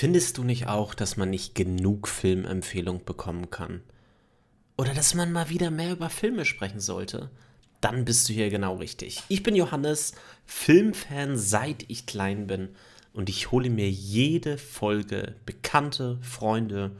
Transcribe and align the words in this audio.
Findest 0.00 0.38
du 0.38 0.44
nicht 0.44 0.66
auch, 0.66 0.94
dass 0.94 1.18
man 1.18 1.28
nicht 1.28 1.54
genug 1.54 2.08
Filmempfehlung 2.08 3.04
bekommen 3.04 3.50
kann? 3.50 3.82
Oder 4.78 4.94
dass 4.94 5.12
man 5.12 5.30
mal 5.30 5.50
wieder 5.50 5.70
mehr 5.70 5.92
über 5.92 6.08
Filme 6.08 6.46
sprechen 6.46 6.80
sollte? 6.80 7.28
Dann 7.82 8.06
bist 8.06 8.26
du 8.26 8.32
hier 8.32 8.48
genau 8.48 8.76
richtig. 8.76 9.22
Ich 9.28 9.42
bin 9.42 9.54
Johannes, 9.54 10.14
Filmfan 10.46 11.36
seit 11.36 11.84
ich 11.88 12.06
klein 12.06 12.46
bin 12.46 12.70
und 13.12 13.28
ich 13.28 13.50
hole 13.50 13.68
mir 13.68 13.90
jede 13.90 14.56
Folge 14.56 15.34
Bekannte, 15.44 16.18
Freunde 16.22 16.92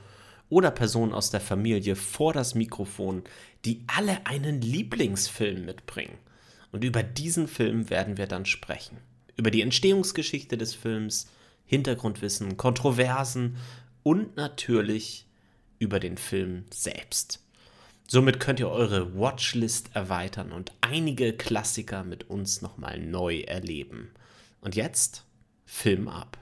oder 0.51 0.71
Personen 0.71 1.15
aus 1.15 1.31
der 1.31 1.41
Familie 1.41 1.97
vor 1.97 2.35
das 2.35 2.55
Mikrofon, 2.55 3.25
die 3.65 3.83
alle 3.87 4.27
einen 4.27 4.61
Lieblingsfilm 4.61 5.65
mitbringen. 5.65 6.19
Und 6.71 6.85
über 6.85 7.03
diesen 7.03 7.49
Film 7.49 7.89
werden 7.89 8.19
wir 8.19 8.27
dann 8.27 8.45
sprechen. 8.45 8.99
Über 9.37 9.51
die 9.51 9.63
Entstehungsgeschichte 9.63 10.59
des 10.59 10.75
Films, 10.75 11.29
Hintergrundwissen, 11.71 12.57
Kontroversen 12.57 13.57
und 14.03 14.35
natürlich 14.35 15.29
über 15.79 16.01
den 16.01 16.19
Film 16.19 16.65
selbst. 16.71 17.47
Somit 18.09 18.41
könnt 18.41 18.59
ihr 18.59 18.69
eure 18.69 19.17
Watchlist 19.17 19.95
erweitern 19.95 20.51
und 20.51 20.73
einige 20.81 21.33
Klassiker 21.33 22.03
mit 22.03 22.29
uns 22.29 22.61
nochmal 22.61 22.99
neu 22.99 23.43
erleben. 23.43 24.11
Und 24.61 24.75
jetzt 24.75 25.25
Film 25.65 26.09
ab. 26.09 26.39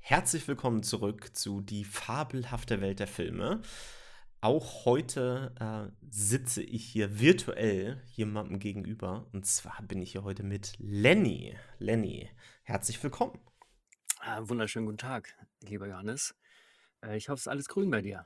Herzlich 0.00 0.48
willkommen 0.48 0.82
zurück 0.82 1.36
zu 1.36 1.60
Die 1.60 1.84
fabelhafte 1.84 2.80
Welt 2.80 2.98
der 2.98 3.06
Filme. 3.06 3.62
Auch 4.40 4.84
heute 4.84 5.54
äh, 5.60 5.92
sitze 6.10 6.64
ich 6.64 6.84
hier 6.84 7.20
virtuell 7.20 8.02
jemandem 8.16 8.58
gegenüber. 8.58 9.28
Und 9.32 9.46
zwar 9.46 9.80
bin 9.82 10.02
ich 10.02 10.10
hier 10.10 10.24
heute 10.24 10.42
mit 10.42 10.72
Lenny. 10.80 11.54
Lenny, 11.78 12.28
herzlich 12.64 13.00
willkommen. 13.00 13.38
Ah, 14.24 14.38
wunderschönen 14.48 14.86
guten 14.86 14.98
Tag, 14.98 15.34
lieber 15.62 15.88
Johannes. 15.88 16.36
Äh, 17.02 17.16
ich 17.16 17.28
hoffe, 17.28 17.38
es 17.38 17.40
ist 17.40 17.48
alles 17.48 17.66
grün 17.66 17.90
bei 17.90 18.02
dir. 18.02 18.24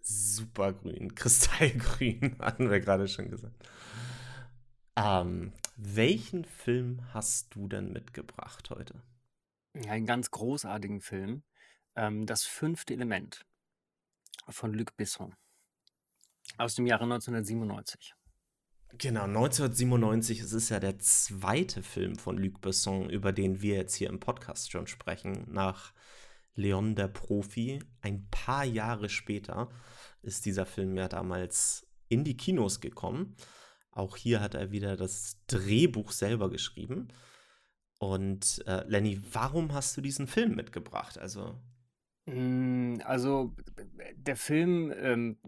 Supergrün, 0.00 1.14
kristallgrün, 1.14 2.36
hatten 2.40 2.68
wir 2.68 2.80
gerade 2.80 3.06
schon 3.06 3.30
gesagt. 3.30 3.54
Ähm, 4.96 5.52
welchen 5.76 6.44
Film 6.44 7.14
hast 7.14 7.54
du 7.54 7.68
denn 7.68 7.92
mitgebracht 7.92 8.70
heute? 8.70 9.04
Einen 9.86 10.04
ganz 10.04 10.32
großartigen 10.32 11.00
Film. 11.00 11.44
Ähm, 11.94 12.26
das 12.26 12.42
fünfte 12.42 12.92
Element 12.92 13.46
von 14.48 14.74
Luc 14.74 14.96
Besson 14.96 15.36
aus 16.58 16.74
dem 16.74 16.88
Jahre 16.88 17.04
1997. 17.04 18.16
Genau, 18.98 19.24
1997, 19.24 20.40
es 20.40 20.52
ist 20.52 20.68
ja 20.68 20.78
der 20.78 20.98
zweite 20.98 21.82
Film 21.82 22.16
von 22.16 22.36
Luc 22.38 22.60
Besson, 22.60 23.10
über 23.10 23.32
den 23.32 23.60
wir 23.60 23.74
jetzt 23.74 23.94
hier 23.94 24.08
im 24.08 24.20
Podcast 24.20 24.70
schon 24.70 24.86
sprechen, 24.86 25.46
nach 25.48 25.92
Leon 26.54 26.94
der 26.94 27.08
Profi. 27.08 27.80
Ein 28.02 28.28
paar 28.30 28.64
Jahre 28.64 29.08
später 29.08 29.70
ist 30.22 30.46
dieser 30.46 30.66
Film 30.66 30.96
ja 30.96 31.08
damals 31.08 31.86
in 32.08 32.24
die 32.24 32.36
Kinos 32.36 32.80
gekommen. 32.80 33.36
Auch 33.90 34.16
hier 34.16 34.40
hat 34.40 34.54
er 34.54 34.70
wieder 34.70 34.96
das 34.96 35.38
Drehbuch 35.46 36.12
selber 36.12 36.50
geschrieben. 36.50 37.08
Und 37.98 38.62
äh, 38.66 38.84
Lenny, 38.86 39.20
warum 39.32 39.72
hast 39.72 39.96
du 39.96 40.02
diesen 40.02 40.26
Film 40.26 40.54
mitgebracht? 40.54 41.18
Also, 41.18 41.58
mm, 42.26 42.96
also 43.04 43.56
der 44.16 44.36
Film 44.36 44.92
ähm, 44.96 45.38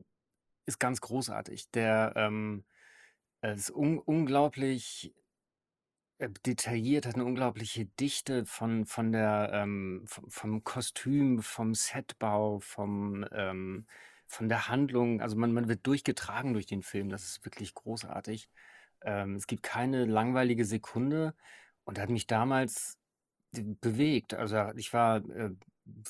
ist 0.64 0.78
ganz 0.78 1.00
großartig. 1.00 1.70
Der 1.70 2.12
ähm, 2.16 2.64
ist 3.54 3.70
un 3.70 3.98
unglaublich 3.98 5.14
äh, 6.18 6.30
detailliert, 6.46 7.06
hat 7.06 7.14
eine 7.14 7.24
unglaubliche 7.24 7.84
Dichte 7.86 8.46
von, 8.46 8.86
von 8.86 9.12
der, 9.12 9.50
ähm, 9.52 10.02
vom, 10.06 10.30
vom 10.30 10.64
Kostüm, 10.64 11.42
vom 11.42 11.74
Setbau, 11.74 12.58
vom, 12.60 13.26
ähm, 13.32 13.86
von 14.26 14.48
der 14.48 14.68
Handlung. 14.68 15.20
Also 15.20 15.36
man, 15.36 15.52
man 15.52 15.68
wird 15.68 15.86
durchgetragen 15.86 16.54
durch 16.54 16.66
den 16.66 16.82
Film. 16.82 17.10
Das 17.10 17.24
ist 17.24 17.44
wirklich 17.44 17.74
großartig. 17.74 18.48
Ähm, 19.02 19.34
es 19.36 19.46
gibt 19.46 19.62
keine 19.62 20.04
langweilige 20.06 20.64
Sekunde 20.64 21.34
und 21.84 21.98
hat 21.98 22.10
mich 22.10 22.26
damals 22.26 22.98
bewegt. 23.52 24.34
Also 24.34 24.72
ich 24.76 24.92
war, 24.92 25.18
äh, 25.30 25.50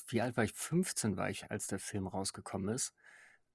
wie 0.07 0.21
alt 0.21 0.37
war 0.37 0.43
ich? 0.43 0.53
15 0.53 1.17
war 1.17 1.29
ich, 1.29 1.49
als 1.51 1.67
der 1.67 1.79
Film 1.79 2.07
rausgekommen 2.07 2.69
ist. 2.73 2.93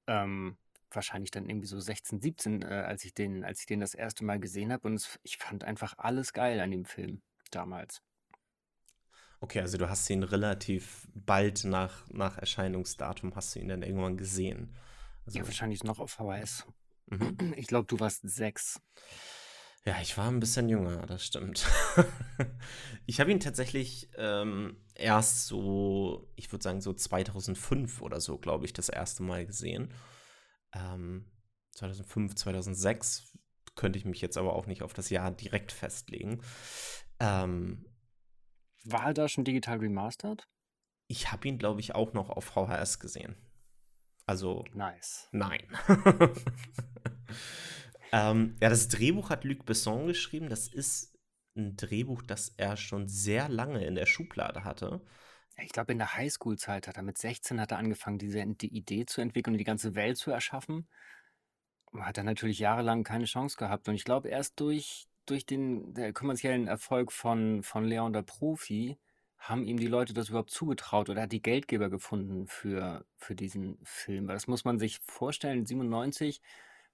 Ähm, 0.07 0.57
wahrscheinlich 0.95 1.31
dann 1.31 1.49
irgendwie 1.49 1.67
so 1.67 1.79
16, 1.79 2.21
17, 2.21 2.63
äh, 2.63 2.67
als 2.67 3.05
ich 3.05 3.15
den, 3.15 3.45
als 3.45 3.61
ich 3.61 3.67
den 3.67 3.81
das 3.81 3.95
erste 3.95 4.25
Mal 4.25 4.39
gesehen 4.41 4.73
habe. 4.73 4.87
Und 4.89 4.95
es, 4.95 5.19
ich 5.23 5.37
fand 5.39 5.65
einfach 5.65 5.95
alles 5.99 6.33
geil 6.33 6.61
an 6.61 6.71
dem 6.71 6.85
Film 6.85 7.23
damals. 7.51 8.03
Okay, 9.41 9.61
also 9.61 9.77
du 9.77 9.89
hast 9.89 10.09
ihn 10.09 10.23
relativ 10.23 11.09
bald 11.15 11.65
nach, 11.65 12.09
nach 12.11 12.39
Erscheinungsdatum, 12.39 13.35
hast 13.35 13.55
du 13.55 13.61
ihn 13.61 13.69
dann 13.69 13.83
irgendwann 13.83 14.17
gesehen. 14.17 14.77
Also, 15.27 15.39
ja, 15.39 15.45
wahrscheinlich 15.45 15.83
noch 15.83 15.99
auf 15.99 16.13
VHS. 16.13 16.67
Mhm. 17.07 17.37
Ich 17.57 17.67
glaube, 17.67 17.87
du 17.87 17.99
warst 17.99 18.23
sechs. 18.29 18.81
Ja, 19.85 19.97
ich 20.01 20.17
war 20.17 20.29
ein 20.29 20.39
bisschen 20.39 20.69
jünger, 20.69 21.07
das 21.07 21.25
stimmt. 21.27 21.67
ich 23.07 23.19
habe 23.19 23.33
ihn 23.33 23.41
tatsächlich 23.41 24.09
ähm, 24.17 24.77
erst 24.95 25.47
so, 25.47 26.31
ich 26.37 26.53
würde 26.53 26.63
sagen 26.63 26.81
so 26.81 26.93
2005 26.93 28.01
oder 28.01 28.21
so, 28.21 28.39
glaube 28.39 28.65
ich, 28.65 28.73
das 28.73 28.89
erste 28.89 29.25
Mal 29.25 29.45
gesehen 29.45 29.93
ähm, 30.75 31.31
2005, 31.73 32.35
2006 32.35 33.39
könnte 33.75 33.99
ich 33.99 34.05
mich 34.05 34.21
jetzt 34.21 34.37
aber 34.37 34.55
auch 34.55 34.67
nicht 34.67 34.83
auf 34.83 34.93
das 34.93 35.11
Jahr 35.11 35.31
direkt 35.31 35.73
festlegen. 35.73 36.43
Ähm, 37.21 37.87
War 38.85 39.07
er 39.07 39.15
da 39.15 39.29
schon 39.29 39.45
digital 39.45 39.79
remastered? 39.79 40.47
Ich 41.09 41.33
habe 41.33 41.49
ihn, 41.49 41.59
glaube 41.59 41.81
ich, 41.81 41.95
auch 41.95 42.13
noch 42.13 42.31
auf 42.31 42.45
VHS 42.45 42.99
gesehen. 42.99 43.37
Also. 44.27 44.65
Nice. 44.73 45.29
Nein. 45.33 45.63
ähm, 48.13 48.57
ja, 48.61 48.69
das 48.69 48.89
Drehbuch 48.89 49.31
hat 49.31 49.45
Luc 49.45 49.65
Besson 49.67 50.07
geschrieben. 50.07 50.49
Das 50.49 50.69
ist 50.69 51.19
ein 51.57 51.77
Drehbuch, 51.77 52.23
das 52.23 52.51
er 52.51 52.77
schon 52.77 53.09
sehr 53.09 53.49
lange 53.49 53.85
in 53.85 53.95
der 53.95 54.07
Schublade 54.07 54.65
hatte. 54.65 55.03
Ich 55.59 55.73
glaube, 55.73 55.93
in 55.93 55.99
der 55.99 56.17
Highschool-Zeit 56.17 56.89
hat 56.89 56.97
er 56.97 57.03
mit 57.03 57.19
16 57.19 57.61
hat 57.61 57.73
er 57.73 57.79
angefangen, 57.79 58.19
diese 58.19 58.45
die 58.47 58.75
Idee 58.75 59.07
zu 59.07 59.21
entwickeln 59.21 59.55
und 59.55 59.59
die 59.59 59.65
ganze 59.65 59.95
Welt 59.95 60.17
zu 60.17 60.31
erschaffen. 60.31 60.89
Hat 61.95 62.17
er 62.17 62.25
natürlich 62.25 62.59
jahrelang 62.59 63.05
keine 63.05 63.27
Chance 63.27 63.57
gehabt. 63.57 63.89
Und 63.89 63.95
ich 63.95 64.05
glaube, 64.05 64.29
erst 64.29 64.59
durch, 64.61 65.09
durch 65.27 65.45
den 65.45 65.95
der 65.95 66.13
kommerziellen 66.13 66.67
Erfolg 66.67 67.13
von, 67.13 67.63
von 67.63 67.85
Leon 67.85 68.13
der 68.13 68.23
Profi 68.23 68.99
haben 69.39 69.65
ihm 69.65 69.77
die 69.77 69.89
Leute 69.89 70.15
das 70.15 70.29
überhaupt 70.29 70.51
zugetraut 70.51 71.11
oder 71.11 71.23
hat 71.23 71.33
die 71.33 71.43
Geldgeber 71.43 71.91
gefunden 71.91 72.47
für, 72.47 73.05
für 73.17 73.35
diesen 73.35 73.79
Film. 73.83 74.29
Das 74.29 74.47
muss 74.47 74.65
man 74.65 74.79
sich 74.79 75.01
vorstellen, 75.01 75.67
97 75.67 76.41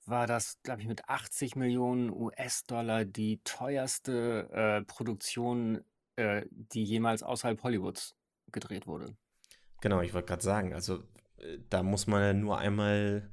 war 0.06 0.26
das, 0.26 0.58
glaube 0.62 0.80
ich, 0.80 0.88
mit 0.88 1.08
80 1.08 1.56
Millionen 1.56 2.10
US-Dollar 2.10 3.04
die 3.04 3.40
teuerste 3.44 4.48
äh, 4.50 4.82
Produktion, 4.84 5.84
äh, 6.16 6.46
die 6.50 6.84
jemals 6.84 7.22
außerhalb 7.22 7.62
Hollywoods 7.62 8.16
gedreht 8.52 8.86
wurde. 8.86 9.16
Genau, 9.80 10.00
ich 10.00 10.14
wollte 10.14 10.28
gerade 10.28 10.42
sagen, 10.42 10.74
also 10.74 11.02
äh, 11.38 11.58
da 11.68 11.82
muss 11.82 12.06
man 12.06 12.40
nur 12.40 12.58
einmal 12.58 13.30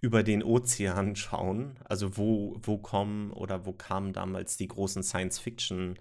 über 0.00 0.22
den 0.22 0.42
Ozean 0.42 1.16
schauen. 1.16 1.78
Also 1.84 2.16
wo, 2.16 2.58
wo 2.62 2.78
kommen 2.78 3.32
oder 3.32 3.66
wo 3.66 3.72
kamen 3.72 4.12
damals 4.12 4.56
die 4.56 4.68
großen 4.68 5.02
Science-Fiction 5.02 5.98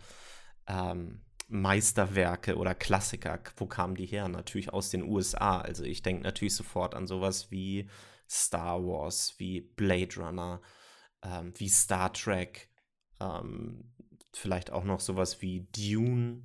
ähm, 0.67 1.22
Meisterwerke 1.47 2.55
oder 2.55 2.73
Klassiker, 2.73 3.39
wo 3.57 3.66
kamen 3.66 3.95
die 3.95 4.05
her? 4.05 4.27
Natürlich 4.29 4.73
aus 4.73 4.89
den 4.89 5.03
USA. 5.03 5.59
Also 5.59 5.83
ich 5.83 6.01
denke 6.01 6.23
natürlich 6.23 6.55
sofort 6.55 6.95
an 6.95 7.07
sowas 7.07 7.51
wie 7.51 7.89
Star 8.29 8.81
Wars, 8.83 9.35
wie 9.38 9.61
Blade 9.61 10.16
Runner, 10.17 10.61
ähm, 11.22 11.53
wie 11.57 11.67
Star 11.67 12.13
Trek, 12.13 12.69
ähm, 13.19 13.91
vielleicht 14.33 14.72
auch 14.72 14.85
noch 14.85 15.01
sowas 15.01 15.41
wie 15.41 15.67
Dune 15.75 16.43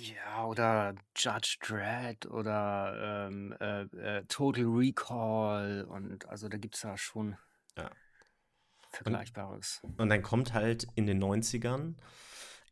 ja, 0.00 0.44
oder 0.44 0.94
Judge 1.16 1.58
Dredd 1.60 2.26
oder 2.26 3.28
ähm, 3.28 3.54
äh, 3.60 3.82
äh, 3.82 4.24
Total 4.26 4.64
Recall 4.64 5.84
und 5.88 6.26
also 6.28 6.48
da 6.48 6.58
gibt 6.58 6.76
es 6.76 6.82
ja 6.82 6.96
schon 6.96 7.36
Ja. 7.76 7.90
Vergleichbares. 8.90 9.82
Und 9.98 10.08
dann 10.08 10.22
kommt 10.22 10.54
halt 10.54 10.86
in 10.94 11.06
den 11.06 11.22
90ern, 11.22 11.96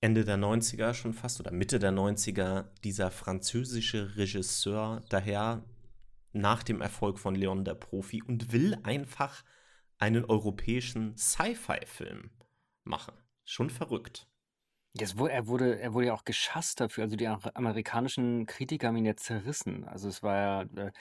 Ende 0.00 0.24
der 0.24 0.36
90er 0.36 0.94
schon 0.94 1.12
fast 1.12 1.40
oder 1.40 1.50
Mitte 1.50 1.78
der 1.78 1.92
90er, 1.92 2.66
dieser 2.82 3.10
französische 3.10 4.16
Regisseur 4.16 5.02
daher 5.08 5.64
nach 6.32 6.62
dem 6.62 6.80
Erfolg 6.80 7.18
von 7.18 7.34
Leon 7.34 7.64
der 7.64 7.74
Profi 7.74 8.22
und 8.22 8.52
will 8.52 8.76
einfach 8.82 9.44
einen 9.98 10.24
europäischen 10.24 11.16
Sci-Fi-Film 11.16 12.30
machen. 12.82 13.14
Schon 13.44 13.70
verrückt. 13.70 14.26
Jetzt 14.96 15.18
wurde, 15.18 15.32
er, 15.32 15.46
wurde, 15.48 15.80
er 15.80 15.92
wurde 15.92 16.06
ja 16.06 16.14
auch 16.14 16.24
geschasst 16.24 16.80
dafür. 16.80 17.04
Also 17.04 17.16
die 17.16 17.26
amerikanischen 17.26 18.46
Kritiker 18.46 18.88
haben 18.88 18.96
ihn 18.96 19.04
ja 19.04 19.16
zerrissen. 19.16 19.84
Also 19.84 20.08
es 20.08 20.22
war 20.22 20.36
ja 20.36 20.62
äh, 20.76 20.92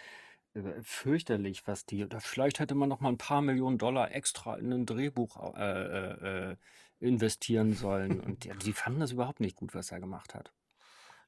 äh, 0.56 0.82
fürchterlich, 0.82 1.68
was 1.68 1.86
die. 1.86 2.04
Oder 2.04 2.20
vielleicht 2.20 2.60
hätte 2.60 2.76
man 2.76 2.90
noch 2.90 3.02
mal 3.02 3.10
ein 3.10 3.18
paar 3.18 3.42
Millionen 3.42 3.78
Dollar 3.78 4.12
extra 4.12 4.56
in 4.56 4.72
ein 4.74 4.86
Drehbuch 4.86 5.56
äh, 5.56 5.62
äh, 5.62 6.52
äh 6.52 6.56
investieren 7.00 7.74
sollen. 7.74 8.22
Und 8.22 8.46
die, 8.46 8.52
die 8.64 8.72
fanden 8.72 9.02
das 9.02 9.12
überhaupt 9.12 9.42
nicht 9.42 9.58
gut, 9.58 9.76
was 9.76 9.92
er 9.92 10.00
gemacht 10.00 10.34
hat. 10.34 10.54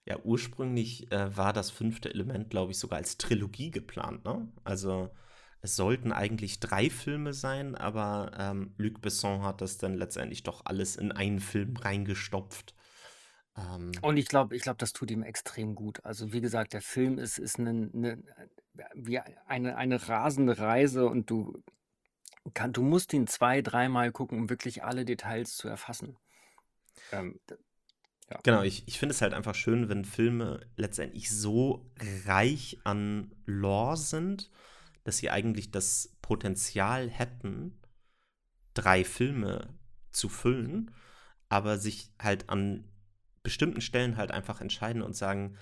Ja, 0.05 0.17
ursprünglich 0.23 1.11
äh, 1.11 1.35
war 1.35 1.51
das 1.51 1.69
fünfte 1.69 2.09
Element, 2.09 2.49
glaube 2.49 2.71
ich, 2.71 2.79
sogar 2.79 2.97
als 2.97 3.17
Trilogie 3.17 3.71
geplant. 3.71 4.23
Ne? 4.23 4.47
Also 4.63 5.09
es 5.65 5.75
sollten 5.75 6.11
eigentlich 6.11 6.59
drei 6.59 6.89
Filme 6.89 7.33
sein, 7.33 7.75
aber 7.75 8.31
ähm, 8.37 8.73
Luc 8.77 9.01
Besson 9.01 9.41
hat 9.41 9.61
das 9.61 9.77
dann 9.77 9.95
letztendlich 9.95 10.43
doch 10.43 10.65
alles 10.65 10.95
in 10.95 11.11
einen 11.11 11.39
Film 11.39 11.75
reingestopft. 11.75 12.75
Ähm, 13.57 13.91
Und 14.01 14.17
ich 14.17 14.27
glaube, 14.27 14.55
ich 14.55 14.61
glaube, 14.61 14.77
das 14.77 14.93
tut 14.93 15.09
ihm 15.09 15.23
extrem 15.23 15.73
gut. 15.73 16.05
Also 16.05 16.31
wie 16.33 16.41
gesagt, 16.41 16.73
der 16.73 16.81
Film 16.81 17.17
ist, 17.17 17.39
ist 17.39 17.59
eine, 17.59 17.89
eine, 17.93 18.23
wie 18.93 19.19
eine, 19.19 19.75
eine 19.75 20.07
rasende 20.07 20.59
Reise 20.59 21.07
und 21.07 21.29
du, 21.31 21.63
kann, 22.53 22.71
du 22.71 22.83
musst 22.83 23.11
ihn 23.13 23.25
zwei, 23.25 23.63
dreimal 23.63 24.11
gucken, 24.11 24.37
um 24.37 24.49
wirklich 24.49 24.83
alle 24.83 25.03
Details 25.03 25.57
zu 25.57 25.67
erfassen. 25.67 26.15
Ähm, 27.11 27.39
ja. 28.29 28.39
Genau, 28.43 28.61
ich, 28.63 28.87
ich 28.87 28.99
finde 28.99 29.13
es 29.13 29.21
halt 29.21 29.33
einfach 29.33 29.55
schön, 29.55 29.89
wenn 29.89 30.05
Filme 30.05 30.59
letztendlich 30.75 31.29
so 31.31 31.91
reich 32.25 32.77
an 32.83 33.31
Lore 33.45 33.97
sind, 33.97 34.49
dass 35.05 35.17
sie 35.17 35.29
eigentlich 35.29 35.71
das 35.71 36.17
Potenzial 36.21 37.09
hätten, 37.09 37.79
drei 38.73 39.05
Filme 39.05 39.73
zu 40.11 40.27
füllen, 40.27 40.91
aber 41.47 41.77
sich 41.77 42.11
halt 42.21 42.49
an 42.49 42.83
bestimmten 43.43 43.79
Stellen 43.79 44.17
halt 44.17 44.31
einfach 44.31 44.59
entscheiden 44.59 45.01
und 45.01 45.15
sagen, 45.15 45.55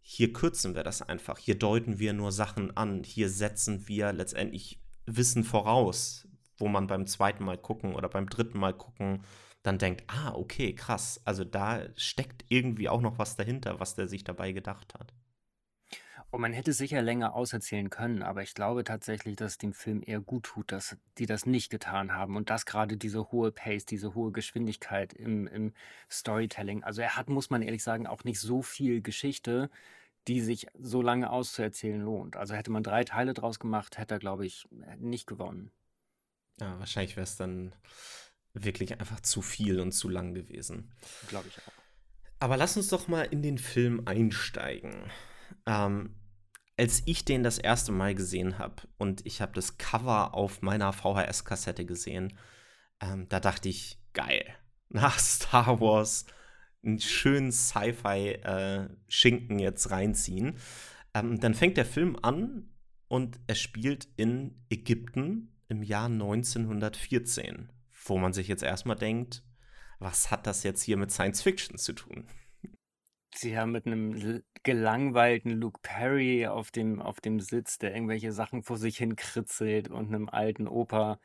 hier 0.00 0.32
kürzen 0.32 0.74
wir 0.76 0.84
das 0.84 1.02
einfach, 1.02 1.38
hier 1.38 1.58
deuten 1.58 1.98
wir 1.98 2.12
nur 2.12 2.30
Sachen 2.30 2.76
an, 2.76 3.02
hier 3.02 3.30
setzen 3.30 3.88
wir 3.88 4.12
letztendlich 4.12 4.80
Wissen 5.06 5.44
voraus, 5.44 6.28
wo 6.58 6.68
man 6.68 6.86
beim 6.86 7.06
zweiten 7.06 7.44
Mal 7.44 7.58
gucken 7.58 7.94
oder 7.94 8.08
beim 8.08 8.28
dritten 8.28 8.58
Mal 8.58 8.74
gucken 8.74 9.24
dann 9.64 9.78
denkt, 9.78 10.04
ah, 10.08 10.34
okay, 10.34 10.74
krass, 10.74 11.22
also 11.24 11.42
da 11.42 11.88
steckt 11.96 12.44
irgendwie 12.48 12.90
auch 12.90 13.00
noch 13.00 13.18
was 13.18 13.34
dahinter, 13.34 13.80
was 13.80 13.94
der 13.94 14.08
sich 14.08 14.22
dabei 14.22 14.52
gedacht 14.52 14.92
hat. 14.92 15.14
Und 16.34 16.40
man 16.40 16.52
hätte 16.52 16.72
sicher 16.72 17.00
länger 17.00 17.36
auserzählen 17.36 17.90
können, 17.90 18.24
aber 18.24 18.42
ich 18.42 18.54
glaube 18.54 18.82
tatsächlich, 18.82 19.36
dass 19.36 19.52
es 19.52 19.58
dem 19.58 19.72
Film 19.72 20.02
eher 20.04 20.18
gut 20.18 20.46
tut, 20.46 20.72
dass 20.72 20.96
die 21.16 21.26
das 21.26 21.46
nicht 21.46 21.70
getan 21.70 22.12
haben 22.12 22.34
und 22.34 22.50
dass 22.50 22.66
gerade 22.66 22.96
diese 22.96 23.30
hohe 23.30 23.52
Pace, 23.52 23.86
diese 23.86 24.16
hohe 24.16 24.32
Geschwindigkeit 24.32 25.12
im, 25.12 25.46
im 25.46 25.72
Storytelling, 26.10 26.82
also 26.82 27.02
er 27.02 27.16
hat, 27.16 27.28
muss 27.28 27.50
man 27.50 27.62
ehrlich 27.62 27.84
sagen, 27.84 28.08
auch 28.08 28.24
nicht 28.24 28.40
so 28.40 28.62
viel 28.62 29.00
Geschichte, 29.00 29.70
die 30.26 30.40
sich 30.40 30.66
so 30.76 31.02
lange 31.02 31.30
auszuerzählen 31.30 32.00
lohnt. 32.00 32.34
Also 32.34 32.54
hätte 32.54 32.72
man 32.72 32.82
drei 32.82 33.04
Teile 33.04 33.32
draus 33.32 33.60
gemacht, 33.60 33.96
hätte 33.96 34.14
er, 34.14 34.18
glaube 34.18 34.44
ich, 34.44 34.66
nicht 34.98 35.28
gewonnen. 35.28 35.70
Ja, 36.60 36.80
wahrscheinlich 36.80 37.14
wäre 37.14 37.22
es 37.22 37.36
dann 37.36 37.76
wirklich 38.54 38.98
einfach 38.98 39.20
zu 39.20 39.40
viel 39.40 39.78
und 39.78 39.92
zu 39.92 40.08
lang 40.08 40.34
gewesen. 40.34 40.90
Glaube 41.28 41.46
ich 41.46 41.58
auch. 41.58 41.72
Aber 42.40 42.56
lass 42.56 42.76
uns 42.76 42.88
doch 42.88 43.06
mal 43.06 43.22
in 43.22 43.40
den 43.40 43.58
Film 43.58 44.02
einsteigen. 44.06 45.12
Ähm, 45.66 46.16
als 46.76 47.02
ich 47.06 47.24
den 47.24 47.42
das 47.42 47.58
erste 47.58 47.90
Mal 47.92 48.14
gesehen 48.14 48.58
habe 48.58 48.82
und 48.98 49.24
ich 49.26 49.40
habe 49.40 49.52
das 49.52 49.78
Cover 49.78 50.34
auf 50.34 50.62
meiner 50.62 50.92
VHS-Kassette 50.92 51.84
gesehen, 51.84 52.36
ähm, 53.00 53.28
da 53.28 53.40
dachte 53.40 53.68
ich, 53.68 53.98
geil. 54.12 54.44
Nach 54.88 55.18
Star 55.18 55.80
Wars 55.80 56.26
einen 56.84 57.00
schönen 57.00 57.50
Sci-Fi-Schinken 57.50 59.58
äh, 59.58 59.62
jetzt 59.62 59.90
reinziehen. 59.90 60.58
Ähm, 61.14 61.40
dann 61.40 61.54
fängt 61.54 61.78
der 61.78 61.86
Film 61.86 62.18
an 62.22 62.68
und 63.08 63.40
er 63.46 63.54
spielt 63.54 64.06
in 64.16 64.62
Ägypten 64.68 65.56
im 65.68 65.82
Jahr 65.82 66.06
1914 66.06 67.70
wo 68.08 68.18
man 68.18 68.32
sich 68.32 68.48
jetzt 68.48 68.62
erstmal 68.62 68.96
denkt, 68.96 69.42
was 69.98 70.30
hat 70.30 70.46
das 70.46 70.62
jetzt 70.62 70.82
hier 70.82 70.96
mit 70.96 71.10
Science 71.10 71.42
Fiction 71.42 71.78
zu 71.78 71.92
tun? 71.92 72.26
Sie 73.34 73.58
haben 73.58 73.72
mit 73.72 73.86
einem 73.86 74.42
gelangweilten 74.62 75.50
Luke 75.50 75.80
Perry 75.82 76.46
auf 76.46 76.70
dem, 76.70 77.02
auf 77.02 77.20
dem 77.20 77.40
Sitz, 77.40 77.78
der 77.78 77.94
irgendwelche 77.94 78.32
Sachen 78.32 78.62
vor 78.62 78.78
sich 78.78 78.96
hin 78.96 79.16
kritzelt 79.16 79.88
und 79.88 80.08
einem 80.08 80.28
alten 80.28 80.68
Opa, 80.68 81.18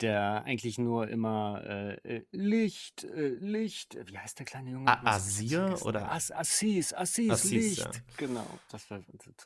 der 0.00 0.42
eigentlich 0.44 0.76
nur 0.76 1.08
immer 1.08 1.62
äh, 1.64 2.16
äh 2.16 2.24
Licht, 2.32 3.04
äh, 3.04 3.28
Licht, 3.28 3.96
wie 4.06 4.18
heißt 4.18 4.38
der 4.38 4.46
kleine 4.46 4.70
Junge? 4.70 5.06
Asir 5.06 5.78
oder? 5.82 6.10
As 6.10 6.32
Assis, 6.32 6.92
Assis, 6.92 7.30
Assis, 7.30 7.50
Licht. 7.50 7.78
Ja. 7.78 7.90
Genau, 8.16 8.46
das 8.70 8.90
war 8.90 9.00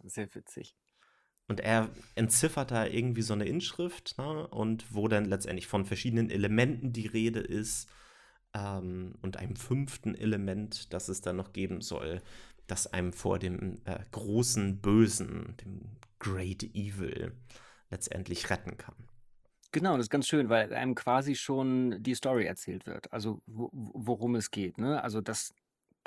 sehr 0.04 0.34
witzig. 0.34 0.74
Und 1.48 1.60
er 1.60 1.90
entziffert 2.14 2.70
da 2.70 2.86
irgendwie 2.86 3.22
so 3.22 3.34
eine 3.34 3.44
Inschrift, 3.44 4.16
ne? 4.18 4.46
und 4.48 4.94
wo 4.94 5.08
dann 5.08 5.26
letztendlich 5.26 5.66
von 5.66 5.84
verschiedenen 5.84 6.30
Elementen 6.30 6.92
die 6.92 7.06
Rede 7.06 7.40
ist 7.40 7.88
ähm, 8.54 9.14
und 9.22 9.36
einem 9.36 9.56
fünften 9.56 10.14
Element, 10.14 10.92
das 10.92 11.08
es 11.08 11.20
dann 11.20 11.36
noch 11.36 11.52
geben 11.52 11.80
soll, 11.80 12.22
das 12.66 12.86
einem 12.86 13.12
vor 13.12 13.38
dem 13.38 13.78
äh, 13.84 13.98
großen 14.12 14.80
Bösen, 14.80 15.56
dem 15.64 15.96
Great 16.18 16.62
Evil, 16.62 17.32
letztendlich 17.90 18.50
retten 18.50 18.76
kann. 18.76 18.94
Genau, 19.72 19.96
das 19.96 20.06
ist 20.06 20.10
ganz 20.10 20.26
schön, 20.26 20.48
weil 20.48 20.72
einem 20.72 20.94
quasi 20.94 21.34
schon 21.34 22.02
die 22.02 22.14
Story 22.14 22.46
erzählt 22.46 22.86
wird, 22.86 23.12
also 23.12 23.42
wo, 23.46 23.70
worum 23.72 24.34
es 24.34 24.50
geht. 24.50 24.78
Ne? 24.78 25.02
Also 25.02 25.20
das 25.20 25.54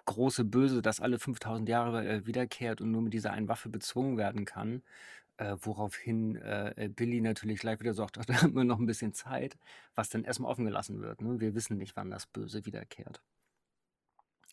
große 0.05 0.45
Böse, 0.45 0.81
das 0.81 0.99
alle 0.99 1.19
5000 1.19 1.69
Jahre 1.69 2.07
äh, 2.07 2.25
wiederkehrt 2.25 2.81
und 2.81 2.91
nur 2.91 3.03
mit 3.03 3.13
dieser 3.13 3.31
einen 3.31 3.47
Waffe 3.47 3.69
bezwungen 3.69 4.17
werden 4.17 4.45
kann, 4.45 4.81
äh, 5.41 5.57
woraufhin 5.61 6.35
äh, 6.35 6.89
Billy 6.95 7.19
natürlich 7.19 7.59
gleich 7.59 7.79
wieder 7.79 7.95
sagt, 7.95 8.17
da 8.29 8.41
haben 8.41 8.53
wir 8.53 8.63
noch 8.63 8.79
ein 8.79 8.85
bisschen 8.85 9.13
Zeit, 9.13 9.57
was 9.95 10.09
dann 10.09 10.23
erstmal 10.23 10.51
offen 10.51 10.65
gelassen 10.65 11.01
wird. 11.01 11.21
Ne? 11.21 11.39
Wir 11.39 11.55
wissen 11.55 11.77
nicht, 11.77 11.95
wann 11.95 12.11
das 12.11 12.27
Böse 12.27 12.65
wiederkehrt. 12.65 13.21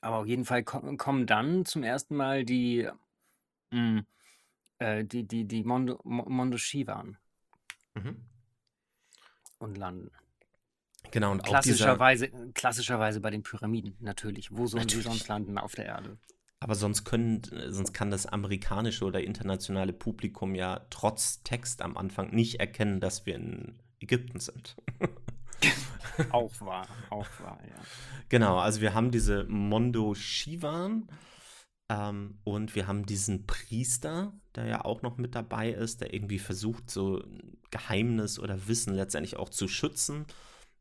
Aber 0.00 0.18
auf 0.18 0.26
jeden 0.26 0.44
Fall 0.44 0.62
ko 0.62 0.80
kommen 0.96 1.26
dann 1.26 1.64
zum 1.64 1.82
ersten 1.82 2.16
Mal 2.16 2.44
die, 2.44 2.88
mh, 3.70 3.78
hm, 3.78 4.06
äh, 4.78 5.04
die, 5.04 5.24
die, 5.24 5.44
die 5.44 5.64
Mondo, 5.64 6.00
Mondo 6.04 6.56
Shivan 6.56 7.18
mhm. 7.94 8.24
und 9.58 9.76
landen. 9.76 10.10
Genau, 11.10 11.32
und 11.32 11.42
klassischerweise, 11.42 12.28
klassischerweise 12.54 13.20
bei 13.20 13.30
den 13.30 13.42
Pyramiden, 13.42 13.96
natürlich. 14.00 14.52
Wo 14.52 14.66
sollen 14.66 14.84
natürlich. 14.84 15.04
sie 15.04 15.10
sonst 15.10 15.28
landen 15.28 15.58
auf 15.58 15.74
der 15.74 15.86
Erde? 15.86 16.18
Aber 16.60 16.74
sonst 16.74 17.04
können, 17.04 17.42
sonst 17.68 17.92
kann 17.92 18.10
das 18.10 18.26
amerikanische 18.26 19.04
oder 19.04 19.22
internationale 19.22 19.92
Publikum 19.92 20.54
ja 20.54 20.86
trotz 20.90 21.42
Text 21.44 21.82
am 21.82 21.96
Anfang 21.96 22.34
nicht 22.34 22.58
erkennen, 22.58 23.00
dass 23.00 23.26
wir 23.26 23.36
in 23.36 23.78
Ägypten 24.00 24.40
sind. 24.40 24.76
auch 26.30 26.52
wahr, 26.60 26.86
auch 27.10 27.28
wahr, 27.40 27.60
ja. 27.68 27.76
Genau, 28.28 28.58
also 28.58 28.80
wir 28.80 28.94
haben 28.94 29.10
diese 29.12 29.44
Mondo 29.44 30.14
Shivan 30.14 31.08
ähm, 31.88 32.38
und 32.44 32.74
wir 32.74 32.86
haben 32.86 33.06
diesen 33.06 33.46
Priester, 33.46 34.32
der 34.54 34.66
ja 34.66 34.84
auch 34.84 35.02
noch 35.02 35.16
mit 35.16 35.34
dabei 35.34 35.70
ist, 35.70 36.00
der 36.00 36.12
irgendwie 36.12 36.38
versucht, 36.38 36.90
so 36.90 37.22
Geheimnis 37.70 38.38
oder 38.38 38.66
Wissen 38.66 38.94
letztendlich 38.94 39.36
auch 39.36 39.48
zu 39.48 39.68
schützen. 39.68 40.26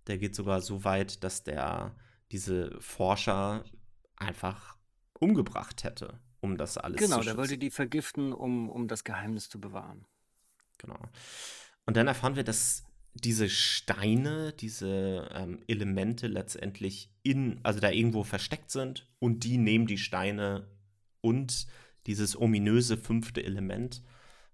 Der 0.08 0.18
geht 0.18 0.36
sogar 0.36 0.62
so 0.62 0.84
weit, 0.84 1.24
dass 1.24 1.44
der 1.44 1.96
diese 2.32 2.76
Forscher 2.82 3.64
einfach 4.16 4.77
umgebracht 5.20 5.84
hätte, 5.84 6.20
um 6.40 6.58
das 6.58 6.78
alles 6.78 7.00
genau, 7.00 7.18
zu 7.18 7.22
Genau, 7.22 7.32
der 7.32 7.38
wollte 7.38 7.58
die 7.58 7.72
vergiften, 7.72 8.34
um, 8.34 8.70
um 8.70 8.88
das 8.88 9.04
Geheimnis 9.04 9.50
zu 9.50 9.60
bewahren. 9.60 10.06
Genau. 10.78 11.00
Und 11.86 11.98
dann 11.98 12.08
erfahren 12.08 12.36
wir, 12.36 12.44
dass 12.44 12.84
diese 13.14 13.50
Steine, 13.50 14.54
diese 14.54 15.30
ähm, 15.34 15.60
Elemente 15.68 16.28
letztendlich 16.28 17.10
in, 17.24 17.60
also 17.64 17.80
da 17.80 17.90
irgendwo 17.90 18.24
versteckt 18.24 18.70
sind 18.72 19.08
und 19.20 19.44
die 19.44 19.58
nehmen 19.58 19.88
die 19.88 19.98
Steine 19.98 20.68
und 21.22 21.68
dieses 22.06 22.40
ominöse 22.40 22.98
fünfte 22.98 23.44
Element, 23.44 24.04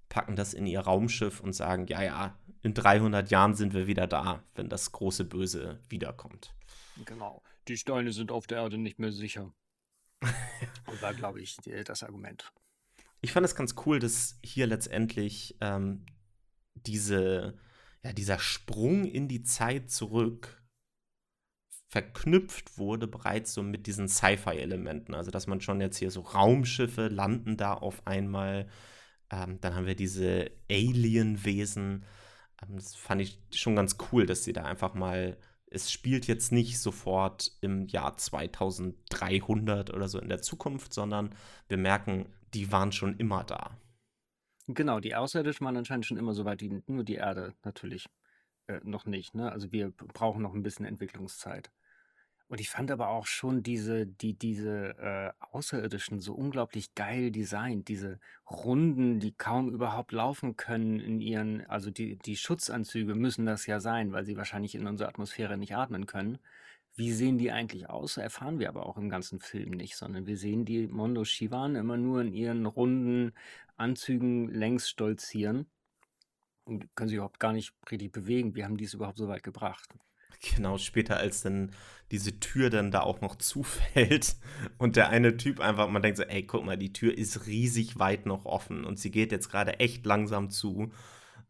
packen 0.09 0.35
das 0.35 0.53
in 0.53 0.65
ihr 0.65 0.81
Raumschiff 0.81 1.39
und 1.39 1.53
sagen, 1.53 1.87
ja, 1.87 2.03
ja, 2.03 2.37
in 2.61 2.73
300 2.73 3.29
Jahren 3.31 3.55
sind 3.55 3.73
wir 3.73 3.87
wieder 3.87 4.07
da, 4.07 4.43
wenn 4.55 4.69
das 4.69 4.91
große 4.91 5.25
Böse 5.25 5.79
wiederkommt. 5.89 6.53
Genau. 7.05 7.41
Die 7.67 7.77
Steine 7.77 8.11
sind 8.11 8.31
auf 8.31 8.47
der 8.47 8.59
Erde 8.59 8.77
nicht 8.77 8.99
mehr 8.99 9.11
sicher. 9.11 9.53
war, 11.01 11.13
glaube 11.13 11.41
ich, 11.41 11.57
das 11.85 12.03
Argument. 12.03 12.51
Ich 13.21 13.31
fand 13.31 13.45
es 13.45 13.55
ganz 13.55 13.75
cool, 13.85 13.99
dass 13.99 14.37
hier 14.43 14.67
letztendlich 14.67 15.55
ähm, 15.61 16.05
diese, 16.75 17.57
ja, 18.03 18.13
dieser 18.13 18.39
Sprung 18.39 19.05
in 19.05 19.27
die 19.27 19.43
Zeit 19.43 19.89
zurück 19.89 20.63
verknüpft 21.93 22.79
wurde 22.79 23.05
bereits 23.07 23.53
so 23.53 23.61
mit 23.61 23.85
diesen 23.85 24.07
Sci-Fi-Elementen. 24.07 25.13
Also, 25.13 25.29
dass 25.29 25.45
man 25.45 25.61
schon 25.61 25.79
jetzt 25.79 25.97
hier 25.97 26.09
so 26.09 26.21
Raumschiffe 26.21 27.07
landen 27.07 27.55
da 27.55 27.75
auf 27.75 28.07
einmal. 28.07 28.67
Ähm, 29.29 29.61
dann 29.61 29.75
haben 29.75 29.85
wir 29.85 29.95
diese 29.95 30.49
Alien-Wesen. 30.71 32.03
Ähm, 32.63 32.75
das 32.75 32.95
fand 32.95 33.21
ich 33.21 33.39
schon 33.53 33.75
ganz 33.75 33.97
cool, 34.11 34.25
dass 34.25 34.43
sie 34.43 34.53
da 34.53 34.63
einfach 34.63 34.95
mal 34.95 35.37
es 35.73 35.91
spielt 35.91 36.27
jetzt 36.27 36.51
nicht 36.51 36.79
sofort 36.79 37.51
im 37.61 37.87
Jahr 37.87 38.15
2300 38.15 39.91
oder 39.91 40.07
so 40.07 40.19
in 40.19 40.29
der 40.29 40.41
Zukunft, 40.41 40.93
sondern 40.93 41.33
wir 41.67 41.77
merken, 41.77 42.27
die 42.53 42.71
waren 42.71 42.91
schon 42.91 43.17
immer 43.17 43.43
da. 43.43 43.77
Genau, 44.67 44.99
die 44.99 45.15
Außerirdischen 45.15 45.65
waren 45.65 45.77
anscheinend 45.77 46.05
schon 46.05 46.17
immer 46.17 46.33
so 46.33 46.45
weit, 46.45 46.61
die, 46.61 46.83
nur 46.87 47.03
die 47.03 47.15
Erde 47.15 47.53
natürlich 47.63 48.07
äh, 48.67 48.79
noch 48.83 49.05
nicht. 49.05 49.33
Ne? 49.33 49.51
Also 49.51 49.71
wir 49.71 49.91
brauchen 49.91 50.41
noch 50.41 50.53
ein 50.53 50.63
bisschen 50.63 50.85
Entwicklungszeit. 50.85 51.71
Und 52.53 52.61
ich 52.61 52.69
fand 52.69 52.91
aber 52.91 53.07
auch 53.07 53.25
schon 53.25 53.63
diese, 53.63 54.05
die, 54.05 54.35
diese 54.35 54.95
äh, 54.99 55.31
Außerirdischen 55.53 56.19
so 56.19 56.35
unglaublich 56.35 56.93
geil 56.93 57.31
designt. 57.31 57.87
Diese 57.87 58.19
Runden, 58.47 59.19
die 59.19 59.31
kaum 59.31 59.73
überhaupt 59.73 60.11
laufen 60.11 60.55
können 60.55 60.99
in 60.99 61.19
ihren, 61.19 61.65
also 61.65 61.89
die, 61.89 62.15
die 62.17 62.35
Schutzanzüge 62.35 63.15
müssen 63.15 63.47
das 63.47 63.65
ja 63.65 63.79
sein, 63.79 64.11
weil 64.11 64.23
sie 64.23 64.37
wahrscheinlich 64.37 64.75
in 64.75 64.85
unserer 64.85 65.09
Atmosphäre 65.09 65.57
nicht 65.57 65.75
atmen 65.75 66.05
können. 66.05 66.37
Wie 66.95 67.11
sehen 67.11 67.39
die 67.39 67.51
eigentlich 67.51 67.89
aus? 67.89 68.17
Erfahren 68.17 68.59
wir 68.59 68.69
aber 68.69 68.85
auch 68.85 68.97
im 68.97 69.09
ganzen 69.09 69.39
Film 69.39 69.71
nicht, 69.71 69.95
sondern 69.95 70.27
wir 70.27 70.37
sehen 70.37 70.63
die 70.63 70.85
Mondo 70.85 71.25
Shivan 71.25 71.75
immer 71.75 71.97
nur 71.97 72.21
in 72.21 72.33
ihren 72.33 72.67
runden 72.67 73.33
Anzügen 73.77 74.47
längs 74.49 74.87
stolzieren 74.87 75.65
und 76.65 76.95
können 76.95 77.09
sich 77.09 77.15
überhaupt 77.15 77.39
gar 77.39 77.53
nicht 77.53 77.73
richtig 77.89 78.11
bewegen. 78.11 78.53
Wie 78.53 78.63
haben 78.63 78.77
die 78.77 78.85
es 78.85 78.93
überhaupt 78.93 79.17
so 79.17 79.27
weit 79.27 79.41
gebracht? 79.41 79.89
Genau, 80.43 80.77
später, 80.77 81.17
als 81.17 81.41
dann 81.41 81.71
diese 82.11 82.39
Tür 82.39 82.69
dann 82.69 82.91
da 82.91 83.01
auch 83.01 83.21
noch 83.21 83.35
zufällt 83.37 84.35
und 84.77 84.95
der 84.95 85.09
eine 85.09 85.37
Typ 85.37 85.59
einfach, 85.59 85.89
man 85.89 86.01
denkt 86.01 86.17
so, 86.17 86.23
ey, 86.23 86.43
guck 86.43 86.65
mal, 86.65 86.77
die 86.77 86.93
Tür 86.93 87.17
ist 87.17 87.47
riesig 87.47 87.97
weit 87.97 88.25
noch 88.25 88.45
offen 88.45 88.83
und 88.85 88.99
sie 88.99 89.09
geht 89.09 89.31
jetzt 89.31 89.49
gerade 89.49 89.79
echt 89.79 90.05
langsam 90.05 90.49
zu 90.49 90.91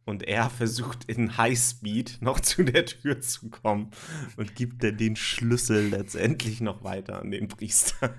und 0.05 0.23
er 0.23 0.49
versucht 0.49 1.05
in 1.05 1.37
Highspeed 1.37 2.21
noch 2.21 2.39
zu 2.39 2.63
der 2.63 2.85
Tür 2.85 3.19
zu 3.19 3.49
kommen 3.49 3.91
und 4.37 4.55
gibt 4.55 4.83
dann 4.83 4.97
den 4.97 5.15
Schlüssel 5.15 5.89
letztendlich 5.89 6.61
noch 6.61 6.83
weiter 6.83 7.19
an 7.19 7.31
den 7.31 7.47
Priester. 7.47 8.15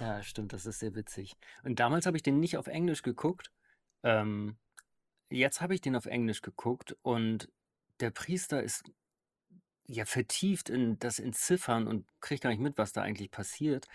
Ja, 0.00 0.22
stimmt, 0.22 0.52
das 0.52 0.66
ist 0.66 0.78
sehr 0.80 0.94
witzig. 0.94 1.34
Und 1.62 1.80
damals 1.80 2.06
habe 2.06 2.16
ich 2.16 2.22
den 2.22 2.40
nicht 2.40 2.56
auf 2.56 2.68
Englisch 2.68 3.02
geguckt. 3.02 3.50
Ähm, 4.04 4.56
jetzt 5.30 5.60
habe 5.60 5.74
ich 5.74 5.80
den 5.80 5.96
auf 5.96 6.06
Englisch 6.06 6.42
geguckt 6.42 6.96
und 7.02 7.48
der 8.00 8.10
Priester 8.10 8.62
ist 8.62 8.84
ja 9.88 10.04
vertieft 10.04 10.68
in 10.68 10.98
das 10.98 11.18
Entziffern 11.18 11.86
und 11.86 12.06
kriegt 12.20 12.42
gar 12.42 12.50
nicht 12.50 12.60
mit, 12.60 12.78
was 12.78 12.92
da 12.92 13.02
eigentlich 13.02 13.30
passiert. 13.30 13.86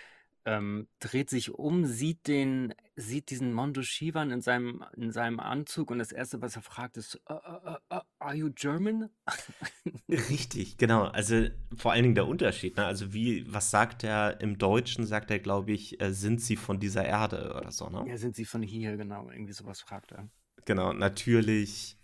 Ähm, 0.45 0.89
dreht 0.99 1.29
sich 1.29 1.51
um, 1.51 1.85
sieht 1.85 2.27
den, 2.27 2.73
sieht 2.97 3.29
diesen 3.29 3.53
Mondo 3.53 3.81
Shivan 3.81 4.29
in 4.29 4.41
seinem, 4.41 4.83
in 4.97 5.13
seinem 5.13 5.39
Anzug 5.39 5.89
und 5.89 5.99
das 5.99 6.11
erste, 6.11 6.41
was 6.41 6.57
er 6.57 6.61
fragt, 6.61 6.97
ist, 6.97 7.15
uh, 7.29 7.33
uh, 7.33 7.77
uh, 7.95 8.01
are 8.19 8.35
you 8.35 8.51
German? 8.53 9.09
Richtig, 10.09 10.77
genau. 10.77 11.03
Also 11.03 11.47
vor 11.77 11.93
allen 11.93 12.03
Dingen 12.03 12.15
der 12.15 12.27
Unterschied. 12.27 12.75
Ne? 12.75 12.85
Also 12.85 13.13
wie, 13.13 13.45
was 13.53 13.71
sagt 13.71 14.03
er 14.03 14.41
im 14.41 14.57
Deutschen? 14.57 15.05
Sagt 15.05 15.31
er, 15.31 15.39
glaube 15.39 15.71
ich, 15.71 16.01
äh, 16.01 16.11
sind 16.11 16.41
sie 16.41 16.57
von 16.57 16.77
dieser 16.77 17.05
Erde 17.05 17.55
oder 17.57 17.71
so, 17.71 17.89
ne? 17.89 18.03
Ja, 18.09 18.17
sind 18.17 18.35
sie 18.35 18.45
von 18.45 18.61
hier, 18.61 18.97
genau. 18.97 19.29
Irgendwie 19.29 19.53
sowas 19.53 19.79
fragt 19.79 20.11
er. 20.11 20.27
Genau, 20.65 20.91
natürlich 20.91 21.97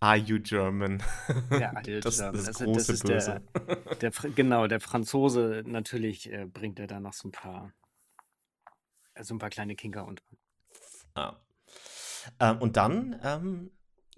Are 0.00 0.16
You 0.16 0.38
German? 0.40 1.02
Ja, 1.50 1.72
das, 2.00 2.18
German? 2.18 2.32
das 2.34 2.46
Also, 2.46 2.64
große 2.64 2.78
das 2.78 2.88
ist 2.88 3.04
Böse. 3.04 3.42
der, 4.00 4.10
der, 4.10 4.30
genau, 4.30 4.66
der 4.66 4.80
Franzose, 4.80 5.62
natürlich 5.66 6.32
äh, 6.32 6.46
bringt 6.46 6.78
er 6.78 6.86
da 6.86 7.00
noch 7.00 7.12
so 7.12 7.28
ein 7.28 7.32
paar, 7.32 7.72
äh, 9.14 9.24
so 9.24 9.34
ein 9.34 9.38
paar 9.38 9.50
kleine 9.50 9.74
Kinker 9.74 10.06
unter. 10.06 10.22
Ah. 11.14 11.36
Ähm, 12.40 12.58
und 12.58 12.76
dann 12.76 13.18
ähm, 13.22 13.70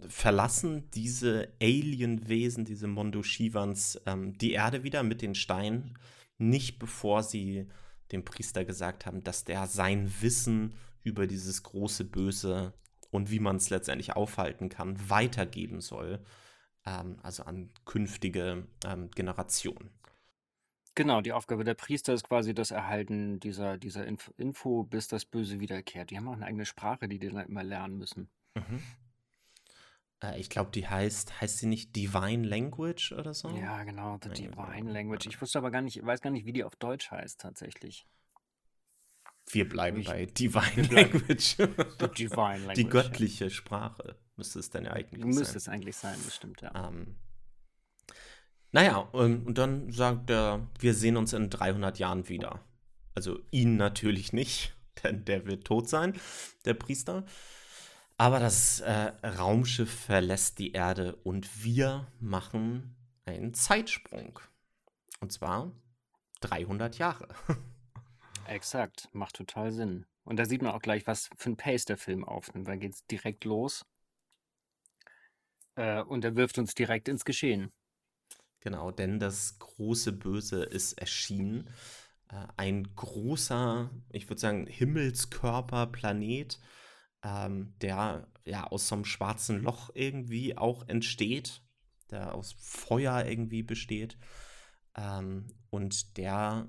verlassen 0.09 0.91
diese 0.91 1.53
Alien-Wesen, 1.61 2.65
diese 2.65 2.87
Mondoshivans, 2.87 4.01
ähm, 4.07 4.37
die 4.37 4.53
Erde 4.53 4.83
wieder 4.83 5.03
mit 5.03 5.23
den 5.23 5.35
Steinen, 5.35 5.99
nicht 6.39 6.79
bevor 6.79 7.23
sie 7.23 7.69
dem 8.13 8.25
Priester 8.25 8.65
gesagt 8.65 9.07
haben, 9.07 9.23
dass 9.23 9.45
der 9.45 9.67
sein 9.67 10.13
Wissen 10.21 10.75
über 11.03 11.27
dieses 11.27 11.63
große 11.63 12.05
Böse 12.05 12.75
und 13.11 13.31
wie 13.31 13.41
man 13.41 13.57
es 13.57 13.71
letztendlich 13.71 14.15
aufhalten 14.15 14.69
kann, 14.69 15.11
weitergeben 15.11 15.81
soll. 15.81 16.21
Ähm, 16.87 17.19
also 17.23 17.45
an 17.45 17.71
künftige 17.85 18.67
ähm, 18.85 19.11
Generationen. 19.11 19.91
Genau, 20.95 21.21
die 21.21 21.33
Aufgabe 21.33 21.65
der 21.65 21.75
Priester 21.75 22.13
ist 22.13 22.29
quasi 22.29 22.53
das 22.53 22.73
Erhalten 22.73 23.39
dieser, 23.41 23.79
dieser 23.79 24.07
Inf 24.07 24.33
Info, 24.37 24.83
bis 24.83 25.09
das 25.09 25.25
Böse 25.25 25.61
wiederkehrt. 25.61 26.11
Die 26.11 26.17
haben 26.17 26.29
auch 26.29 26.35
eine 26.35 26.47
eigene 26.47 26.67
Sprache, 26.67 27.09
die 27.09 27.19
die 27.19 27.29
dann 27.29 27.47
immer 27.47 27.63
lernen 27.63 27.97
müssen. 27.97 28.29
Mhm. 28.55 28.83
Äh, 30.23 30.41
ich 30.41 30.51
glaube, 30.51 30.71
die 30.73 30.89
heißt, 30.89 31.41
heißt 31.41 31.59
sie 31.59 31.67
nicht 31.67 31.95
Divine 31.95 32.47
Language 32.47 33.13
oder 33.13 33.35
so? 33.35 33.49
Ja, 33.51 33.85
genau, 33.85 34.19
The 34.23 34.31
Ja, 34.31 34.35
genau. 34.35 34.67
Divine 34.67 34.93
Language. 34.93 35.27
Ich 35.27 35.41
wusste 35.41 35.59
aber 35.59 35.71
gar 35.71 35.83
nicht, 35.83 36.05
weiß 36.05 36.21
gar 36.21 36.31
nicht, 36.31 36.47
wie 36.47 36.53
die 36.53 36.65
auf 36.65 36.77
Deutsch 36.77 37.11
heißt 37.11 37.41
tatsächlich. 37.41 38.07
Wir 39.53 39.69
bleiben 39.69 40.01
Ich- 40.01 40.07
bei 40.07 40.27
Divine 40.27 40.89
Language. 40.89 41.57
Divine 42.19 42.59
Language. 42.59 42.75
Die 42.77 42.83
ja. 42.83 42.89
göttliche 42.89 43.51
Sprache 43.51 44.17
müsste 44.37 44.59
es 44.59 44.71
dann 44.71 44.85
ja 44.85 44.93
eigentlich 44.93 45.25
Müsste 45.25 45.45
sein. 45.45 45.57
es 45.57 45.69
eigentlich 45.69 45.97
sein, 45.97 46.17
das 46.25 46.37
stimmt, 46.37 46.61
ja. 46.63 46.89
Ähm, 46.89 47.17
naja, 48.73 48.99
und, 48.99 49.47
und 49.47 49.59
dann 49.59 49.91
sagt 49.93 50.31
er, 50.31 50.69
wir 50.79 50.95
sehen 50.95 51.17
uns 51.17 51.33
in 51.33 51.51
300 51.51 51.99
Jahren 51.99 52.29
wieder. 52.29 52.65
Also 53.15 53.41
ihn 53.51 53.77
natürlich 53.77 54.33
nicht, 54.33 54.75
denn 55.05 55.25
der 55.25 55.47
wird 55.47 55.67
tot 55.67 55.89
sein, 55.89 56.15
der 56.65 56.75
Priester. 56.75 57.25
Aber 58.17 58.39
das 58.39 58.81
äh, 58.81 59.13
Raumschiff 59.27 59.91
verlässt 60.05 60.59
die 60.59 60.73
Erde 60.73 61.17
und 61.25 61.65
wir 61.65 62.07
machen 62.21 62.95
einen 63.25 63.55
Zeitsprung. 63.55 64.39
Und 65.21 65.33
zwar 65.33 65.73
300 66.41 66.99
Jahre. 66.99 67.29
Exakt, 68.51 69.09
macht 69.13 69.37
total 69.37 69.71
Sinn. 69.71 70.07
Und 70.25 70.37
da 70.37 70.45
sieht 70.45 70.61
man 70.61 70.73
auch 70.73 70.83
gleich, 70.83 71.07
was 71.07 71.31
für 71.37 71.51
ein 71.51 71.57
Pace 71.57 71.85
der 71.85 71.97
Film 71.97 72.25
aufnimmt. 72.25 72.67
Da 72.67 72.75
geht 72.75 72.95
es 72.95 73.07
direkt 73.07 73.45
los. 73.45 73.87
Äh, 75.77 76.03
und 76.03 76.25
er 76.25 76.35
wirft 76.35 76.59
uns 76.59 76.75
direkt 76.75 77.07
ins 77.09 77.25
Geschehen. 77.25 77.71
Genau, 78.59 78.91
denn 78.91 79.21
das 79.21 79.61
große 79.61 80.13
Böse 80.13 80.65
ist 80.65 80.95
erschienen. 80.95 81.71
Äh, 82.29 82.45
ein 82.57 82.93
großer, 82.97 83.89
ich 84.11 84.29
würde 84.29 84.41
sagen, 84.41 84.67
Himmelskörper, 84.67 85.87
Planet, 85.87 86.59
ähm, 87.23 87.75
der 87.81 88.27
ja 88.45 88.65
aus 88.67 88.89
so 88.89 88.97
einem 88.97 89.05
schwarzen 89.05 89.63
Loch 89.63 89.91
irgendwie 89.95 90.59
auch 90.59 90.89
entsteht, 90.89 91.63
der 92.11 92.35
aus 92.35 92.57
Feuer 92.59 93.25
irgendwie 93.27 93.63
besteht. 93.63 94.19
Ähm, 94.97 95.47
und 95.71 96.17
der, 96.17 96.69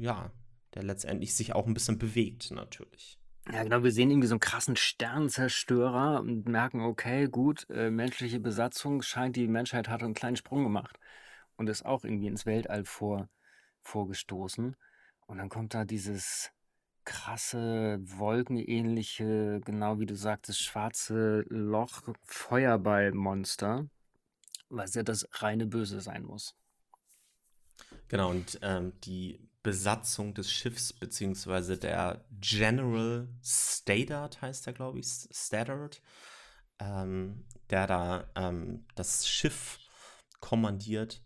ja, 0.00 0.32
der 0.74 0.82
letztendlich 0.82 1.34
sich 1.34 1.54
auch 1.54 1.66
ein 1.66 1.74
bisschen 1.74 1.98
bewegt, 1.98 2.50
natürlich. 2.50 3.18
Ja, 3.52 3.64
genau, 3.64 3.82
wir 3.82 3.90
sehen 3.90 4.10
irgendwie 4.10 4.28
so 4.28 4.34
einen 4.34 4.40
krassen 4.40 4.76
Sternzerstörer 4.76 6.20
und 6.20 6.46
merken, 6.46 6.82
okay, 6.82 7.26
gut, 7.26 7.68
äh, 7.70 7.90
menschliche 7.90 8.38
Besatzung 8.38 9.02
scheint, 9.02 9.36
die 9.36 9.48
Menschheit 9.48 9.88
hat 9.88 10.02
einen 10.02 10.14
kleinen 10.14 10.36
Sprung 10.36 10.62
gemacht 10.62 10.98
und 11.56 11.68
ist 11.68 11.84
auch 11.84 12.04
irgendwie 12.04 12.28
ins 12.28 12.46
Weltall 12.46 12.84
vor, 12.84 13.28
vorgestoßen. 13.82 14.76
Und 15.26 15.38
dann 15.38 15.48
kommt 15.48 15.74
da 15.74 15.84
dieses 15.84 16.52
krasse, 17.04 17.98
wolkenähnliche, 18.02 19.60
genau 19.64 19.98
wie 19.98 20.06
du 20.06 20.14
sagtest, 20.14 20.62
schwarze 20.62 21.44
Loch 21.48 22.02
Feuerballmonster, 22.24 23.88
was 24.68 24.94
ja 24.94 25.02
das 25.02 25.26
reine 25.32 25.66
Böse 25.66 26.00
sein 26.00 26.24
muss. 26.24 26.54
Genau, 28.08 28.30
und 28.30 28.58
ähm, 28.62 28.92
die 29.00 29.40
Besatzung 29.62 30.34
des 30.34 30.50
Schiffs, 30.50 30.92
beziehungsweise 30.92 31.76
der 31.76 32.24
General 32.40 33.28
Stadard 33.42 34.40
heißt 34.40 34.66
er, 34.66 34.72
glaube 34.72 35.00
ich, 35.00 35.06
Stadard, 35.30 36.00
ähm, 36.78 37.44
der 37.68 37.86
da 37.86 38.30
ähm, 38.36 38.86
das 38.94 39.28
Schiff 39.28 39.78
kommandiert. 40.40 41.22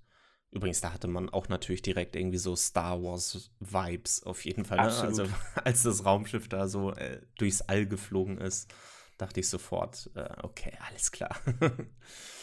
Übrigens, 0.51 0.81
da 0.81 0.93
hatte 0.93 1.09
man 1.09 1.31
auch 1.31 1.49
natürlich 1.49 1.83
direkt 1.83 2.15
irgendwie 2.17 2.39
so 2.39 2.55
Star 2.55 3.03
Wars-Vibes 3.03 4.23
auf 4.25 4.45
jeden 4.45 4.65
Fall. 4.65 4.79
Ne? 4.79 4.85
Also, 4.85 5.27
als 5.65 5.83
das 5.83 6.05
Raumschiff 6.05 6.49
da 6.49 6.69
so 6.69 6.93
äh, 6.93 7.21
durchs 7.39 7.63
All 7.63 7.87
geflogen 7.87 8.39
ist, 8.39 8.73
dachte 9.17 9.41
ich 9.41 9.49
sofort, 9.49 10.11
äh, 10.15 10.29
okay, 10.43 10.77
alles 10.87 11.13
klar. 11.13 11.37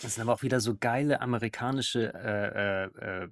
Das 0.01 0.15
sind 0.15 0.23
aber 0.23 0.33
auch 0.33 0.41
wieder 0.41 0.59
so 0.59 0.75
geile 0.75 1.21
amerikanische 1.21 2.11
äh, 2.11 2.85
äh, 2.85 3.23
äh, 3.25 3.29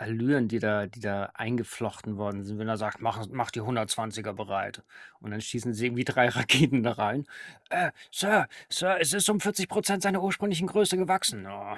Allüren, 0.00 0.48
die 0.48 0.58
da, 0.60 0.86
die 0.86 1.00
da 1.00 1.30
eingeflochten 1.34 2.16
worden 2.16 2.42
sind. 2.42 2.58
Wenn 2.58 2.68
er 2.68 2.78
sagt, 2.78 3.02
mach, 3.02 3.26
mach 3.30 3.50
die 3.50 3.60
120er 3.60 4.32
bereit. 4.32 4.82
Und 5.20 5.30
dann 5.30 5.42
schießen 5.42 5.74
sie 5.74 5.86
irgendwie 5.86 6.04
drei 6.04 6.28
Raketen 6.30 6.82
da 6.82 6.92
rein. 6.92 7.26
Äh, 7.68 7.90
Sir, 8.10 8.48
Sir, 8.70 8.96
es 8.98 9.12
ist 9.12 9.28
um 9.28 9.40
40 9.40 9.68
Prozent 9.68 10.02
seiner 10.02 10.22
ursprünglichen 10.22 10.68
Größe 10.68 10.96
gewachsen. 10.96 11.46
Oh, 11.46 11.76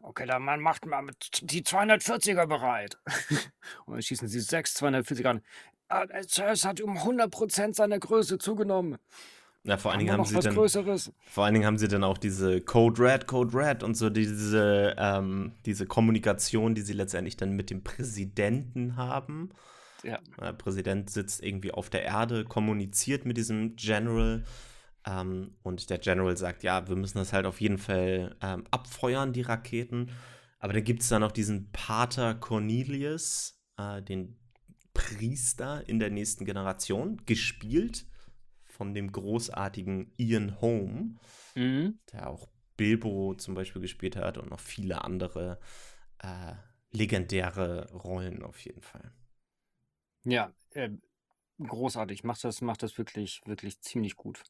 okay, 0.00 0.26
dann 0.26 0.42
man 0.42 0.60
macht 0.60 0.84
mal 0.84 1.06
die 1.42 1.62
240er 1.62 2.46
bereit. 2.46 2.98
Und 3.86 3.94
dann 3.94 4.02
schießen 4.02 4.26
sie 4.26 4.40
sechs 4.40 4.76
240er 4.82 5.28
an. 5.28 5.42
Ah, 5.88 6.02
äh, 6.10 6.24
Sir, 6.26 6.48
es 6.48 6.64
hat 6.64 6.80
um 6.80 6.96
100 6.96 7.30
Prozent 7.30 7.76
seiner 7.76 8.00
Größe 8.00 8.38
zugenommen. 8.38 8.98
Na, 9.62 9.76
vor 9.76 9.90
allen 9.90 9.98
Haben 9.98 10.00
Dingen 10.00 10.12
haben 10.12 10.20
noch 10.20 10.26
sie 10.26 10.48
dann. 10.48 10.54
Größeres? 10.54 11.12
Vor 11.20 11.44
allen 11.44 11.54
Dingen 11.54 11.66
haben 11.66 11.76
sie 11.76 11.88
dann 11.88 12.02
auch 12.02 12.16
diese 12.16 12.62
Code 12.62 13.02
Red, 13.02 13.26
Code 13.26 13.54
Red 13.54 13.82
und 13.82 13.94
so 13.94 14.08
diese, 14.08 14.96
ähm, 14.96 15.52
diese 15.66 15.86
Kommunikation, 15.86 16.74
die 16.74 16.80
sie 16.80 16.94
letztendlich 16.94 17.36
dann 17.36 17.52
mit 17.52 17.68
dem 17.68 17.84
Präsidenten 17.84 18.96
haben. 18.96 19.50
Ja. 20.02 20.18
Der 20.40 20.54
Präsident 20.54 21.10
sitzt 21.10 21.42
irgendwie 21.42 21.72
auf 21.72 21.90
der 21.90 22.04
Erde, 22.04 22.44
kommuniziert 22.44 23.26
mit 23.26 23.36
diesem 23.36 23.76
General 23.76 24.44
ähm, 25.06 25.54
und 25.62 25.90
der 25.90 25.98
General 25.98 26.36
sagt, 26.38 26.62
ja, 26.62 26.88
wir 26.88 26.96
müssen 26.96 27.18
das 27.18 27.34
halt 27.34 27.44
auf 27.44 27.60
jeden 27.60 27.78
Fall 27.78 28.36
ähm, 28.40 28.64
abfeuern, 28.70 29.34
die 29.34 29.42
Raketen. 29.42 30.10
Aber 30.58 30.72
dann 30.72 30.84
gibt 30.84 31.02
es 31.02 31.08
da 31.08 31.18
noch 31.18 31.32
diesen 31.32 31.70
Pater 31.72 32.34
Cornelius, 32.34 33.60
äh, 33.76 34.00
den 34.00 34.38
Priester 34.94 35.86
in 35.86 35.98
der 35.98 36.10
nächsten 36.10 36.46
Generation, 36.46 37.20
gespielt 37.26 38.06
von 38.80 38.94
dem 38.94 39.12
großartigen 39.12 40.10
Ian 40.16 40.58
Holm, 40.62 41.18
Mhm. 41.54 41.98
der 42.12 42.30
auch 42.30 42.48
Bilbo 42.78 43.34
zum 43.34 43.54
Beispiel 43.54 43.82
gespielt 43.82 44.16
hat 44.16 44.38
und 44.38 44.48
noch 44.48 44.58
viele 44.58 45.04
andere 45.04 45.60
äh, 46.20 46.54
legendäre 46.90 47.92
Rollen 47.92 48.42
auf 48.42 48.58
jeden 48.60 48.80
Fall. 48.80 49.12
Ja, 50.24 50.54
äh, 50.70 50.88
großartig. 51.58 52.24
Macht 52.24 52.42
das, 52.42 52.62
macht 52.62 52.82
das 52.82 52.96
wirklich, 52.96 53.42
wirklich 53.44 53.82
ziemlich 53.82 54.16
gut. 54.16 54.42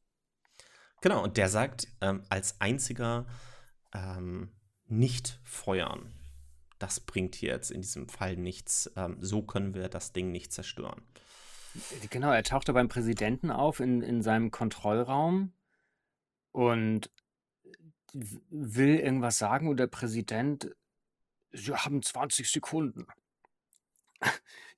Genau, 1.01 1.25
und 1.25 1.37
der 1.37 1.49
sagt 1.49 1.89
ähm, 2.01 2.23
als 2.29 2.61
einziger 2.61 3.27
ähm, 3.93 4.53
nicht 4.87 5.41
feuern. 5.43 6.15
Das 6.79 7.01
bringt 7.01 7.35
hier 7.35 7.51
jetzt 7.51 7.73
in 7.73 7.81
diesem 7.81 8.09
Fall 8.09 8.37
nichts. 8.37 8.93
Ähm, 8.95 9.17
so 9.21 9.43
können 9.43 9.75
wir 9.75 9.89
das 9.89 10.13
Ding 10.13 10.31
nicht 10.31 10.53
zerstören. 10.53 11.03
Genau, 12.11 12.33
er 12.33 12.43
tauchte 12.43 12.73
beim 12.73 12.89
Präsidenten 12.89 13.51
auf 13.51 13.81
in, 13.81 14.03
in 14.03 14.23
seinem 14.23 14.51
Kontrollraum 14.51 15.53
und 16.53 17.11
will 18.13 18.97
irgendwas 18.97 19.39
sagen 19.39 19.69
und 19.69 19.77
der 19.77 19.87
Präsident, 19.87 20.75
Sie 21.53 21.75
haben 21.75 22.03
20 22.03 22.51
Sekunden. 22.51 23.07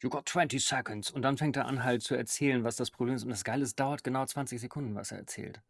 You 0.01 0.11
got 0.11 0.29
20 0.29 0.65
seconds. 0.65 1.11
Und 1.11 1.23
dann 1.23 1.37
fängt 1.37 1.57
er 1.57 1.67
an 1.67 1.85
halt 1.85 2.03
zu 2.03 2.15
erzählen, 2.15 2.65
was 2.65 2.77
das 2.77 2.91
Problem 2.91 3.15
ist. 3.15 3.23
Und 3.23 3.31
das 3.31 3.45
Geile 3.45 3.63
ist, 3.63 3.79
dauert 3.79 4.03
genau 4.03 4.25
20 4.27 4.61
Sekunden, 4.61 4.95
was 4.95 5.13
er 5.13 5.19
erzählt. 5.19 5.63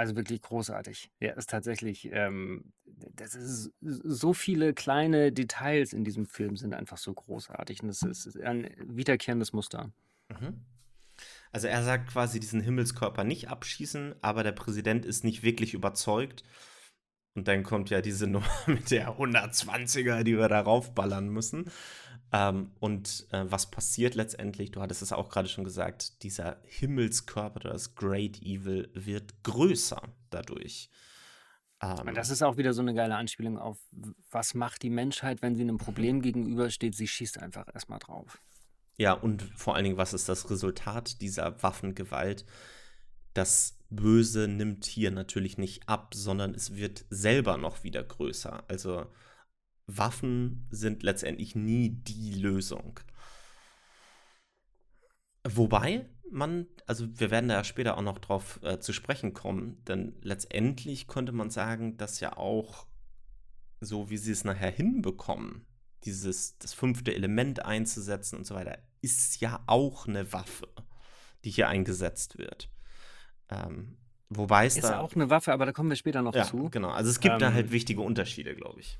Also 0.00 0.16
wirklich 0.16 0.40
großartig. 0.40 1.10
Ja, 1.20 1.32
ist 1.32 1.50
tatsächlich, 1.50 2.08
ähm, 2.10 2.72
das 2.86 3.34
ist 3.34 3.70
so 3.84 4.32
viele 4.32 4.72
kleine 4.72 5.30
Details 5.30 5.92
in 5.92 6.04
diesem 6.04 6.24
Film 6.24 6.56
sind 6.56 6.72
einfach 6.72 6.96
so 6.96 7.12
großartig. 7.12 7.82
Und 7.82 7.88
das 7.88 8.02
ist 8.02 8.40
ein 8.40 8.70
wiederkehrendes 8.78 9.52
Muster. 9.52 9.90
Mhm. 10.30 10.64
Also 11.52 11.66
er 11.68 11.82
sagt 11.82 12.08
quasi 12.08 12.40
diesen 12.40 12.62
Himmelskörper 12.62 13.24
nicht 13.24 13.50
abschießen, 13.50 14.14
aber 14.22 14.42
der 14.42 14.52
Präsident 14.52 15.04
ist 15.04 15.22
nicht 15.22 15.42
wirklich 15.42 15.74
überzeugt. 15.74 16.44
Und 17.34 17.46
dann 17.46 17.62
kommt 17.62 17.90
ja 17.90 18.00
diese 18.00 18.26
Nummer 18.26 18.48
mit 18.66 18.90
der 18.90 19.18
120er, 19.18 20.22
die 20.22 20.38
wir 20.38 20.48
darauf 20.48 20.94
ballern 20.94 21.28
müssen. 21.28 21.70
Ähm, 22.32 22.70
und 22.78 23.26
äh, 23.32 23.44
was 23.48 23.70
passiert 23.70 24.14
letztendlich? 24.14 24.70
Du 24.70 24.80
hattest 24.80 25.02
es 25.02 25.12
auch 25.12 25.28
gerade 25.28 25.48
schon 25.48 25.64
gesagt, 25.64 26.22
dieser 26.22 26.58
Himmelskörper, 26.64 27.60
das 27.60 27.94
Great 27.94 28.40
Evil, 28.42 28.88
wird 28.94 29.42
größer 29.42 30.02
dadurch. 30.30 30.90
Ähm, 31.82 32.14
das 32.14 32.30
ist 32.30 32.42
auch 32.42 32.56
wieder 32.56 32.72
so 32.72 32.82
eine 32.82 32.94
geile 32.94 33.16
Anspielung 33.16 33.58
auf, 33.58 33.78
was 34.30 34.54
macht 34.54 34.82
die 34.82 34.90
Menschheit, 34.90 35.42
wenn 35.42 35.56
sie 35.56 35.62
einem 35.62 35.78
Problem 35.78 36.22
gegenübersteht? 36.22 36.94
Sie 36.94 37.08
schießt 37.08 37.38
einfach 37.38 37.66
erstmal 37.72 37.98
drauf. 37.98 38.40
Ja, 38.96 39.14
und 39.14 39.42
vor 39.56 39.74
allen 39.74 39.84
Dingen, 39.84 39.96
was 39.96 40.12
ist 40.12 40.28
das 40.28 40.50
Resultat 40.50 41.22
dieser 41.22 41.62
Waffengewalt? 41.62 42.44
Das 43.32 43.78
Böse 43.88 44.46
nimmt 44.46 44.84
hier 44.84 45.10
natürlich 45.10 45.58
nicht 45.58 45.88
ab, 45.88 46.14
sondern 46.14 46.54
es 46.54 46.76
wird 46.76 47.06
selber 47.08 47.56
noch 47.56 47.82
wieder 47.82 48.04
größer. 48.04 48.62
Also 48.68 49.06
Waffen 49.96 50.66
sind 50.70 51.02
letztendlich 51.02 51.54
nie 51.54 51.90
die 51.90 52.34
Lösung. 52.34 53.00
Wobei 55.44 56.08
man, 56.30 56.66
also 56.86 57.06
wir 57.18 57.30
werden 57.30 57.48
da 57.48 57.56
ja 57.56 57.64
später 57.64 57.96
auch 57.96 58.02
noch 58.02 58.18
drauf 58.18 58.60
äh, 58.62 58.78
zu 58.78 58.92
sprechen 58.92 59.32
kommen, 59.32 59.82
denn 59.84 60.14
letztendlich 60.22 61.08
könnte 61.08 61.32
man 61.32 61.50
sagen, 61.50 61.96
dass 61.96 62.20
ja 62.20 62.36
auch 62.36 62.86
so 63.80 64.10
wie 64.10 64.18
sie 64.18 64.32
es 64.32 64.44
nachher 64.44 64.70
hinbekommen, 64.70 65.66
dieses, 66.04 66.58
das 66.58 66.74
fünfte 66.74 67.14
Element 67.14 67.64
einzusetzen 67.64 68.36
und 68.36 68.46
so 68.46 68.54
weiter, 68.54 68.78
ist 69.00 69.40
ja 69.40 69.62
auch 69.66 70.06
eine 70.06 70.32
Waffe, 70.32 70.68
die 71.44 71.50
hier 71.50 71.68
eingesetzt 71.68 72.38
wird. 72.38 72.70
Ähm, 73.48 73.96
wobei 74.28 74.66
es 74.66 74.76
Ist 74.76 74.84
da. 74.84 75.00
auch 75.00 75.14
eine 75.14 75.30
Waffe, 75.30 75.52
aber 75.52 75.66
da 75.66 75.72
kommen 75.72 75.88
wir 75.88 75.96
später 75.96 76.22
noch 76.22 76.34
ja, 76.34 76.44
zu. 76.44 76.68
genau. 76.70 76.90
Also 76.90 77.10
es 77.10 77.20
gibt 77.20 77.40
da 77.40 77.52
halt 77.52 77.66
Ähm, 77.66 77.72
wichtige 77.72 78.02
Unterschiede, 78.02 78.54
glaube 78.54 78.80
ich. 78.80 78.98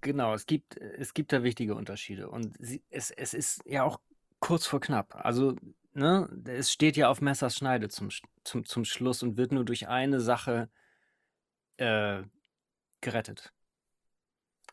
Genau, 0.00 0.34
es 0.34 0.46
gibt, 0.46 0.76
es 0.76 1.14
gibt 1.14 1.32
da 1.32 1.42
wichtige 1.42 1.74
Unterschiede. 1.74 2.28
Und 2.28 2.56
sie, 2.58 2.82
es, 2.90 3.10
es 3.10 3.34
ist 3.34 3.62
ja 3.64 3.84
auch 3.84 4.00
kurz 4.40 4.66
vor 4.66 4.80
knapp. 4.80 5.14
Also, 5.14 5.56
ne, 5.94 6.28
es 6.46 6.72
steht 6.72 6.96
ja 6.96 7.08
auf 7.08 7.20
Messers 7.20 7.56
Schneide 7.56 7.88
zum, 7.88 8.10
zum, 8.44 8.64
zum 8.64 8.84
Schluss 8.84 9.22
und 9.22 9.36
wird 9.36 9.52
nur 9.52 9.64
durch 9.64 9.88
eine 9.88 10.20
Sache 10.20 10.68
äh, 11.78 12.22
gerettet. 13.00 13.52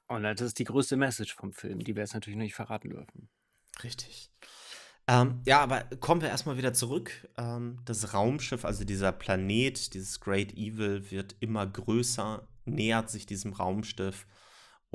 Und 0.08 0.24
das 0.24 0.42
ist 0.42 0.60
die 0.60 0.66
größte 0.66 0.98
Message 0.98 1.34
vom 1.34 1.52
Film, 1.52 1.80
die 1.80 1.96
wir 1.96 2.04
jetzt 2.04 2.14
natürlich 2.14 2.38
nicht 2.38 2.54
verraten 2.54 2.90
dürfen. 2.90 3.30
Richtig. 3.84 4.30
Ähm, 5.08 5.42
ja, 5.46 5.62
aber 5.62 5.82
kommen 6.00 6.22
wir 6.22 6.30
erstmal 6.30 6.58
wieder 6.58 6.74
zurück. 6.74 7.28
Ähm, 7.38 7.80
das 7.86 8.14
Raumschiff, 8.14 8.66
also 8.66 8.84
dieser 8.86 9.12
Planet, 9.12 9.94
dieses 9.94 10.20
Great 10.20 10.54
Evil, 10.54 11.12
wird 11.12 11.36
immer 11.40 11.66
größer, 11.68 12.48
nähert 12.66 13.10
sich 13.10 13.26
diesem 13.26 13.54
Raumschiff 13.54 14.26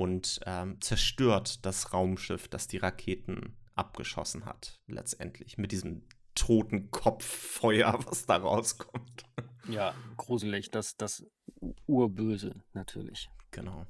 und 0.01 0.39
ähm, 0.47 0.81
zerstört 0.81 1.63
das 1.63 1.93
Raumschiff, 1.93 2.47
das 2.47 2.67
die 2.67 2.77
Raketen 2.77 3.55
abgeschossen 3.75 4.45
hat, 4.45 4.81
letztendlich. 4.87 5.59
Mit 5.59 5.71
diesem 5.71 6.07
toten 6.33 6.89
Kopffeuer, 6.89 7.93
was 8.07 8.25
da 8.25 8.37
rauskommt. 8.37 9.25
Ja, 9.67 9.93
gruselig, 10.17 10.71
das, 10.71 10.97
das 10.97 11.23
Urböse 11.85 12.63
natürlich. 12.73 13.29
Genau. 13.51 13.85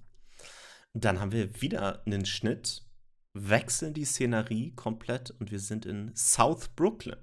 Dann 0.91 1.21
haben 1.21 1.31
wir 1.31 1.61
wieder 1.61 2.05
einen 2.05 2.25
Schnitt, 2.25 2.85
wechseln 3.31 3.93
die 3.93 4.03
Szenerie 4.03 4.75
komplett 4.75 5.31
und 5.31 5.49
wir 5.49 5.61
sind 5.61 5.85
in 5.85 6.13
South 6.13 6.67
Brooklyn 6.75 7.21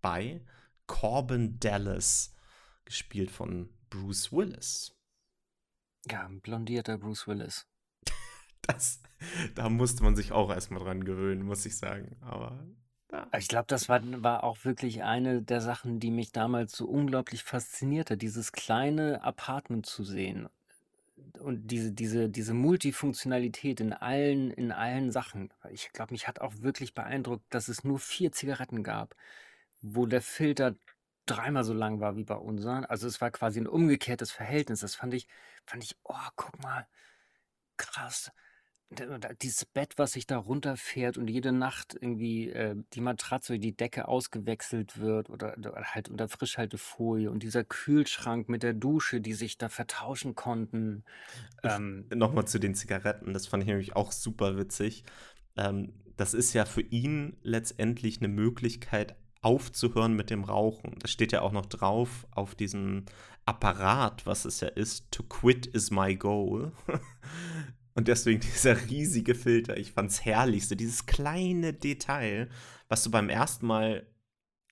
bei 0.00 0.46
Corbin 0.86 1.58
Dallas, 1.58 2.32
gespielt 2.84 3.32
von 3.32 3.70
Bruce 3.90 4.30
Willis. 4.30 4.96
Ja, 6.08 6.24
ein 6.26 6.40
blondierter 6.40 6.96
Bruce 6.96 7.26
Willis. 7.26 7.66
Das, 8.62 9.00
da 9.54 9.68
musste 9.68 10.02
man 10.02 10.16
sich 10.16 10.32
auch 10.32 10.50
erstmal 10.50 10.82
dran 10.82 11.04
gewöhnen, 11.04 11.42
muss 11.42 11.64
ich 11.66 11.76
sagen. 11.76 12.16
Aber 12.20 12.58
ja. 13.10 13.26
Ich 13.38 13.48
glaube, 13.48 13.66
das 13.68 13.88
war, 13.88 14.00
war 14.22 14.44
auch 14.44 14.64
wirklich 14.64 15.02
eine 15.02 15.42
der 15.42 15.60
Sachen, 15.60 15.98
die 15.98 16.10
mich 16.10 16.32
damals 16.32 16.72
so 16.72 16.86
unglaublich 16.86 17.42
faszinierte, 17.42 18.18
dieses 18.18 18.52
kleine 18.52 19.22
Apartment 19.22 19.86
zu 19.86 20.04
sehen 20.04 20.48
und 21.40 21.68
diese, 21.68 21.92
diese, 21.92 22.28
diese 22.28 22.54
Multifunktionalität 22.54 23.80
in 23.80 23.92
allen, 23.92 24.50
in 24.50 24.72
allen 24.72 25.10
Sachen. 25.10 25.52
Ich 25.70 25.92
glaube, 25.92 26.12
mich 26.12 26.28
hat 26.28 26.40
auch 26.40 26.52
wirklich 26.60 26.94
beeindruckt, 26.94 27.44
dass 27.50 27.68
es 27.68 27.84
nur 27.84 27.98
vier 27.98 28.32
Zigaretten 28.32 28.82
gab, 28.82 29.14
wo 29.80 30.06
der 30.06 30.22
Filter 30.22 30.76
dreimal 31.26 31.64
so 31.64 31.74
lang 31.74 32.00
war 32.00 32.16
wie 32.16 32.24
bei 32.24 32.36
unseren. 32.36 32.84
Also 32.84 33.06
es 33.06 33.20
war 33.20 33.30
quasi 33.30 33.60
ein 33.60 33.66
umgekehrtes 33.66 34.32
Verhältnis. 34.32 34.80
Das 34.80 34.94
fand 34.94 35.14
ich, 35.14 35.28
fand 35.66 35.84
ich, 35.84 35.96
oh, 36.04 36.14
guck 36.36 36.62
mal, 36.62 36.86
krass. 37.76 38.32
Dieses 39.42 39.66
Bett, 39.66 39.94
was 39.98 40.12
sich 40.12 40.26
da 40.26 40.38
runterfährt 40.38 41.18
und 41.18 41.28
jede 41.28 41.52
Nacht 41.52 41.94
irgendwie 42.00 42.48
äh, 42.48 42.74
die 42.94 43.02
Matratze, 43.02 43.58
die 43.58 43.76
Decke 43.76 44.08
ausgewechselt 44.08 44.98
wird 44.98 45.28
oder, 45.28 45.58
oder 45.58 45.74
halt 45.74 46.08
unter 46.08 46.28
Frischhaltefolie 46.28 47.30
und 47.30 47.42
dieser 47.42 47.64
Kühlschrank 47.64 48.48
mit 48.48 48.62
der 48.62 48.72
Dusche, 48.72 49.20
die 49.20 49.34
sich 49.34 49.58
da 49.58 49.68
vertauschen 49.68 50.34
konnten. 50.34 51.04
Ähm, 51.62 52.06
Nochmal 52.14 52.48
zu 52.48 52.58
den 52.58 52.74
Zigaretten, 52.74 53.34
das 53.34 53.46
fand 53.46 53.62
ich 53.62 53.68
nämlich 53.68 53.94
auch 53.94 54.10
super 54.10 54.56
witzig. 54.56 55.04
Ähm, 55.56 55.92
das 56.16 56.32
ist 56.32 56.54
ja 56.54 56.64
für 56.64 56.80
ihn 56.80 57.36
letztendlich 57.42 58.18
eine 58.18 58.28
Möglichkeit, 58.28 59.16
aufzuhören 59.40 60.14
mit 60.14 60.30
dem 60.30 60.44
Rauchen. 60.44 60.96
Das 60.98 61.10
steht 61.10 61.32
ja 61.32 61.42
auch 61.42 61.52
noch 61.52 61.66
drauf 61.66 62.26
auf 62.30 62.54
diesem 62.54 63.04
Apparat, 63.44 64.26
was 64.26 64.44
es 64.44 64.60
ja 64.60 64.68
ist. 64.68 65.10
To 65.12 65.22
quit 65.22 65.66
is 65.66 65.90
my 65.90 66.16
goal. 66.16 66.72
Und 67.98 68.06
deswegen 68.06 68.38
dieser 68.54 68.88
riesige 68.88 69.34
Filter. 69.34 69.76
Ich 69.76 69.90
fand's 69.90 70.24
herrlich. 70.24 70.68
So 70.68 70.76
dieses 70.76 71.06
kleine 71.06 71.72
Detail, 71.72 72.48
was 72.86 73.02
du 73.02 73.10
beim 73.10 73.28
ersten 73.28 73.66
Mal, 73.66 74.06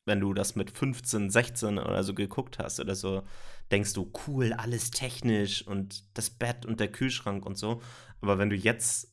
wenn 0.05 0.21
du 0.21 0.33
das 0.33 0.55
mit 0.55 0.71
15, 0.71 1.31
16 1.31 1.79
oder 1.81 2.05
so 2.05 2.15
geguckt 2.15 2.61
hast 2.61 2.79
oder 2.79 2.95
so, 2.95 3.25
denkst 3.73 3.95
du, 3.95 4.13
cool, 4.29 4.53
alles 4.53 4.93
technisch 4.93 5.67
und 5.67 6.05
das 6.17 6.31
Bett 6.31 6.65
und 6.67 6.79
der 6.79 6.93
Kühlschrank 6.93 7.45
und 7.45 7.59
so. 7.59 7.83
Aber 8.21 8.39
wenn 8.39 8.49
du 8.49 8.55
jetzt 8.55 9.13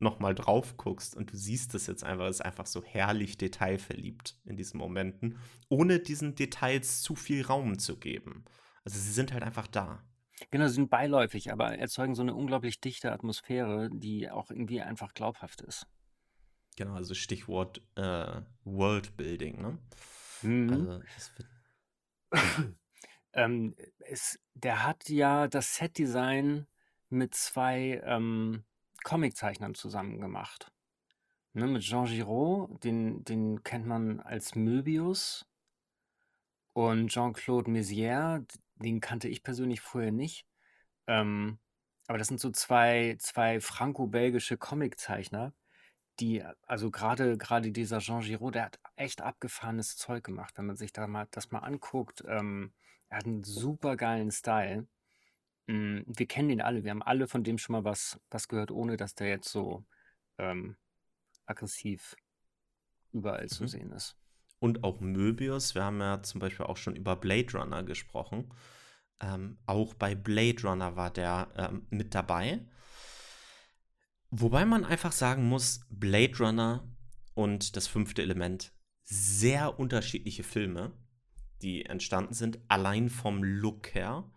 noch 0.00 0.18
mal 0.18 0.34
drauf 0.34 0.76
guckst 0.76 1.16
und 1.16 1.32
du 1.32 1.36
siehst 1.36 1.72
es 1.76 1.86
jetzt 1.86 2.02
einfach, 2.02 2.28
ist 2.28 2.44
einfach 2.44 2.66
so 2.66 2.82
herrlich 2.82 3.38
detailverliebt 3.38 4.40
in 4.44 4.56
diesen 4.56 4.78
Momenten, 4.78 5.38
ohne 5.68 6.00
diesen 6.00 6.34
Details 6.34 7.00
zu 7.00 7.14
viel 7.14 7.46
Raum 7.46 7.78
zu 7.78 7.96
geben. 7.96 8.44
Also 8.84 8.98
sie 8.98 9.12
sind 9.12 9.32
halt 9.32 9.44
einfach 9.44 9.68
da. 9.68 10.02
Genau, 10.50 10.66
sie 10.66 10.74
sind 10.74 10.90
beiläufig, 10.90 11.52
aber 11.52 11.78
erzeugen 11.78 12.14
so 12.14 12.22
eine 12.22 12.34
unglaublich 12.34 12.80
dichte 12.80 13.12
Atmosphäre, 13.12 13.90
die 13.92 14.30
auch 14.30 14.50
irgendwie 14.50 14.80
einfach 14.80 15.14
glaubhaft 15.14 15.60
ist. 15.60 15.86
Genau, 16.76 16.94
also 16.94 17.14
Stichwort 17.14 17.82
äh, 17.96 18.40
Worldbuilding, 18.64 19.60
ne? 19.60 19.78
Mhm. 20.42 20.70
Also 20.70 21.02
es 21.16 21.32
wird 21.36 21.48
Ähm, 23.34 23.74
es, 24.00 24.38
der 24.54 24.84
hat 24.84 25.08
ja 25.08 25.48
das 25.48 25.76
Setdesign 25.76 26.66
mit 27.08 27.34
zwei 27.34 28.02
ähm, 28.04 28.64
Comiczeichnern 29.04 29.74
zusammen 29.74 30.20
gemacht. 30.20 30.70
Ne, 31.54 31.66
mit 31.66 31.82
Jean 31.82 32.06
Giraud, 32.06 32.82
den, 32.84 33.24
den 33.24 33.62
kennt 33.62 33.86
man 33.86 34.20
als 34.20 34.54
Möbius. 34.54 35.46
Und 36.74 37.08
Jean-Claude 37.08 37.70
Mézières, 37.70 38.46
den 38.82 39.00
kannte 39.00 39.28
ich 39.28 39.42
persönlich 39.42 39.80
vorher 39.80 40.12
nicht. 40.12 40.46
Ähm, 41.06 41.58
aber 42.08 42.18
das 42.18 42.28
sind 42.28 42.40
so 42.40 42.50
zwei, 42.50 43.16
zwei 43.20 43.60
franco-belgische 43.60 44.58
Comiczeichner, 44.58 45.54
die, 46.20 46.44
also 46.66 46.90
gerade 46.90 47.38
gerade 47.38 47.72
dieser 47.72 47.98
Jean 48.00 48.20
Giraud, 48.20 48.54
der 48.54 48.64
hat 48.66 48.80
echt 48.96 49.22
abgefahrenes 49.22 49.96
Zeug 49.96 50.24
gemacht, 50.24 50.54
wenn 50.58 50.66
man 50.66 50.76
sich 50.76 50.92
da 50.92 51.06
mal 51.06 51.28
das 51.30 51.50
mal 51.50 51.60
anguckt. 51.60 52.22
Ähm, 52.28 52.72
er 53.08 53.18
hat 53.18 53.26
einen 53.26 53.44
super 53.44 53.96
geilen 53.96 54.30
Style. 54.30 54.86
Mm, 55.66 56.00
wir 56.06 56.26
kennen 56.26 56.50
ihn 56.50 56.60
alle, 56.60 56.84
wir 56.84 56.90
haben 56.90 57.02
alle 57.02 57.28
von 57.28 57.44
dem 57.44 57.58
schon 57.58 57.74
mal 57.74 57.84
was, 57.84 58.20
was 58.30 58.48
gehört, 58.48 58.70
ohne 58.70 58.96
dass 58.96 59.14
der 59.14 59.28
jetzt 59.28 59.50
so 59.50 59.84
ähm, 60.38 60.76
aggressiv 61.46 62.16
überall 63.12 63.48
zu 63.48 63.64
Mhm. 63.64 63.68
sehen 63.68 63.92
ist. 63.92 64.16
Und 64.62 64.84
auch 64.84 65.00
Möbius. 65.00 65.74
Wir 65.74 65.82
haben 65.82 65.98
ja 65.98 66.22
zum 66.22 66.40
Beispiel 66.40 66.66
auch 66.66 66.76
schon 66.76 66.94
über 66.94 67.16
Blade 67.16 67.52
Runner 67.52 67.82
gesprochen. 67.82 68.54
Ähm, 69.20 69.58
auch 69.66 69.94
bei 69.94 70.14
Blade 70.14 70.62
Runner 70.62 70.94
war 70.94 71.10
der 71.10 71.48
ähm, 71.56 71.86
mit 71.90 72.14
dabei. 72.14 72.60
Wobei 74.30 74.64
man 74.64 74.84
einfach 74.84 75.10
sagen 75.10 75.48
muss, 75.48 75.80
Blade 75.90 76.38
Runner 76.38 76.88
und 77.34 77.74
das 77.74 77.88
fünfte 77.88 78.22
Element, 78.22 78.72
sehr 79.02 79.80
unterschiedliche 79.80 80.44
Filme, 80.44 80.92
die 81.60 81.84
entstanden 81.86 82.34
sind, 82.34 82.60
allein 82.68 83.10
vom 83.10 83.42
Look 83.42 83.96
her. 83.96 84.30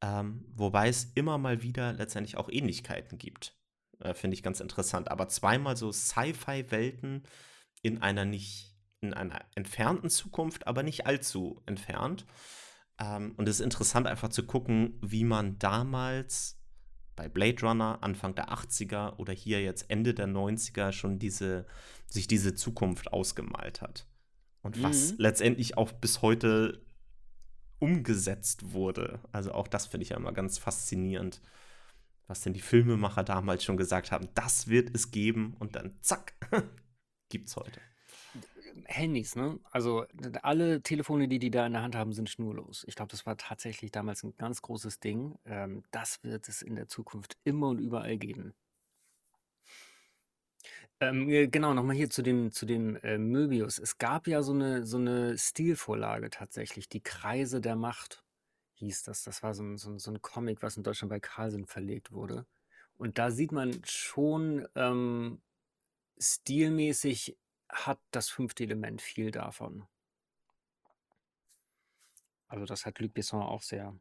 Ähm, 0.00 0.44
wobei 0.54 0.88
es 0.88 1.06
immer 1.16 1.38
mal 1.38 1.62
wieder 1.62 1.92
letztendlich 1.92 2.36
auch 2.36 2.48
Ähnlichkeiten 2.48 3.18
gibt. 3.18 3.58
Äh, 3.98 4.14
Finde 4.14 4.36
ich 4.36 4.44
ganz 4.44 4.60
interessant. 4.60 5.10
Aber 5.10 5.26
zweimal 5.26 5.76
so 5.76 5.90
Sci-Fi-Welten 5.90 7.24
in 7.82 8.00
einer 8.00 8.24
nicht, 8.24 8.75
in 9.06 9.14
einer 9.14 9.40
entfernten 9.54 10.10
Zukunft, 10.10 10.66
aber 10.66 10.82
nicht 10.82 11.06
allzu 11.06 11.62
entfernt. 11.66 12.26
Ähm, 12.98 13.34
und 13.36 13.48
es 13.48 13.56
ist 13.60 13.64
interessant 13.64 14.06
einfach 14.06 14.28
zu 14.28 14.46
gucken, 14.46 14.98
wie 15.02 15.24
man 15.24 15.58
damals 15.58 16.60
bei 17.14 17.28
Blade 17.28 17.62
Runner 17.62 17.98
Anfang 18.02 18.34
der 18.34 18.50
80er 18.50 19.16
oder 19.16 19.32
hier 19.32 19.62
jetzt 19.62 19.90
Ende 19.90 20.14
der 20.14 20.28
90er 20.28 20.92
schon 20.92 21.18
diese, 21.18 21.66
sich 22.06 22.26
diese 22.28 22.54
Zukunft 22.54 23.12
ausgemalt 23.12 23.80
hat. 23.80 24.06
Und 24.62 24.82
was 24.82 25.12
Mhm. 25.12 25.16
letztendlich 25.18 25.76
auch 25.76 25.92
bis 25.92 26.22
heute 26.22 26.84
umgesetzt 27.78 28.72
wurde. 28.72 29.20
Also 29.32 29.52
auch 29.52 29.68
das 29.68 29.86
finde 29.86 30.02
ich 30.04 30.10
ja 30.10 30.16
immer 30.16 30.32
ganz 30.32 30.58
faszinierend, 30.58 31.40
was 32.26 32.40
denn 32.40 32.52
die 32.54 32.60
Filmemacher 32.60 33.22
damals 33.22 33.64
schon 33.64 33.76
gesagt 33.76 34.10
haben, 34.10 34.28
das 34.34 34.68
wird 34.68 34.94
es 34.94 35.10
geben 35.10 35.54
und 35.58 35.76
dann 35.76 35.96
zack, 36.00 36.34
gibt's 37.28 37.56
heute. 37.56 37.80
Handys, 38.84 39.36
ne? 39.36 39.58
Also 39.70 40.04
alle 40.42 40.82
Telefone, 40.82 41.28
die 41.28 41.38
die 41.38 41.50
da 41.50 41.66
in 41.66 41.72
der 41.72 41.82
Hand 41.82 41.96
haben, 41.96 42.12
sind 42.12 42.30
schnurlos. 42.30 42.84
Ich 42.86 42.94
glaube, 42.94 43.10
das 43.10 43.26
war 43.26 43.36
tatsächlich 43.36 43.90
damals 43.90 44.22
ein 44.22 44.36
ganz 44.36 44.62
großes 44.62 45.00
Ding. 45.00 45.38
Ähm, 45.44 45.82
das 45.90 46.22
wird 46.22 46.48
es 46.48 46.62
in 46.62 46.76
der 46.76 46.88
Zukunft 46.88 47.36
immer 47.44 47.68
und 47.68 47.78
überall 47.78 48.16
geben. 48.18 48.54
Ähm, 51.00 51.28
äh, 51.28 51.48
genau, 51.48 51.74
nochmal 51.74 51.96
hier 51.96 52.10
zu 52.10 52.22
dem, 52.22 52.52
zu 52.52 52.64
dem 52.64 52.96
äh, 52.96 53.18
Möbius. 53.18 53.78
Es 53.78 53.98
gab 53.98 54.26
ja 54.26 54.42
so 54.42 54.52
eine, 54.52 54.86
so 54.86 54.96
eine 54.96 55.36
Stilvorlage 55.36 56.30
tatsächlich, 56.30 56.88
die 56.88 57.02
Kreise 57.02 57.60
der 57.60 57.76
Macht 57.76 58.24
hieß 58.74 59.02
das. 59.04 59.22
Das 59.24 59.42
war 59.42 59.54
so 59.54 59.62
ein, 59.62 59.76
so 59.76 59.90
ein, 59.90 59.98
so 59.98 60.10
ein 60.10 60.22
Comic, 60.22 60.62
was 60.62 60.76
in 60.76 60.82
Deutschland 60.82 61.10
bei 61.10 61.20
Carlsen 61.20 61.66
verlegt 61.66 62.12
wurde. 62.12 62.46
Und 62.96 63.18
da 63.18 63.30
sieht 63.30 63.52
man 63.52 63.78
schon 63.84 64.66
ähm, 64.74 65.40
stilmäßig 66.18 67.36
hat 67.68 68.00
das 68.10 68.28
fünfte 68.28 68.64
Element 68.64 69.02
viel 69.02 69.30
davon. 69.30 69.86
Also 72.48 72.64
das 72.64 72.86
hat 72.86 72.98
Luc 73.00 73.14
Besson 73.14 73.42
auch 73.42 73.62
sehr 73.62 73.98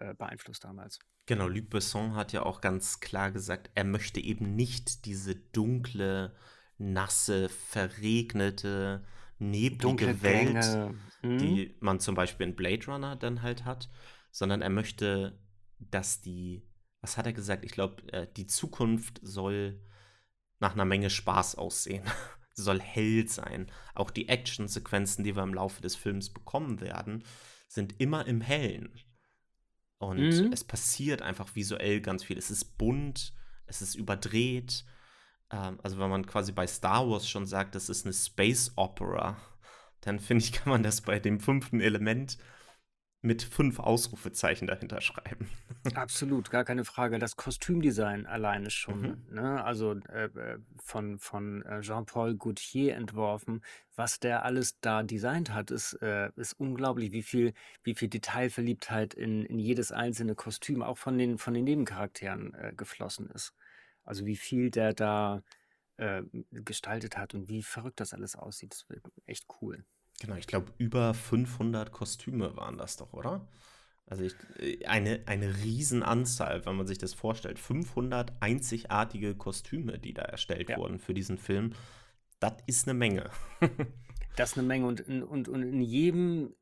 äh, 0.00 0.14
beeinflusst 0.14 0.64
damals. 0.64 0.98
Genau, 1.26 1.48
Luc 1.48 1.70
Besson 1.70 2.14
hat 2.14 2.32
ja 2.32 2.42
auch 2.42 2.60
ganz 2.60 3.00
klar 3.00 3.30
gesagt, 3.30 3.70
er 3.74 3.84
möchte 3.84 4.20
eben 4.20 4.54
nicht 4.56 5.04
diese 5.04 5.34
dunkle, 5.36 6.34
nasse, 6.78 7.48
verregnete, 7.48 9.04
neblige 9.38 10.22
Welt. 10.22 10.96
Mhm. 11.22 11.38
die 11.38 11.74
man 11.80 12.00
zum 12.00 12.14
Beispiel 12.14 12.46
in 12.46 12.54
Blade 12.54 12.84
Runner 12.86 13.16
dann 13.16 13.40
halt 13.40 13.64
hat, 13.64 13.88
sondern 14.30 14.60
er 14.60 14.68
möchte, 14.68 15.38
dass 15.78 16.20
die, 16.20 16.68
was 17.00 17.16
hat 17.16 17.24
er 17.26 17.32
gesagt? 17.32 17.64
Ich 17.64 17.72
glaube, 17.72 18.06
äh, 18.12 18.26
die 18.36 18.46
Zukunft 18.46 19.20
soll 19.22 19.80
nach 20.60 20.74
einer 20.74 20.84
Menge 20.84 21.08
Spaß 21.08 21.54
aussehen. 21.56 22.04
Soll 22.54 22.80
hell 22.80 23.28
sein. 23.28 23.70
Auch 23.94 24.10
die 24.10 24.28
Actionsequenzen, 24.28 25.24
die 25.24 25.34
wir 25.34 25.42
im 25.42 25.54
Laufe 25.54 25.82
des 25.82 25.96
Films 25.96 26.30
bekommen 26.32 26.80
werden, 26.80 27.24
sind 27.68 28.00
immer 28.00 28.26
im 28.26 28.40
Hellen. 28.40 28.92
Und 29.98 30.18
Mhm. 30.18 30.52
es 30.52 30.64
passiert 30.64 31.22
einfach 31.22 31.54
visuell 31.56 32.00
ganz 32.00 32.24
viel. 32.24 32.38
Es 32.38 32.50
ist 32.50 32.76
bunt, 32.78 33.32
es 33.66 33.82
ist 33.82 33.94
überdreht. 33.94 34.84
Ähm, 35.50 35.78
also 35.82 35.98
wenn 35.98 36.10
man 36.10 36.26
quasi 36.26 36.52
bei 36.52 36.66
Star 36.66 37.08
Wars 37.08 37.28
schon 37.28 37.46
sagt, 37.46 37.74
das 37.74 37.88
ist 37.88 38.04
eine 38.04 38.12
Space 38.14 38.72
Opera, 38.76 39.36
dann 40.00 40.20
finde 40.20 40.44
ich, 40.44 40.52
kann 40.52 40.70
man 40.70 40.82
das 40.82 41.00
bei 41.00 41.18
dem 41.18 41.40
fünften 41.40 41.80
Element 41.80 42.38
mit 43.24 43.42
fünf 43.42 43.80
Ausrufezeichen 43.80 44.66
dahinter 44.68 45.00
schreiben. 45.00 45.48
Absolut, 45.94 46.50
gar 46.50 46.64
keine 46.64 46.84
Frage. 46.84 47.18
Das 47.18 47.36
Kostümdesign 47.36 48.26
alleine 48.26 48.70
schon, 48.70 49.00
Mhm. 49.00 49.24
ne? 49.30 49.64
Also 49.64 49.92
äh, 50.08 50.26
äh, 50.26 50.58
von, 50.82 51.18
von 51.18 51.62
äh, 51.62 51.80
Jean-Paul 51.80 52.36
Gaultier 52.36 52.94
entworfen. 52.96 53.62
Was 53.96 54.20
der 54.20 54.44
alles 54.44 54.78
da 54.80 55.02
designt 55.02 55.52
hat, 55.54 55.70
ist, 55.70 55.94
äh, 56.02 56.30
ist 56.36 56.52
unglaublich, 56.60 57.12
wie 57.12 57.22
viel, 57.22 57.54
wie 57.82 57.94
viel 57.94 58.08
Detailverliebtheit 58.08 59.14
in, 59.14 59.44
in 59.46 59.58
jedes 59.58 59.90
einzelne 59.90 60.34
Kostüm, 60.34 60.82
auch 60.82 60.98
von 60.98 61.16
den, 61.16 61.38
von 61.38 61.54
den 61.54 61.64
Nebencharakteren 61.64 62.52
äh, 62.54 62.72
geflossen 62.76 63.30
ist. 63.30 63.54
Also 64.04 64.26
wie 64.26 64.36
viel 64.36 64.70
der 64.70 64.92
da 64.92 65.42
äh, 65.96 66.22
gestaltet 66.50 67.16
hat 67.16 67.34
und 67.34 67.48
wie 67.48 67.62
verrückt 67.62 68.00
das 68.00 68.12
alles 68.12 68.36
aussieht. 68.36 68.72
Das 68.72 68.88
wird 68.90 69.06
echt 69.26 69.46
cool. 69.62 69.84
Genau, 70.20 70.36
ich 70.36 70.46
glaube, 70.46 70.72
über 70.78 71.12
500 71.14 71.92
Kostüme 71.92 72.56
waren 72.56 72.78
das 72.78 72.96
doch, 72.96 73.12
oder? 73.12 73.46
Also 74.06 74.24
ich, 74.24 74.34
äh, 74.58 74.84
eine, 74.86 75.22
eine 75.26 75.56
Riesenanzahl, 75.58 76.66
wenn 76.66 76.76
man 76.76 76.86
sich 76.86 76.98
das 76.98 77.14
vorstellt. 77.14 77.58
500 77.58 78.32
einzigartige 78.40 79.34
Kostüme, 79.34 79.98
die 79.98 80.14
da 80.14 80.22
erstellt 80.22 80.68
Ja. 80.68 80.76
wurden 80.76 80.98
für 80.98 81.14
diesen 81.14 81.38
Film. 81.38 81.74
Das 82.40 82.54
ist 82.66 82.88
eine 82.88 82.94
Menge. 82.94 83.30
Das 84.36 84.52
ist 84.52 84.58
eine 84.58 84.66
Menge 84.66 84.86
und 84.86 85.00
und, 85.08 85.48
und 85.48 85.62
in 85.62 85.80
jedem, 85.80 86.54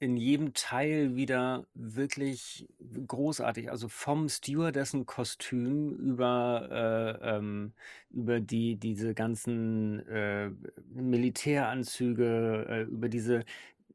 in 0.00 0.16
jedem 0.16 0.54
Teil 0.54 1.14
wieder 1.14 1.66
wirklich 1.74 2.66
großartig. 3.06 3.70
Also 3.70 3.88
vom 3.88 4.30
Stewardessen-Kostüm 4.30 5.94
über, 5.94 7.18
äh, 7.20 7.36
ähm, 7.36 7.74
über 8.10 8.40
die, 8.40 8.76
diese 8.76 9.12
ganzen 9.14 10.00
äh, 10.08 10.50
Militäranzüge, 10.94 12.66
äh, 12.68 12.82
über 12.84 13.10
diese 13.10 13.44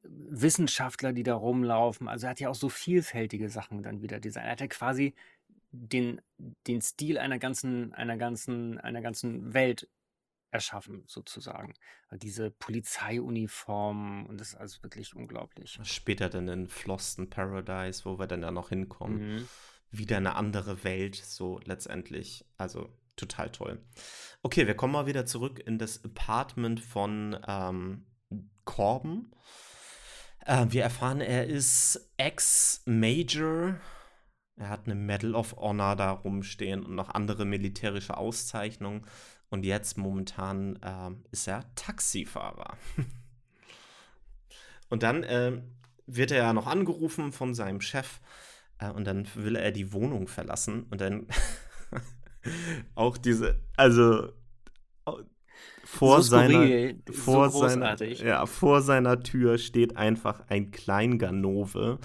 Wissenschaftler, 0.03 1.11
die 1.11 1.23
da 1.23 1.33
rumlaufen. 1.33 2.07
Also 2.07 2.27
er 2.27 2.29
hat 2.29 2.39
ja 2.39 2.49
auch 2.49 2.55
so 2.55 2.69
vielfältige 2.69 3.49
Sachen 3.49 3.81
dann 3.81 4.03
wieder 4.03 4.19
designt. 4.19 4.45
Er 4.45 4.51
hat 4.51 4.61
ja 4.61 4.67
quasi 4.67 5.15
den, 5.71 6.21
den 6.67 6.81
Stil 6.81 7.17
einer 7.17 7.39
ganzen, 7.39 7.95
einer 7.95 8.17
ganzen, 8.17 8.77
einer 8.77 9.01
ganzen 9.01 9.55
Welt 9.55 9.89
erschaffen, 10.55 11.03
sozusagen. 11.07 11.73
Diese 12.11 12.49
Polizeiuniformen 12.49 14.25
und 14.25 14.39
das 14.39 14.49
ist 14.49 14.55
also 14.55 14.83
wirklich 14.83 15.15
unglaublich. 15.15 15.79
Später 15.83 16.29
dann 16.29 16.47
in 16.47 16.67
Floston 16.67 17.29
Paradise, 17.29 18.05
wo 18.05 18.17
wir 18.17 18.27
dann 18.27 18.41
da 18.41 18.51
noch 18.51 18.69
hinkommen. 18.69 19.35
Mhm. 19.35 19.47
Wieder 19.91 20.17
eine 20.17 20.35
andere 20.35 20.83
Welt, 20.83 21.15
so 21.15 21.59
letztendlich. 21.65 22.45
Also 22.57 22.89
total 23.15 23.51
toll. 23.51 23.81
Okay, 24.41 24.67
wir 24.67 24.75
kommen 24.75 24.93
mal 24.93 25.05
wieder 25.05 25.25
zurück 25.25 25.59
in 25.59 25.77
das 25.77 26.03
Apartment 26.03 26.79
von 26.79 27.37
ähm, 27.47 28.05
Corbin. 28.65 29.31
Äh, 30.45 30.67
wir 30.69 30.83
erfahren, 30.83 31.21
er 31.21 31.47
ist 31.47 32.13
Ex-Major. 32.17 33.79
Er 34.57 34.69
hat 34.69 34.85
eine 34.85 34.95
Medal 34.95 35.35
of 35.35 35.55
Honor 35.57 35.95
da 35.95 36.11
rumstehen 36.11 36.85
und 36.85 36.95
noch 36.95 37.09
andere 37.09 37.45
militärische 37.45 38.15
Auszeichnungen. 38.15 39.05
Und 39.49 39.63
jetzt 39.63 39.97
momentan 39.97 40.79
ähm, 40.83 41.23
ist 41.31 41.47
er 41.47 41.63
Taxifahrer. 41.75 42.77
und 44.89 45.03
dann 45.03 45.25
ähm, 45.27 45.75
wird 46.07 46.31
er 46.31 46.37
ja 46.37 46.53
noch 46.53 46.67
angerufen 46.67 47.31
von 47.31 47.53
seinem 47.53 47.81
Chef. 47.81 48.19
Äh, 48.79 48.89
und 48.89 49.05
dann 49.05 49.27
will 49.35 49.55
er 49.55 49.71
die 49.71 49.93
Wohnung 49.93 50.27
verlassen. 50.27 50.83
Und 50.89 51.01
dann 51.01 51.27
auch 52.95 53.17
diese, 53.17 53.61
also 53.77 54.33
vor 55.85 56.21
So 56.21 56.29
seiner 56.29 56.65
skurril, 56.65 57.03
so 57.07 57.13
vor 57.13 57.49
seiner, 57.49 57.89
großartig. 57.91 58.19
ja, 58.19 58.45
vor 58.45 58.81
seiner 58.81 59.21
Tür 59.21 59.57
steht 59.57 59.97
einfach 59.97 60.41
ein 60.49 60.71
Kleinganove, 60.71 61.99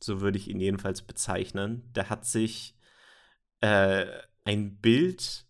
so 0.00 0.20
würde 0.20 0.36
ich 0.36 0.48
ihn 0.48 0.60
jedenfalls 0.60 1.02
bezeichnen. 1.02 1.90
Der 1.94 2.10
hat 2.10 2.26
sich 2.26 2.76
äh, 3.60 4.06
ein 4.44 4.76
Bild 4.76 5.46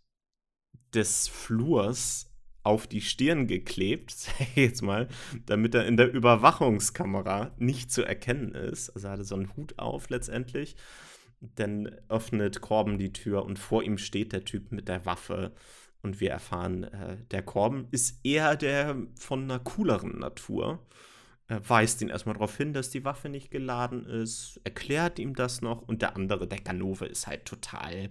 des 0.94 1.28
Flurs 1.28 2.30
auf 2.62 2.86
die 2.86 3.00
Stirn 3.00 3.46
geklebt, 3.46 4.10
sag 4.16 4.40
ich 4.40 4.56
jetzt 4.56 4.82
mal, 4.82 5.08
damit 5.46 5.74
er 5.74 5.86
in 5.86 5.96
der 5.96 6.12
Überwachungskamera 6.12 7.52
nicht 7.58 7.90
zu 7.90 8.04
erkennen 8.04 8.54
ist. 8.54 8.90
Also 8.90 9.08
er 9.08 9.12
hatte 9.12 9.24
so 9.24 9.34
einen 9.34 9.56
Hut 9.56 9.78
auf 9.78 10.10
letztendlich. 10.10 10.76
Dann 11.40 11.86
öffnet 12.08 12.60
Korben 12.60 12.98
die 12.98 13.12
Tür 13.12 13.44
und 13.44 13.58
vor 13.58 13.82
ihm 13.82 13.96
steht 13.96 14.32
der 14.32 14.44
Typ 14.44 14.72
mit 14.72 14.88
der 14.88 15.06
Waffe. 15.06 15.52
Und 16.02 16.20
wir 16.20 16.30
erfahren, 16.30 16.84
äh, 16.84 17.16
der 17.30 17.42
Korben 17.42 17.86
ist 17.90 18.24
eher 18.24 18.56
der 18.56 18.96
von 19.18 19.44
einer 19.44 19.58
cooleren 19.58 20.18
Natur. 20.18 20.86
Er 21.46 21.68
weist 21.68 22.00
ihn 22.00 22.10
erstmal 22.10 22.34
darauf 22.34 22.56
hin, 22.56 22.72
dass 22.72 22.90
die 22.90 23.04
Waffe 23.04 23.28
nicht 23.28 23.50
geladen 23.50 24.06
ist, 24.06 24.60
erklärt 24.64 25.18
ihm 25.18 25.34
das 25.34 25.62
noch. 25.62 25.82
Und 25.82 26.00
der 26.00 26.14
andere, 26.14 26.46
der 26.46 26.60
Ganove, 26.60 27.06
ist 27.06 27.26
halt 27.26 27.44
total 27.44 28.08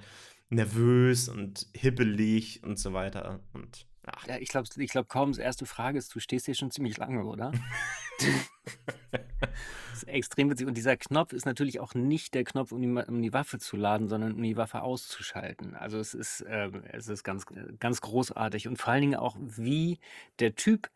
nervös 0.50 1.30
und 1.30 1.68
hibbelig 1.74 2.64
und 2.64 2.80
so 2.80 2.94
weiter. 2.94 3.40
Und 3.54 3.88
Ach. 4.12 4.28
Ja, 4.28 4.38
ich 4.38 4.50
glaube, 4.50 4.68
ich 4.78 4.92
glaub, 4.92 5.08
Korbens 5.08 5.38
erste 5.38 5.66
Frage 5.66 5.98
ist, 5.98 6.14
du 6.16 6.20
stehst 6.20 6.46
hier 6.46 6.56
schon 6.56 6.72
ziemlich 6.72 6.98
lange, 6.98 7.26
oder? 7.26 7.52
das 9.12 9.24
ist 9.94 10.08
extrem 10.08 10.50
witzig. 10.50 10.68
Und 10.68 10.76
dieser 10.76 10.98
Knopf 10.98 11.34
ist 11.34 11.46
natürlich 11.46 11.80
auch 11.80 11.94
nicht 11.94 12.34
der 12.34 12.44
Knopf, 12.44 12.72
um 12.72 12.82
die, 12.82 12.88
um 12.88 13.22
die 13.22 13.34
Waffe 13.34 13.60
zu 13.60 13.78
laden, 13.78 14.08
sondern 14.08 14.34
um 14.34 14.42
die 14.42 14.58
Waffe 14.58 14.82
auszuschalten. 14.82 15.76
Also 15.76 16.00
es 16.00 16.14
ist, 16.14 16.42
äh, 16.42 16.72
es 16.92 17.08
ist 17.08 17.24
ganz, 17.24 17.46
ganz 17.80 18.02
großartig. 18.02 18.68
Und 18.68 18.78
vor 18.78 18.94
allen 18.94 19.02
Dingen 19.02 19.16
auch, 19.16 19.38
wie 19.40 20.00
der 20.40 20.56
Typ, 20.56 20.90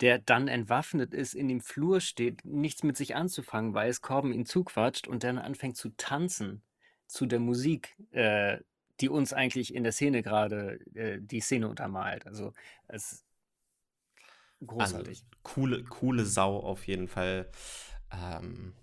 der 0.00 0.18
dann 0.18 0.48
entwaffnet 0.48 1.14
ist, 1.14 1.34
in 1.34 1.48
dem 1.48 1.60
Flur 1.60 2.00
steht, 2.00 2.44
nichts 2.44 2.82
mit 2.82 2.96
sich 2.96 3.14
anzufangen 3.16 3.74
weiß, 3.74 4.00
Korben 4.02 4.32
ihn 4.32 4.46
zuquatscht 4.46 5.08
und 5.08 5.24
dann 5.24 5.38
anfängt 5.38 5.76
zu 5.76 5.90
tanzen 5.96 6.62
zu 7.06 7.26
der 7.26 7.40
Musik, 7.40 7.96
äh, 8.12 8.58
die 9.00 9.08
uns 9.08 9.32
eigentlich 9.32 9.74
in 9.74 9.82
der 9.82 9.92
Szene 9.92 10.22
gerade 10.22 10.80
äh, 10.94 11.18
die 11.20 11.40
Szene 11.40 11.68
untermalt. 11.68 12.26
Also 12.26 12.52
es 12.88 13.12
ist 13.12 13.24
also, 14.60 14.66
großartig. 14.66 15.08
Also, 15.08 15.24
coole, 15.42 15.84
coole 15.84 16.24
Sau 16.26 16.58
auf 16.58 16.86
jeden 16.86 17.08
Fall. 17.08 17.50
Ähm, 18.12 18.74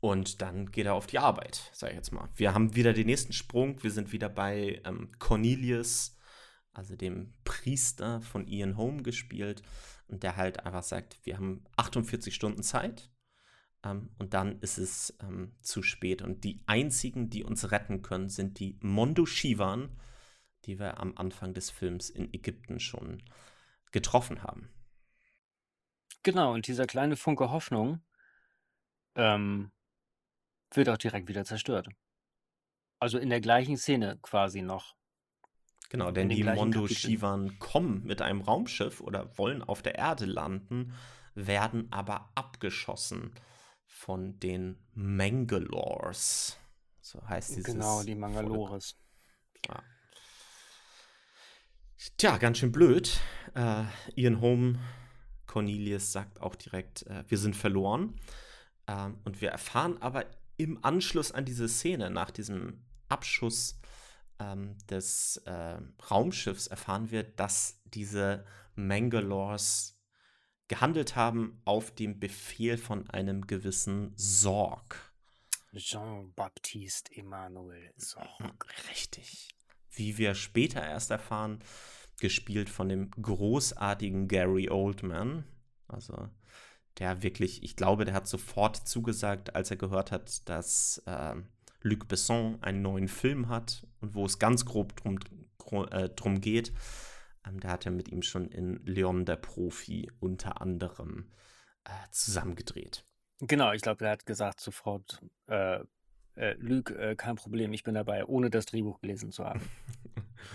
und 0.00 0.42
dann 0.42 0.70
geht 0.70 0.86
er 0.86 0.94
auf 0.94 1.06
die 1.06 1.18
Arbeit, 1.18 1.70
sag 1.72 1.90
ich 1.90 1.96
jetzt 1.96 2.12
mal. 2.12 2.28
Wir 2.36 2.54
haben 2.54 2.76
wieder 2.76 2.92
den 2.92 3.06
nächsten 3.06 3.32
Sprung. 3.32 3.82
Wir 3.82 3.90
sind 3.90 4.12
wieder 4.12 4.28
bei 4.28 4.80
ähm, 4.84 5.10
Cornelius, 5.18 6.16
also 6.72 6.94
dem 6.94 7.34
Priester 7.42 8.20
von 8.20 8.46
Ian 8.46 8.76
Home 8.76 9.02
gespielt. 9.02 9.62
Und 10.06 10.22
der 10.22 10.36
halt 10.36 10.64
einfach 10.64 10.84
sagt, 10.84 11.18
wir 11.24 11.36
haben 11.36 11.64
48 11.76 12.34
Stunden 12.34 12.62
Zeit 12.62 13.10
ähm, 13.84 14.10
und 14.18 14.34
dann 14.34 14.60
ist 14.60 14.78
es 14.78 15.16
ähm, 15.22 15.54
zu 15.60 15.82
spät. 15.82 16.22
Und 16.22 16.44
die 16.44 16.62
einzigen, 16.66 17.30
die 17.30 17.44
uns 17.44 17.70
retten 17.70 18.02
können, 18.02 18.28
sind 18.28 18.58
die 18.58 18.78
Mondoschivan, 18.80 19.96
die 20.64 20.78
wir 20.78 20.98
am 20.98 21.16
Anfang 21.16 21.54
des 21.54 21.70
Films 21.70 22.10
in 22.10 22.32
Ägypten 22.34 22.80
schon 22.80 23.22
getroffen 23.92 24.42
haben. 24.42 24.68
Genau, 26.22 26.52
und 26.52 26.66
dieser 26.66 26.86
kleine 26.86 27.16
Funke 27.16 27.50
Hoffnung 27.50 28.02
ähm, 29.14 29.70
wird 30.72 30.88
auch 30.88 30.98
direkt 30.98 31.28
wieder 31.28 31.44
zerstört. 31.44 31.88
Also 32.98 33.18
in 33.18 33.30
der 33.30 33.40
gleichen 33.40 33.76
Szene 33.76 34.18
quasi 34.20 34.60
noch. 34.60 34.96
Genau, 35.88 36.10
denn 36.10 36.28
die 36.28 36.44
Mondo 36.44 36.86
Shivan 36.86 37.58
kommen 37.60 38.04
mit 38.04 38.20
einem 38.20 38.42
Raumschiff 38.42 39.00
oder 39.00 39.38
wollen 39.38 39.62
auf 39.62 39.80
der 39.80 39.94
Erde 39.94 40.26
landen, 40.26 40.92
werden 41.34 41.90
aber 41.90 42.30
abgeschossen 42.34 43.32
von 43.88 44.38
den 44.38 44.78
Mangalores. 44.94 46.56
So 47.00 47.26
heißt 47.26 47.56
dieses. 47.56 47.64
Genau, 47.64 48.02
die 48.02 48.14
Mangalores. 48.14 48.96
Ja. 49.66 49.82
Tja, 52.16 52.36
ganz 52.36 52.58
schön 52.58 52.70
blöd. 52.70 53.18
Äh, 53.54 53.84
Ian 54.14 54.40
Home, 54.40 54.78
Cornelius 55.46 56.12
sagt 56.12 56.40
auch 56.40 56.54
direkt, 56.54 57.02
äh, 57.06 57.24
wir 57.26 57.38
sind 57.38 57.56
verloren. 57.56 58.14
Ähm, 58.86 59.18
und 59.24 59.40
wir 59.40 59.50
erfahren 59.50 60.00
aber 60.00 60.26
im 60.56 60.84
Anschluss 60.84 61.32
an 61.32 61.44
diese 61.44 61.68
Szene, 61.68 62.10
nach 62.10 62.30
diesem 62.30 62.84
Abschuss 63.08 63.80
ähm, 64.38 64.76
des 64.88 65.38
äh, 65.46 65.78
Raumschiffs, 66.10 66.66
erfahren 66.68 67.10
wir, 67.10 67.24
dass 67.24 67.80
diese 67.84 68.44
Mangalores 68.74 69.97
gehandelt 70.68 71.16
haben 71.16 71.60
auf 71.64 71.94
dem 71.94 72.20
Befehl 72.20 72.78
von 72.78 73.08
einem 73.10 73.46
gewissen 73.46 74.12
Sorg. 74.16 75.12
Jean-Baptiste 75.74 77.16
Emmanuel 77.16 77.92
Sorg. 77.96 78.66
Richtig. 78.90 79.48
Wie 79.90 80.16
wir 80.18 80.34
später 80.34 80.82
erst 80.82 81.10
erfahren, 81.10 81.58
gespielt 82.20 82.68
von 82.68 82.88
dem 82.88 83.10
großartigen 83.10 84.28
Gary 84.28 84.68
Oldman. 84.70 85.44
Also 85.88 86.28
der 86.98 87.22
wirklich, 87.22 87.62
ich 87.62 87.76
glaube, 87.76 88.04
der 88.04 88.14
hat 88.14 88.26
sofort 88.26 88.76
zugesagt, 88.76 89.54
als 89.54 89.70
er 89.70 89.76
gehört 89.76 90.10
hat, 90.10 90.48
dass 90.48 91.02
äh, 91.06 91.36
Luc 91.80 92.08
Besson 92.08 92.58
einen 92.62 92.82
neuen 92.82 93.08
Film 93.08 93.48
hat 93.48 93.86
und 94.00 94.14
wo 94.14 94.26
es 94.26 94.38
ganz 94.38 94.64
grob 94.64 94.96
drum, 94.96 95.18
äh, 95.90 96.08
drum 96.08 96.40
geht. 96.40 96.72
Ähm, 97.48 97.60
da 97.60 97.70
hat 97.70 97.86
er 97.86 97.92
mit 97.92 98.08
ihm 98.08 98.22
schon 98.22 98.48
in 98.48 98.80
Leon 98.84 99.24
der 99.24 99.36
Profi 99.36 100.10
unter 100.20 100.60
anderem 100.60 101.30
äh, 101.84 101.90
zusammengedreht. 102.10 103.04
Genau, 103.40 103.72
ich 103.72 103.82
glaube, 103.82 104.04
er 104.04 104.12
hat 104.12 104.26
gesagt 104.26 104.60
sofort, 104.60 105.22
äh, 105.46 105.80
äh, 106.34 106.54
Luke, 106.58 106.94
äh, 106.94 107.14
kein 107.14 107.36
Problem, 107.36 107.72
ich 107.72 107.84
bin 107.84 107.94
dabei, 107.94 108.24
ohne 108.24 108.50
das 108.50 108.66
Drehbuch 108.66 109.00
gelesen 109.00 109.30
zu 109.30 109.44
haben. 109.44 109.60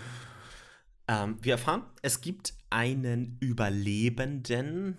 ähm, 1.08 1.38
wir 1.40 1.52
erfahren, 1.54 1.84
es 2.02 2.20
gibt 2.20 2.54
einen 2.70 3.38
Überlebenden. 3.40 4.98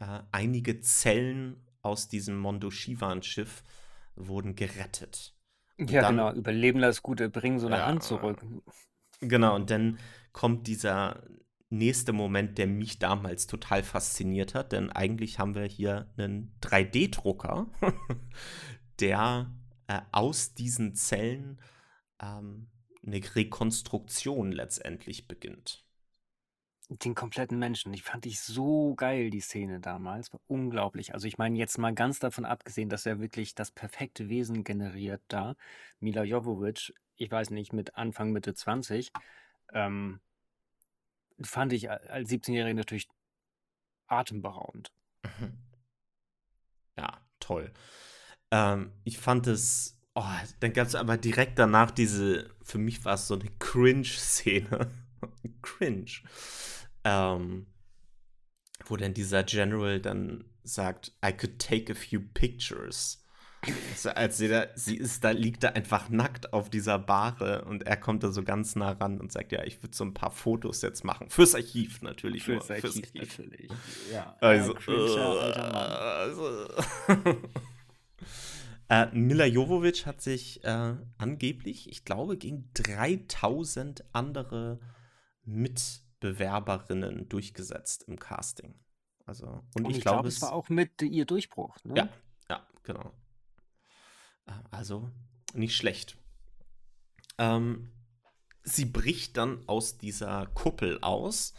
Äh, 0.00 0.20
einige 0.32 0.80
Zellen 0.80 1.64
aus 1.82 2.08
diesem 2.08 2.36
Mondoschivan-Schiff 2.38 3.62
wurden 4.16 4.54
gerettet. 4.54 5.34
Und 5.78 5.90
ja, 5.90 6.02
dann, 6.02 6.16
genau, 6.16 6.32
Überlebender 6.32 6.88
ist 6.88 7.02
gut, 7.02 7.18
bringen 7.32 7.58
so 7.58 7.66
eine 7.66 7.76
ja, 7.76 7.86
Hand 7.86 8.02
zurück. 8.02 8.44
Genau, 9.20 9.54
und 9.54 9.70
dann 9.70 9.98
kommt 10.32 10.66
dieser 10.66 11.22
nächste 11.70 12.12
Moment, 12.12 12.58
der 12.58 12.66
mich 12.66 12.98
damals 12.98 13.46
total 13.46 13.82
fasziniert 13.82 14.54
hat, 14.54 14.72
denn 14.72 14.90
eigentlich 14.90 15.38
haben 15.38 15.54
wir 15.54 15.64
hier 15.64 16.12
einen 16.16 16.52
3D-Drucker, 16.62 17.68
der 19.00 19.54
äh, 19.86 20.00
aus 20.12 20.54
diesen 20.54 20.94
Zellen 20.94 21.60
ähm, 22.20 22.68
eine 23.06 23.20
Rekonstruktion 23.34 24.52
letztendlich 24.52 25.26
beginnt. 25.26 25.84
Den 26.88 27.14
kompletten 27.14 27.60
Menschen. 27.60 27.94
Ich 27.94 28.02
fand 28.02 28.26
ich 28.26 28.40
so 28.40 28.96
geil, 28.96 29.30
die 29.30 29.40
Szene 29.40 29.78
damals. 29.78 30.32
War 30.32 30.40
unglaublich. 30.48 31.14
Also 31.14 31.28
ich 31.28 31.38
meine, 31.38 31.56
jetzt 31.56 31.78
mal 31.78 31.94
ganz 31.94 32.18
davon 32.18 32.44
abgesehen, 32.44 32.88
dass 32.88 33.06
er 33.06 33.20
wirklich 33.20 33.54
das 33.54 33.70
perfekte 33.70 34.28
Wesen 34.28 34.64
generiert 34.64 35.22
da. 35.28 35.54
Mila 36.00 36.24
Jovovich, 36.24 36.92
ich 37.14 37.30
weiß 37.30 37.50
nicht, 37.50 37.72
mit 37.72 37.94
Anfang, 37.94 38.32
Mitte 38.32 38.54
20. 38.54 39.12
Ähm, 39.72 40.20
fand 41.42 41.72
ich 41.72 41.90
als 41.90 42.30
17-Jähriger 42.30 42.74
natürlich 42.74 43.08
atemberaubend. 44.06 44.92
Mhm. 45.24 45.58
Ja, 46.96 47.20
toll. 47.38 47.72
Ähm, 48.50 48.92
ich 49.04 49.18
fand 49.18 49.46
es, 49.46 50.00
oh, 50.14 50.24
dann 50.60 50.72
gab 50.72 50.86
es 50.86 50.94
aber 50.94 51.16
direkt 51.16 51.58
danach 51.58 51.90
diese, 51.90 52.54
für 52.62 52.78
mich 52.78 53.04
war 53.04 53.14
es 53.14 53.28
so 53.28 53.34
eine 53.34 53.50
Cringe-Szene. 53.58 54.90
Cringe. 55.62 56.10
Ähm, 57.04 57.66
wo 58.86 58.96
dann 58.96 59.14
dieser 59.14 59.44
General 59.44 60.00
dann 60.00 60.44
sagt, 60.62 61.12
I 61.24 61.32
could 61.32 61.58
take 61.58 61.92
a 61.92 61.94
few 61.94 62.20
pictures. 62.20 63.24
Also 63.90 64.10
als 64.10 64.38
sie 64.38 64.48
da, 64.48 64.66
sie 64.74 64.96
ist 64.96 65.22
da, 65.22 65.30
liegt 65.30 65.62
da 65.62 65.70
einfach 65.70 66.08
nackt 66.08 66.52
auf 66.52 66.70
dieser 66.70 66.98
Bahre 66.98 67.64
und 67.66 67.82
er 67.82 67.96
kommt 67.98 68.22
da 68.22 68.30
so 68.30 68.42
ganz 68.42 68.74
nah 68.74 68.92
ran 68.92 69.20
und 69.20 69.32
sagt, 69.32 69.52
ja, 69.52 69.64
ich 69.64 69.82
würde 69.82 69.94
so 69.94 70.04
ein 70.04 70.14
paar 70.14 70.30
Fotos 70.30 70.80
jetzt 70.80 71.04
machen. 71.04 71.28
Fürs 71.28 71.54
Archiv 71.54 72.00
natürlich. 72.00 72.44
Fürs, 72.44 72.68
nur, 72.68 72.76
Archiv, 72.76 72.92
fürs 72.92 73.04
Archiv, 73.04 73.38
natürlich. 73.38 73.70
Ja. 74.12 74.36
Also, 74.40 74.74
äh, 74.74 75.20
also 75.20 76.68
äh, 78.88 79.06
Mila 79.12 79.44
Jovovic 79.44 80.06
hat 80.06 80.22
sich 80.22 80.64
äh, 80.64 80.94
angeblich, 81.18 81.90
ich 81.90 82.04
glaube, 82.04 82.36
gegen 82.38 82.70
3000 82.74 84.04
andere 84.12 84.80
Mitbewerberinnen 85.44 87.28
durchgesetzt 87.28 88.04
im 88.08 88.18
Casting. 88.18 88.74
Also, 89.26 89.46
und, 89.74 89.84
und 89.84 89.90
ich, 89.90 89.98
ich 89.98 90.02
glaube, 90.02 90.22
glaub, 90.22 90.26
es 90.26 90.42
war 90.42 90.52
auch 90.52 90.68
mit 90.70 91.02
ihr 91.02 91.26
Durchbruch. 91.26 91.76
Ne? 91.84 91.94
Ja, 91.96 92.08
ja, 92.48 92.66
genau. 92.82 93.12
Also 94.70 95.10
nicht 95.54 95.76
schlecht. 95.76 96.16
Ähm, 97.38 97.90
sie 98.62 98.84
bricht 98.84 99.36
dann 99.36 99.66
aus 99.66 99.98
dieser 99.98 100.46
Kuppel 100.48 100.98
aus, 101.00 101.54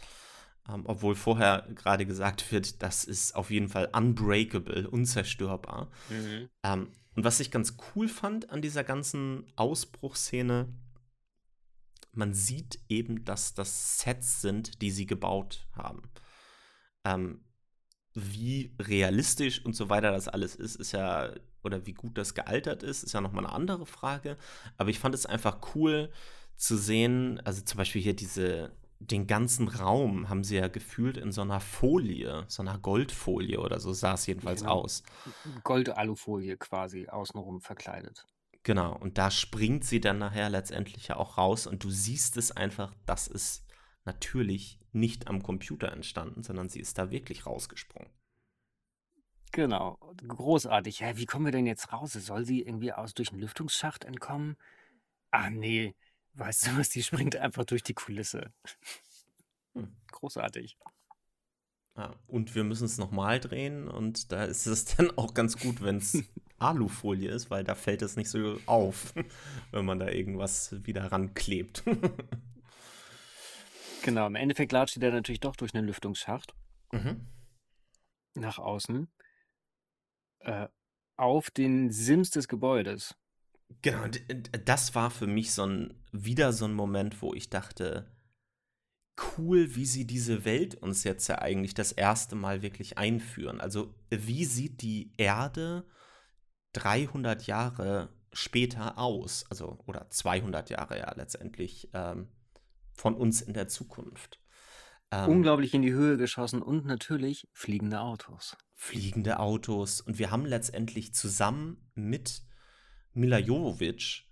ähm, 0.68 0.82
obwohl 0.86 1.14
vorher 1.14 1.68
gerade 1.74 2.06
gesagt 2.06 2.52
wird, 2.52 2.82
das 2.82 3.04
ist 3.04 3.34
auf 3.34 3.50
jeden 3.50 3.68
Fall 3.68 3.88
unbreakable, 3.92 4.88
unzerstörbar. 4.88 5.90
Mhm. 6.08 6.48
Ähm, 6.62 6.92
und 7.14 7.24
was 7.24 7.40
ich 7.40 7.50
ganz 7.50 7.76
cool 7.94 8.08
fand 8.08 8.50
an 8.50 8.62
dieser 8.62 8.84
ganzen 8.84 9.44
Ausbruchsszene, 9.56 10.72
man 12.12 12.34
sieht 12.34 12.78
eben, 12.88 13.24
dass 13.24 13.54
das 13.54 13.98
Sets 13.98 14.40
sind, 14.40 14.82
die 14.82 14.90
sie 14.90 15.06
gebaut 15.06 15.66
haben. 15.72 16.02
Ähm, 17.04 17.44
wie 18.14 18.74
realistisch 18.78 19.64
und 19.64 19.74
so 19.74 19.88
weiter 19.88 20.12
das 20.12 20.28
alles 20.28 20.54
ist, 20.54 20.76
ist 20.76 20.92
ja, 20.92 21.30
oder 21.62 21.86
wie 21.86 21.94
gut 21.94 22.18
das 22.18 22.34
gealtert 22.34 22.82
ist, 22.82 23.02
ist 23.02 23.12
ja 23.12 23.20
nochmal 23.20 23.46
eine 23.46 23.54
andere 23.54 23.86
Frage. 23.86 24.36
Aber 24.76 24.90
ich 24.90 24.98
fand 24.98 25.14
es 25.14 25.26
einfach 25.26 25.58
cool 25.74 26.10
zu 26.56 26.76
sehen, 26.76 27.40
also 27.44 27.62
zum 27.62 27.78
Beispiel 27.78 28.02
hier 28.02 28.14
diese, 28.14 28.72
den 28.98 29.26
ganzen 29.26 29.68
Raum 29.68 30.28
haben 30.28 30.44
sie 30.44 30.56
ja 30.56 30.68
gefühlt 30.68 31.16
in 31.16 31.32
so 31.32 31.40
einer 31.40 31.60
Folie, 31.60 32.44
so 32.48 32.62
einer 32.62 32.78
Goldfolie 32.78 33.58
oder 33.58 33.80
so 33.80 33.92
sah 33.92 34.14
es 34.14 34.26
jedenfalls 34.26 34.60
genau. 34.60 34.82
aus. 34.82 35.02
Gold-Alufolie 35.64 36.56
quasi 36.56 37.08
außenrum 37.08 37.60
verkleidet. 37.60 38.26
Genau, 38.62 38.96
und 38.96 39.18
da 39.18 39.30
springt 39.30 39.84
sie 39.84 40.00
dann 40.00 40.18
nachher 40.18 40.48
letztendlich 40.50 41.08
ja 41.08 41.16
auch 41.16 41.36
raus 41.36 41.66
und 41.66 41.82
du 41.82 41.90
siehst 41.90 42.36
es 42.36 42.52
einfach, 42.52 42.94
das 43.06 43.26
ist 43.26 43.64
natürlich 44.04 44.78
nicht 44.92 45.28
am 45.28 45.42
Computer 45.42 45.92
entstanden, 45.92 46.42
sondern 46.42 46.68
sie 46.68 46.80
ist 46.80 46.98
da 46.98 47.10
wirklich 47.10 47.46
rausgesprungen. 47.46 48.10
Genau, 49.52 49.98
großartig. 50.26 51.02
Hä, 51.02 51.12
wie 51.16 51.26
kommen 51.26 51.44
wir 51.44 51.52
denn 51.52 51.66
jetzt 51.66 51.92
raus? 51.92 52.12
Soll 52.12 52.46
sie 52.46 52.62
irgendwie 52.62 52.92
aus 52.92 53.12
durch 53.12 53.32
einen 53.32 53.40
Lüftungsschacht 53.40 54.04
entkommen? 54.04 54.56
Ah, 55.30 55.50
nee, 55.50 55.94
weißt 56.34 56.66
du 56.66 56.78
was, 56.78 56.88
die 56.88 57.02
springt 57.02 57.36
einfach 57.36 57.64
durch 57.64 57.82
die 57.82 57.94
Kulisse. 57.94 58.52
Hm. 59.74 59.94
Großartig. 60.10 60.78
Ja, 61.96 62.14
und 62.26 62.54
wir 62.54 62.64
müssen 62.64 62.86
es 62.86 62.96
nochmal 62.96 63.38
drehen 63.38 63.88
und 63.88 64.32
da 64.32 64.44
ist 64.44 64.66
es 64.66 64.84
dann 64.96 65.10
auch 65.18 65.34
ganz 65.34 65.58
gut, 65.58 65.82
wenn 65.82 65.96
es 65.96 66.22
Alufolie 66.58 67.30
ist, 67.30 67.50
weil 67.50 67.64
da 67.64 67.74
fällt 67.74 68.02
es 68.02 68.16
nicht 68.16 68.30
so 68.30 68.58
auf, 68.66 69.14
wenn 69.70 69.84
man 69.84 69.98
da 69.98 70.08
irgendwas 70.08 70.74
wieder 70.84 71.12
ranklebt. 71.12 71.84
Genau, 74.02 74.26
im 74.26 74.34
Endeffekt 74.34 74.72
latscht 74.72 75.00
der 75.00 75.12
natürlich 75.12 75.40
doch 75.40 75.56
durch 75.56 75.74
einen 75.74 75.86
Lüftungsschacht 75.86 76.54
mhm. 76.92 77.28
nach 78.34 78.58
außen 78.58 79.10
äh, 80.40 80.68
auf 81.16 81.50
den 81.50 81.90
Sims 81.90 82.30
des 82.30 82.48
Gebäudes. 82.48 83.14
Genau, 83.80 84.06
das 84.64 84.94
war 84.94 85.10
für 85.10 85.26
mich 85.26 85.52
so 85.52 85.66
ein, 85.66 86.04
wieder 86.12 86.52
so 86.52 86.66
ein 86.66 86.74
Moment, 86.74 87.22
wo 87.22 87.32
ich 87.32 87.48
dachte, 87.48 88.10
cool, 89.38 89.74
wie 89.74 89.86
sie 89.86 90.06
diese 90.06 90.44
Welt 90.44 90.74
uns 90.74 91.04
jetzt 91.04 91.28
ja 91.28 91.38
eigentlich 91.38 91.74
das 91.74 91.92
erste 91.92 92.34
Mal 92.34 92.62
wirklich 92.62 92.98
einführen. 92.98 93.60
Also 93.60 93.94
wie 94.10 94.44
sieht 94.44 94.82
die 94.82 95.12
Erde 95.16 95.86
300 96.74 97.46
Jahre 97.46 98.10
später 98.32 98.98
aus? 98.98 99.44
Also 99.50 99.78
oder 99.86 100.10
200 100.10 100.70
Jahre 100.70 100.98
ja 100.98 101.12
letztendlich 101.14 101.90
ähm, 101.92 102.28
von 102.94 103.14
uns 103.14 103.40
in 103.40 103.54
der 103.54 103.68
Zukunft. 103.68 104.40
Ähm, 105.10 105.28
Unglaublich 105.28 105.74
in 105.74 105.82
die 105.82 105.92
Höhe 105.92 106.16
geschossen 106.16 106.62
und 106.62 106.86
natürlich 106.86 107.48
fliegende 107.52 108.00
Autos. 108.00 108.56
Fliegende 108.74 109.38
Autos. 109.38 110.00
Und 110.00 110.18
wir 110.18 110.30
haben 110.30 110.46
letztendlich 110.46 111.14
zusammen 111.14 111.90
mit 111.94 112.42
Mila 113.14 113.38
Jovovich 113.38 114.28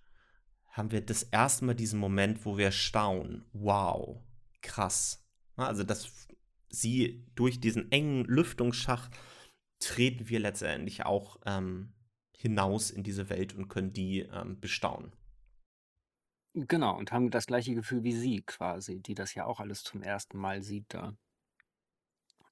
haben 0.70 0.90
wir 0.92 1.01
das 1.01 1.25
erste 1.25 1.64
Mal 1.64 1.75
diesen 1.75 1.99
Moment, 1.99 2.44
wo 2.44 2.57
wir 2.57 2.73
staunen. 2.73 3.44
Wow, 3.53 4.23
krass. 4.62 5.27
Also, 5.57 5.85
dass 5.85 6.29
sie 6.68 7.27
durch 7.35 7.61
diesen 7.61 7.90
engen 7.92 8.25
Lüftungsschacht 8.25 9.11
treten 9.81 10.29
wir 10.29 10.40
letztendlich 10.40 11.05
auch 11.05 11.40
ähm, 11.44 11.92
hinaus 12.37 12.90
in 12.90 13.03
diese 13.03 13.29
Welt 13.29 13.55
und 13.55 13.68
können 13.68 13.92
die 13.92 14.20
ähm, 14.20 14.61
bestaunen. 14.61 15.12
Genau, 16.55 16.97
und 16.99 17.13
haben 17.13 17.31
das 17.31 17.47
gleiche 17.47 17.75
Gefühl 17.75 18.03
wie 18.03 18.13
sie 18.13 18.43
quasi, 18.43 19.01
die 19.01 19.15
das 19.15 19.35
ja 19.35 19.45
auch 19.47 19.61
alles 19.61 19.85
zum 19.85 20.03
ersten 20.03 20.39
Mal 20.39 20.63
sieht 20.63 20.87
da. 20.89 21.15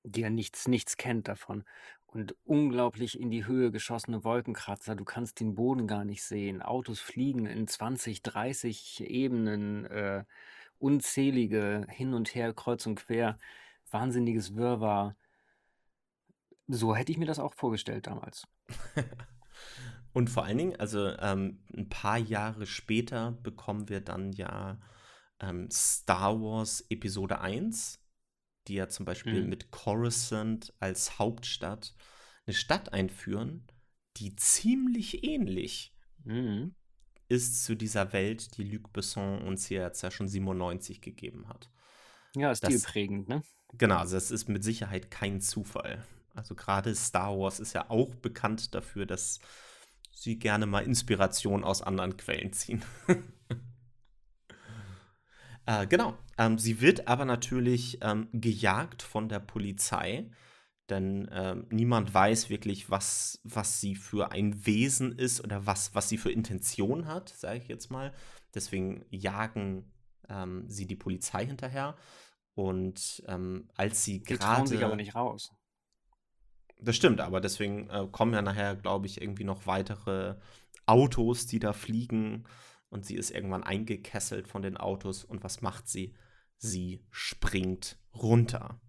Die 0.05 0.21
ja 0.21 0.31
nichts, 0.31 0.69
nichts 0.69 0.97
kennt 0.97 1.29
davon. 1.29 1.65
Und 2.07 2.35
unglaublich 2.45 3.21
in 3.21 3.31
die 3.31 3.47
Höhe 3.47 3.71
geschossene 3.71 4.25
Wolkenkratzer, 4.25 4.95
du 4.95 5.05
kannst 5.05 5.41
den 5.41 5.55
Boden 5.55 5.87
gar 5.87 6.05
nicht 6.05 6.23
sehen. 6.23 6.63
Autos 6.63 7.01
fliegen 7.01 7.47
in 7.47 7.67
20, 7.67 8.23
30 8.23 9.01
Ebenen. 9.01 9.85
Äh, 9.87 10.25
unzählige 10.79 11.87
hin 11.91 12.15
und 12.15 12.35
her, 12.35 12.53
kreuz 12.55 12.87
und 12.87 12.97
quer, 12.97 13.39
wahnsinniges 13.91 14.55
Wirrwarr. 14.57 15.17
So 16.69 16.95
hätte 16.95 17.13
ich 17.13 17.19
mir 17.19 17.27
das 17.27 17.39
auch 17.39 17.55
vorgestellt 17.55 18.07
damals. 18.07 18.47
und 20.13 20.31
vor 20.31 20.45
allen 20.45 20.59
Dingen, 20.59 20.77
also 20.81 21.09
ähm, 21.19 21.61
ein 21.77 21.89
paar 21.89 22.19
Jahre 22.19 22.67
später 22.67 23.33
bekommen 23.43 23.89
wir 23.89 24.01
dann 24.01 24.33
ja 24.33 24.81
ähm, 25.41 25.71
Star 25.71 26.41
Wars 26.41 26.85
Episode 26.91 27.41
1, 27.41 28.01
die 28.67 28.75
ja 28.75 28.89
zum 28.89 29.07
Beispiel 29.07 29.43
mhm. 29.43 29.49
mit 29.49 29.71
Coruscant 29.71 30.73
als 30.81 31.19
Hauptstadt 31.19 31.95
eine 32.47 32.55
Stadt 32.55 32.93
einführen, 32.93 33.67
die 34.17 34.35
ziemlich 34.37 35.25
ähnlich 35.25 35.95
mhm 36.25 36.75
ist 37.29 37.65
zu 37.65 37.77
dieser 37.77 38.13
Welt, 38.13 38.57
die 38.57 38.65
Luc 38.65 38.93
Besson 38.93 39.43
uns 39.43 39.67
hier 39.67 39.83
jetzt 39.83 40.03
ja 40.03 40.11
schon 40.11 40.29
97 40.29 41.01
gegeben 41.01 41.49
hat. 41.49 41.71
Ja, 42.35 42.55
stilprägend, 42.55 43.29
ne? 43.29 43.43
Genau, 43.75 43.99
also 43.99 44.17
das 44.17 44.31
ist 44.31 44.49
mit 44.49 44.65
Sicherheit 44.65 45.11
kein 45.11 45.41
Zufall. 45.41 46.05
Also 46.35 46.55
gerade 46.55 46.95
Star 46.95 47.39
Wars 47.39 47.61
ist 47.61 47.75
ja 47.75 47.91
auch 47.91 48.15
bekannt 48.15 48.75
dafür, 48.75 49.05
dass 49.05 49.41
sie 50.23 50.39
gerne 50.39 50.67
mal 50.67 50.85
Inspiration 50.85 51.65
aus 51.65 51.83
anderen 51.83 52.17
Quellen 52.17 52.53
ziehen. 52.53 52.83
äh, 55.67 55.87
genau. 55.87 56.17
Ähm, 56.37 56.59
sie 56.59 56.81
wird 56.81 57.09
aber 57.09 57.25
natürlich 57.25 57.99
ähm, 58.03 58.29
gejagt 58.33 59.03
von 59.03 59.29
der 59.29 59.41
Polizei 59.41 60.31
denn 60.89 61.29
äh, 61.29 61.57
niemand 61.71 62.15
weiß 62.15 62.49
wirklich, 62.49 62.91
was, 62.91 63.41
was 63.45 63.81
sie 63.81 63.95
für 63.95 64.33
ein 64.33 64.67
Wesen 64.67 65.13
ist 65.13 65.43
oder 65.43 65.67
was, 65.67 65.95
was 65.95 66.09
sie 66.09 66.19
für 66.19 66.33
Intention 66.33 67.07
hat, 67.07 67.29
sage 67.29 67.59
ich 67.59 67.69
jetzt 67.69 67.91
mal. 67.91 68.15
Deswegen 68.55 69.05
jagen 69.11 69.93
ähm, 70.29 70.65
sie 70.69 70.87
die 70.87 70.97
Polizei 70.97 71.45
hinterher. 71.45 71.97
Und 72.55 73.23
ähm, 73.29 73.69
als 73.77 74.05
sie 74.05 74.23
gerade. 74.23 74.41
trauen 74.41 74.67
sich 74.67 74.83
aber 74.83 74.97
nicht 74.97 75.15
raus. 75.15 75.53
Das 76.81 76.97
stimmt, 76.97 77.21
aber 77.21 77.41
deswegen 77.41 77.91
äh, 77.91 78.07
kommen 78.11 78.35
ja 78.35 78.43
nachher, 78.43 78.77
glaube 78.77 79.07
ich, 79.07 79.21
irgendwie 79.21 79.45
noch 79.45 79.67
weitere 79.67 80.37
Autos, 80.87 81.47
die 81.47 81.59
da 81.59 81.73
fliegen. 81.73 82.45
Und 82.89 83.05
sie 83.05 83.17
ist 83.17 83.31
irgendwann 83.31 83.65
eingekesselt 83.65 84.49
von 84.49 84.63
den 84.63 84.77
Autos. 84.77 85.25
Und 85.25 85.45
was 85.45 85.61
macht 85.61 85.89
sie? 85.89 86.15
Sie 86.57 87.05
springt 87.11 87.99
runter 88.15 88.81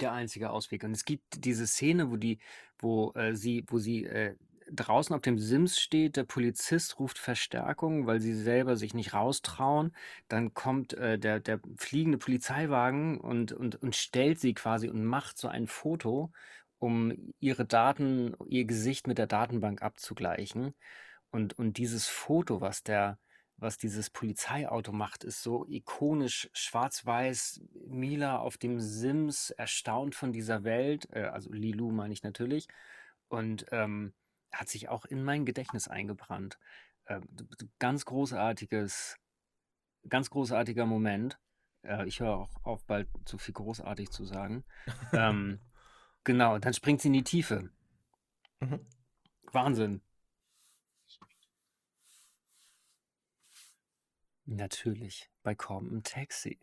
der 0.00 0.12
einzige 0.12 0.50
Ausweg. 0.50 0.84
Und 0.84 0.92
es 0.92 1.04
gibt 1.04 1.44
diese 1.44 1.66
Szene, 1.66 2.10
wo 2.10 2.16
die, 2.16 2.38
wo 2.78 3.12
äh, 3.14 3.34
sie, 3.34 3.64
wo 3.68 3.78
sie 3.78 4.04
äh, 4.04 4.36
draußen 4.72 5.14
auf 5.14 5.22
dem 5.22 5.38
Sims 5.38 5.80
steht, 5.80 6.16
der 6.16 6.24
Polizist 6.24 6.98
ruft 6.98 7.18
Verstärkung, 7.18 8.06
weil 8.06 8.20
sie 8.20 8.34
selber 8.34 8.76
sich 8.76 8.94
nicht 8.94 9.14
raustrauen. 9.14 9.94
Dann 10.28 10.54
kommt 10.54 10.94
äh, 10.94 11.18
der, 11.18 11.40
der 11.40 11.60
fliegende 11.76 12.18
Polizeiwagen 12.18 13.18
und, 13.18 13.52
und, 13.52 13.76
und 13.82 13.94
stellt 13.94 14.40
sie 14.40 14.54
quasi 14.54 14.88
und 14.88 15.04
macht 15.04 15.38
so 15.38 15.48
ein 15.48 15.66
Foto, 15.66 16.32
um 16.78 17.32
ihre 17.40 17.64
Daten, 17.64 18.34
ihr 18.48 18.64
Gesicht 18.64 19.06
mit 19.06 19.18
der 19.18 19.26
Datenbank 19.26 19.82
abzugleichen. 19.82 20.74
Und, 21.30 21.58
und 21.58 21.78
dieses 21.78 22.06
Foto, 22.06 22.60
was 22.60 22.82
der, 22.82 23.18
was 23.56 23.78
dieses 23.78 24.10
Polizeiauto 24.10 24.92
macht, 24.92 25.24
ist 25.24 25.42
so 25.42 25.66
ikonisch 25.68 26.48
schwarz-weiß. 26.52 27.62
Mila 27.88 28.38
auf 28.38 28.58
dem 28.58 28.80
Sims, 28.80 29.50
erstaunt 29.50 30.14
von 30.14 30.32
dieser 30.32 30.64
Welt, 30.64 31.08
äh, 31.12 31.22
also 31.24 31.52
Lilu 31.52 31.90
meine 31.90 32.12
ich 32.12 32.22
natürlich, 32.22 32.68
und 33.28 33.66
ähm, 33.72 34.12
hat 34.56 34.68
sich 34.68 34.88
auch 34.88 35.04
in 35.04 35.22
mein 35.22 35.44
Gedächtnis 35.44 35.88
eingebrannt. 35.88 36.58
Äh, 37.04 37.20
ganz 37.78 38.04
großartiges, 38.04 39.16
ganz 40.08 40.30
großartiger 40.30 40.86
Moment. 40.86 41.38
Äh, 41.82 42.06
ich 42.06 42.20
höre 42.20 42.36
auch 42.36 42.64
auf, 42.64 42.84
bald 42.86 43.08
zu 43.24 43.38
viel 43.38 43.54
großartig 43.54 44.10
zu 44.10 44.24
sagen. 44.24 44.64
ähm, 45.12 45.60
genau, 46.24 46.58
dann 46.58 46.74
springt 46.74 47.00
sie 47.00 47.08
in 47.08 47.14
die 47.14 47.24
Tiefe. 47.24 47.70
Mhm. 48.60 48.86
Wahnsinn. 49.52 50.02
Natürlich, 54.44 55.28
bei 55.42 55.54
Korben 55.54 55.90
im 55.90 56.02
Taxi. 56.02 56.60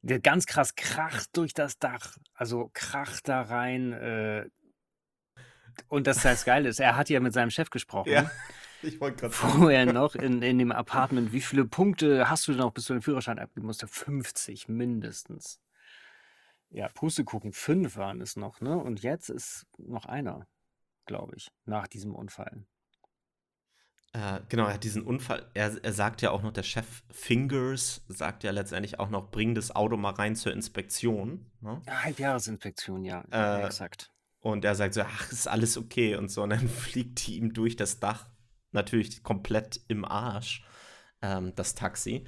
Der 0.00 0.20
ganz 0.20 0.46
krass 0.46 0.74
kracht 0.74 1.36
durch 1.36 1.52
das 1.52 1.78
Dach, 1.78 2.16
also 2.32 2.70
kracht 2.72 3.28
da 3.28 3.42
rein. 3.42 3.92
Äh, 3.92 4.48
und 5.88 6.06
das 6.06 6.24
heißt 6.24 6.46
geil 6.46 6.66
ist, 6.66 6.80
er 6.80 6.96
hat 6.96 7.08
ja 7.08 7.20
mit 7.20 7.32
seinem 7.32 7.50
Chef 7.50 7.70
gesprochen. 7.70 8.10
Ja, 8.10 8.30
ich 8.82 9.00
wollte 9.00 9.18
gerade 9.20 9.34
sagen. 9.34 9.58
Vorher 9.60 9.92
noch 9.92 10.14
in, 10.14 10.42
in 10.42 10.58
dem 10.58 10.72
Apartment. 10.72 11.32
Wie 11.32 11.40
viele 11.40 11.64
Punkte 11.64 12.28
hast 12.28 12.48
du 12.48 12.52
noch, 12.52 12.72
bis 12.72 12.86
du 12.86 12.94
den 12.94 13.02
Führerschein 13.02 13.38
abgeben 13.38 13.66
musst? 13.66 13.84
50 13.88 14.68
mindestens. 14.68 15.60
Ja, 16.70 16.88
Pustekuchen, 16.88 17.52
fünf 17.52 17.96
waren 17.96 18.20
es 18.20 18.36
noch, 18.36 18.60
ne? 18.60 18.76
Und 18.76 19.02
jetzt 19.02 19.30
ist 19.30 19.66
noch 19.78 20.06
einer, 20.06 20.46
glaube 21.06 21.34
ich, 21.36 21.50
nach 21.64 21.86
diesem 21.86 22.14
Unfall. 22.14 22.66
Äh, 24.12 24.40
genau, 24.48 24.66
er 24.66 24.74
hat 24.74 24.84
diesen 24.84 25.02
Unfall. 25.02 25.48
Er, 25.54 25.72
er 25.82 25.92
sagt 25.92 26.22
ja 26.22 26.30
auch 26.30 26.42
noch, 26.42 26.52
der 26.52 26.62
Chef 26.62 27.02
Fingers 27.10 28.02
sagt 28.08 28.44
ja 28.44 28.50
letztendlich 28.50 28.98
auch 28.98 29.10
noch, 29.10 29.30
bring 29.30 29.54
das 29.54 29.74
Auto 29.74 29.96
mal 29.96 30.14
rein 30.14 30.36
zur 30.36 30.52
Inspektion. 30.52 31.50
Ne? 31.60 31.82
Ja, 31.86 32.04
Halbjahresinspektion, 32.04 33.04
ja, 33.04 33.24
Äh, 33.30 33.64
exakt. 33.64 34.10
Und 34.46 34.64
er 34.64 34.76
sagt 34.76 34.94
so, 34.94 35.02
ach, 35.02 35.32
ist 35.32 35.48
alles 35.48 35.76
okay 35.76 36.14
und 36.14 36.30
so. 36.30 36.42
Und 36.44 36.50
dann 36.50 36.68
fliegt 36.68 37.26
die 37.26 37.36
ihm 37.38 37.52
durch 37.52 37.74
das 37.74 37.98
Dach, 37.98 38.28
natürlich 38.70 39.22
komplett 39.24 39.80
im 39.88 40.04
Arsch, 40.04 40.64
ähm, 41.20 41.52
das 41.56 41.74
Taxi. 41.74 42.24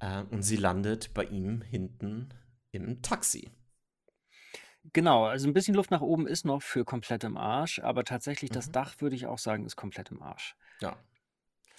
Äh, 0.00 0.22
und 0.24 0.42
sie 0.42 0.56
landet 0.56 1.14
bei 1.14 1.24
ihm 1.24 1.62
hinten 1.62 2.28
im 2.72 3.00
Taxi. 3.00 3.50
Genau, 4.92 5.24
also 5.24 5.48
ein 5.48 5.54
bisschen 5.54 5.74
Luft 5.74 5.90
nach 5.90 6.00
oben 6.02 6.26
ist 6.26 6.44
noch 6.44 6.62
für 6.62 6.84
komplett 6.84 7.24
im 7.24 7.36
Arsch, 7.36 7.78
aber 7.80 8.04
tatsächlich 8.04 8.50
das 8.50 8.68
Mhm. 8.68 8.72
Dach, 8.72 8.94
würde 9.00 9.16
ich 9.16 9.26
auch 9.26 9.38
sagen, 9.38 9.64
ist 9.64 9.76
komplett 9.76 10.10
im 10.10 10.22
Arsch. 10.22 10.54
Ja, 10.80 10.96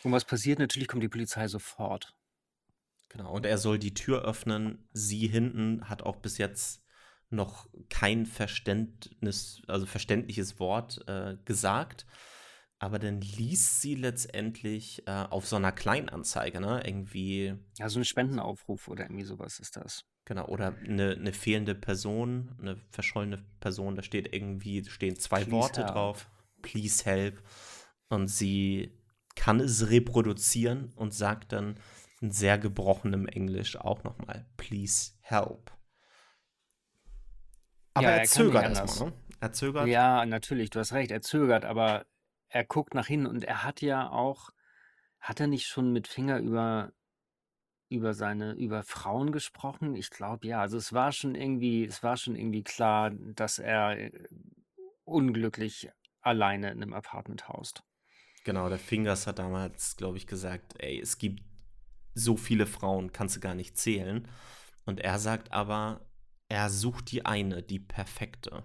Und 0.04 0.12
was 0.12 0.26
passiert? 0.26 0.60
Natürlich 0.60 0.88
kommt 0.88 1.04
die 1.04 1.10
Polizei 1.10 1.48
sofort. 1.48 2.14
genau. 3.10 3.32
Und 3.32 3.46
er 3.46 3.58
soll 3.58 3.80
die 3.80 3.94
Tür 3.94 4.24
öffnen. 4.24 4.88
Sie 4.92 5.28
hinten 5.28 5.88
hat 5.90 6.02
auch 6.04 6.18
bis 6.18 6.38
jetzt 6.38 6.84
noch 7.30 7.68
kein 7.90 8.26
Verständnis, 8.26 9.62
also 9.68 9.86
verständliches 9.86 10.60
Wort 10.60 11.04
äh, 11.08 11.38
gesagt. 11.46 12.06
Aber 12.80 13.00
dann 13.00 13.22
liest 13.22 13.82
sie 13.82 13.96
letztendlich 13.96 15.08
äh, 15.08 15.12
auf 15.12 15.48
so 15.48 15.56
einer 15.56 15.72
Kleinanzeige, 15.72 16.62
ne? 16.62 16.84
Irgendwie 16.86 17.56
Ja, 17.80 17.90
so 17.90 18.00
ein 18.00 18.06
Spendenaufruf 18.06 18.88
oder 18.88 19.04
irgendwie 19.06 19.24
sowas 19.26 19.60
ist 19.60 19.76
das. 19.78 20.06
Genau, 20.26 20.46
oder 20.48 20.76
eine, 20.86 21.12
eine 21.12 21.34
fehlende 21.34 21.74
Person, 21.74 22.56
eine 22.62 22.76
verschollene 22.92 23.38
Person, 23.60 23.96
da 23.96 24.04
steht 24.04 24.34
irgendwie, 24.34 24.84
stehen 24.86 25.16
zwei 25.16 25.44
Please 25.44 25.52
Worte 25.52 25.82
help. 25.82 25.94
drauf, 25.94 26.30
please 26.62 27.06
help. 27.06 27.42
Und 28.10 28.28
sie 28.28 28.92
kann 29.36 29.60
es 29.60 29.90
reproduzieren 29.90 30.92
und 30.96 31.14
sagt 31.14 31.54
dann 31.54 31.80
in 32.22 32.32
sehr 32.32 32.58
gebrochenem 32.58 33.28
Englisch 33.28 33.76
auch 33.78 34.04
nochmal, 34.04 34.46
please 34.58 35.14
help. 35.22 35.72
Aber 37.98 38.08
Ja, 38.08 38.12
er 38.12 38.22
er 38.22 38.24
zögert 38.24 38.66
anders. 38.66 39.00
erstmal, 39.00 39.10
ne? 39.10 39.14
Er 39.40 39.52
zögert. 39.54 39.90
Ja, 39.90 40.26
natürlich, 40.26 40.70
du 40.72 40.80
hast 40.80 40.94
recht, 40.94 41.12
er 41.12 41.22
zögert, 41.22 41.66
aber 41.66 42.06
er 42.50 42.66
guckt 42.66 42.94
nach 42.94 43.08
hinten 43.08 43.28
und 43.28 43.44
er 43.44 43.64
hat 43.64 43.82
ja 43.82 44.10
auch, 44.10 44.50
hat 45.20 45.40
er 45.40 45.48
nicht 45.48 45.68
schon 45.68 45.94
mit 45.94 46.08
Finger 46.08 46.40
über, 46.40 46.94
über 47.90 48.14
seine, 48.14 48.54
über 48.54 48.84
Frauen 48.84 49.32
gesprochen? 49.32 49.96
Ich 49.96 50.10
glaube 50.10 50.48
ja. 50.48 50.62
Also 50.62 50.78
es 50.78 50.94
war 50.94 51.12
schon 51.12 51.36
irgendwie, 51.36 51.86
es 51.86 52.04
war 52.04 52.18
schon 52.18 52.36
irgendwie 52.36 52.64
klar, 52.64 53.12
dass 53.12 53.60
er 53.60 53.98
äh, 54.00 54.12
unglücklich 55.06 55.90
alleine 56.22 56.72
in 56.72 56.84
einem 56.84 56.94
Apartment 56.94 57.48
haust. 57.50 57.84
Genau, 58.44 58.70
der 58.70 58.80
Fingers 58.80 59.28
hat 59.28 59.40
damals, 59.40 59.98
glaube 59.98 60.18
ich, 60.18 60.26
gesagt, 60.28 60.76
ey, 60.80 61.00
es 61.00 61.18
gibt 61.18 61.42
so 62.16 62.38
viele 62.38 62.66
Frauen, 62.66 63.12
kannst 63.12 63.36
du 63.36 63.40
gar 63.40 63.56
nicht 63.56 63.78
zählen. 63.78 64.28
Und 64.86 65.02
er 65.02 65.20
sagt 65.20 65.52
aber, 65.52 66.07
er 66.50 66.70
sucht 66.70 67.12
die 67.12 67.26
eine, 67.26 67.64
die 67.64 67.80
perfekte. 67.80 68.64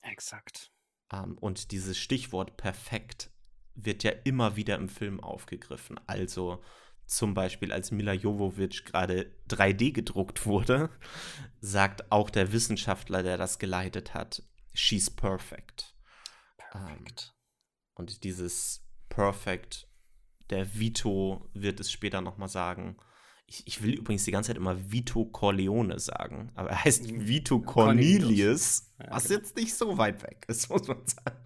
Exakt. 0.00 0.72
Ähm, 1.12 1.36
und 1.38 1.70
dieses 1.70 1.98
Stichwort 1.98 2.56
perfekt 2.56 3.30
wird 3.74 4.02
ja 4.02 4.10
immer 4.24 4.56
wieder 4.56 4.76
im 4.76 4.88
Film 4.88 5.20
aufgegriffen. 5.20 5.98
Also 6.06 6.62
zum 7.06 7.34
Beispiel, 7.34 7.72
als 7.72 7.90
Mila 7.90 8.12
Jovovich 8.12 8.84
gerade 8.84 9.34
3D 9.48 9.92
gedruckt 9.92 10.46
wurde, 10.46 10.90
sagt 11.60 12.10
auch 12.10 12.30
der 12.30 12.52
Wissenschaftler, 12.52 13.22
der 13.22 13.36
das 13.36 13.58
geleitet 13.58 14.14
hat, 14.14 14.42
she's 14.72 15.10
perfect. 15.10 15.94
Ähm, 16.74 16.86
Perfekt. 16.86 17.34
und 17.94 18.24
dieses 18.24 18.86
Perfect, 19.08 19.88
der 20.48 20.74
Vito 20.74 21.50
wird 21.52 21.80
es 21.80 21.92
später 21.92 22.22
nochmal 22.22 22.48
sagen. 22.48 22.96
Ich, 23.52 23.66
ich 23.66 23.82
will 23.82 23.92
übrigens 23.92 24.24
die 24.24 24.30
ganze 24.30 24.48
Zeit 24.48 24.56
immer 24.56 24.90
Vito 24.90 25.26
Corleone 25.26 25.98
sagen, 25.98 26.50
aber 26.54 26.70
er 26.70 26.84
heißt 26.84 27.10
Mhm. 27.10 27.28
Vito 27.28 27.60
Cornelius. 27.60 28.90
Was 29.10 29.24
genau. 29.24 29.40
jetzt 29.40 29.56
nicht 29.56 29.74
so 29.74 29.98
weit 29.98 30.22
weg 30.22 30.46
ist, 30.48 30.68
muss 30.70 30.88
man 30.88 31.06
sagen. 31.06 31.36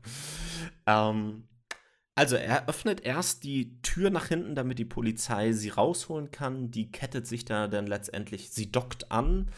Ähm, 0.87 1.49
also 2.15 2.37
er 2.37 2.69
öffnet 2.69 3.01
erst 3.01 3.43
die 3.43 3.83
Tür 3.83 4.11
nach 4.11 4.29
hinten, 4.29 4.55
damit 4.55 4.79
die 4.79 4.85
Polizei 4.85 5.51
sie 5.51 5.71
rausholen 5.71 6.31
kann. 6.31 6.71
Die 6.71 6.93
kettet 6.93 7.27
sich 7.27 7.45
da 7.45 7.67
dann 7.67 7.89
letztendlich, 7.89 8.51
sie 8.51 8.71
dockt 8.71 9.11
an 9.11 9.51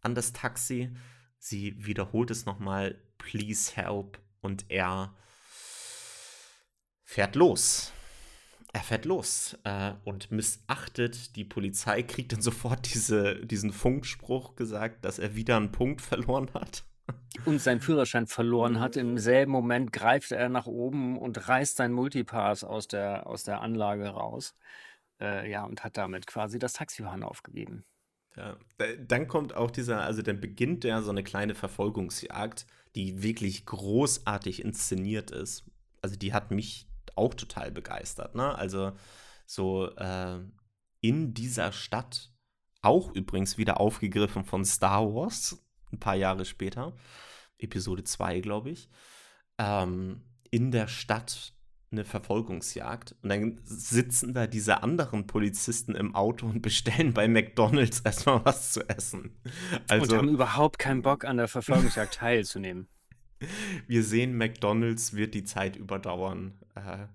an 0.00 0.14
das 0.14 0.32
Taxi. 0.32 0.94
Sie 1.38 1.84
wiederholt 1.84 2.30
es 2.30 2.46
nochmal, 2.46 3.02
please 3.18 3.74
help. 3.74 4.20
Und 4.40 4.66
er 4.68 5.12
fährt 7.04 7.34
los. 7.34 7.92
Er 8.76 8.82
fährt 8.82 9.06
los 9.06 9.56
äh, 9.64 9.94
und 10.04 10.30
missachtet 10.30 11.34
die 11.34 11.46
Polizei, 11.46 12.02
kriegt 12.02 12.34
dann 12.34 12.42
sofort 12.42 12.92
diese, 12.92 13.36
diesen 13.46 13.72
Funkspruch 13.72 14.54
gesagt, 14.54 15.02
dass 15.06 15.18
er 15.18 15.34
wieder 15.34 15.56
einen 15.56 15.72
Punkt 15.72 16.02
verloren 16.02 16.50
hat. 16.52 16.84
Und 17.46 17.58
seinen 17.62 17.80
Führerschein 17.80 18.26
verloren 18.26 18.78
hat. 18.78 18.96
Im 18.96 19.16
selben 19.16 19.50
Moment 19.50 19.94
greift 19.94 20.30
er 20.30 20.50
nach 20.50 20.66
oben 20.66 21.16
und 21.16 21.48
reißt 21.48 21.78
sein 21.78 21.90
Multipass 21.92 22.64
aus 22.64 22.86
der, 22.86 23.26
aus 23.26 23.44
der 23.44 23.62
Anlage 23.62 24.08
raus. 24.08 24.54
Äh, 25.22 25.50
ja, 25.50 25.64
und 25.64 25.82
hat 25.82 25.96
damit 25.96 26.26
quasi 26.26 26.58
das 26.58 26.74
Taxifahren 26.74 27.22
aufgegeben. 27.22 27.86
Ja, 28.36 28.58
da- 28.76 28.94
dann 28.98 29.26
kommt 29.26 29.54
auch 29.54 29.70
dieser, 29.70 30.02
also 30.02 30.20
dann 30.20 30.38
beginnt 30.38 30.84
ja 30.84 31.00
so 31.00 31.08
eine 31.08 31.24
kleine 31.24 31.54
Verfolgungsjagd, 31.54 32.66
die 32.94 33.22
wirklich 33.22 33.64
großartig 33.64 34.62
inszeniert 34.62 35.30
ist. 35.30 35.64
Also 36.02 36.16
die 36.16 36.34
hat 36.34 36.50
mich 36.50 36.86
auch 37.16 37.34
total 37.34 37.70
begeistert, 37.70 38.34
ne? 38.34 38.54
Also 38.54 38.92
so 39.46 39.90
äh, 39.96 40.38
in 41.00 41.34
dieser 41.34 41.72
Stadt, 41.72 42.32
auch 42.82 43.14
übrigens 43.14 43.58
wieder 43.58 43.80
aufgegriffen 43.80 44.44
von 44.44 44.64
Star 44.64 45.02
Wars, 45.14 45.64
ein 45.92 46.00
paar 46.00 46.16
Jahre 46.16 46.44
später, 46.44 46.94
Episode 47.58 48.04
2, 48.04 48.40
glaube 48.40 48.70
ich, 48.70 48.88
ähm, 49.58 50.22
in 50.50 50.70
der 50.70 50.88
Stadt 50.88 51.54
eine 51.92 52.04
Verfolgungsjagd 52.04 53.14
und 53.22 53.28
dann 53.28 53.60
sitzen 53.62 54.34
da 54.34 54.46
diese 54.46 54.82
anderen 54.82 55.26
Polizisten 55.26 55.94
im 55.94 56.14
Auto 56.14 56.46
und 56.46 56.60
bestellen 56.60 57.14
bei 57.14 57.28
McDonald's 57.28 58.00
erstmal 58.00 58.44
was 58.44 58.72
zu 58.72 58.88
essen. 58.88 59.36
und 59.72 59.90
Also 59.90 60.16
haben 60.16 60.28
überhaupt 60.28 60.78
keinen 60.78 61.02
Bock 61.02 61.24
an 61.24 61.36
der 61.36 61.48
Verfolgungsjagd 61.48 62.14
teilzunehmen. 62.18 62.88
Wir 63.86 64.02
sehen, 64.02 64.36
McDonald's 64.36 65.14
wird 65.14 65.34
die 65.34 65.44
Zeit 65.44 65.76
überdauern. 65.76 66.58
Äh, 66.74 67.06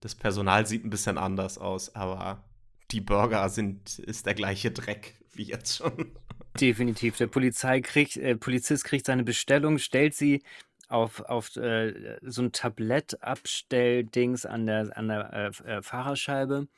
das 0.00 0.14
Personal 0.14 0.66
sieht 0.66 0.84
ein 0.84 0.90
bisschen 0.90 1.18
anders 1.18 1.58
aus, 1.58 1.94
aber 1.94 2.44
die 2.90 3.00
Burger 3.00 3.48
sind, 3.48 3.98
ist 3.98 4.26
der 4.26 4.34
gleiche 4.34 4.70
Dreck 4.70 5.14
wie 5.32 5.44
jetzt 5.44 5.76
schon. 5.76 6.12
Definitiv. 6.60 7.16
Der 7.16 7.26
Polizei 7.28 7.80
kriegt, 7.80 8.16
äh, 8.16 8.36
Polizist 8.36 8.84
kriegt 8.84 9.06
seine 9.06 9.24
Bestellung, 9.24 9.78
stellt 9.78 10.14
sie 10.14 10.42
auf, 10.88 11.20
auf 11.20 11.54
äh, 11.56 12.18
so 12.22 12.42
ein 12.42 12.52
Tablettabstelldings 12.52 14.46
an 14.46 14.66
der, 14.66 14.96
an 14.96 15.08
der 15.08 15.32
äh, 15.32 15.70
äh, 15.70 15.82
Fahrerscheibe. 15.82 16.68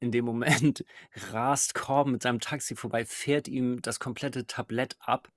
In 0.00 0.10
dem 0.12 0.24
Moment 0.24 0.84
rast 1.32 1.74
Corbin 1.74 2.12
mit 2.12 2.22
seinem 2.22 2.40
Taxi 2.40 2.74
vorbei, 2.74 3.04
fährt 3.04 3.48
ihm 3.48 3.82
das 3.82 4.00
komplette 4.00 4.46
Tablett 4.46 4.96
ab, 4.98 5.30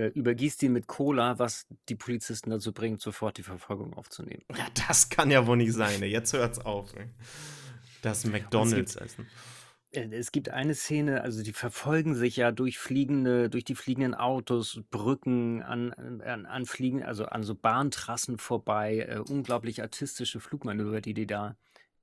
äh, 0.00 0.08
übergießt 0.08 0.62
ihn 0.62 0.72
mit 0.72 0.86
Cola, 0.86 1.38
was 1.38 1.66
die 1.88 1.94
Polizisten 1.94 2.50
dazu 2.50 2.72
bringt, 2.72 3.00
sofort 3.00 3.38
die 3.38 3.42
Verfolgung 3.42 3.94
aufzunehmen. 3.94 4.42
Ja, 4.56 4.66
das 4.88 5.08
kann 5.08 5.30
ja 5.30 5.46
wohl 5.46 5.56
nicht 5.58 5.72
sein. 5.72 6.02
ey. 6.02 6.10
Jetzt 6.10 6.32
hört's 6.32 6.58
auf. 6.58 6.94
ey. 6.96 7.06
Das 8.02 8.24
McDonald's-Essen. 8.24 9.26
Äh, 9.92 10.08
Es 10.12 10.32
gibt 10.32 10.48
eine 10.48 10.74
Szene, 10.74 11.22
also 11.22 11.42
die 11.42 11.52
verfolgen 11.52 12.14
sich 12.14 12.36
ja 12.36 12.52
durch 12.52 12.78
fliegende, 12.78 13.50
durch 13.50 13.64
die 13.64 13.74
fliegenden 13.74 14.14
Autos, 14.14 14.80
Brücken, 14.90 15.62
an, 15.62 15.92
an, 15.92 16.46
an 16.46 16.64
Fliegen, 16.66 17.02
also 17.02 17.26
an 17.26 17.42
so 17.42 17.54
Bahntrassen 17.54 18.38
vorbei, 18.38 19.06
äh, 19.08 19.18
unglaublich 19.18 19.82
artistische 19.82 20.40
Flugmanöver, 20.40 21.00
die 21.00 21.14
die 21.14 21.26
da 21.26 21.56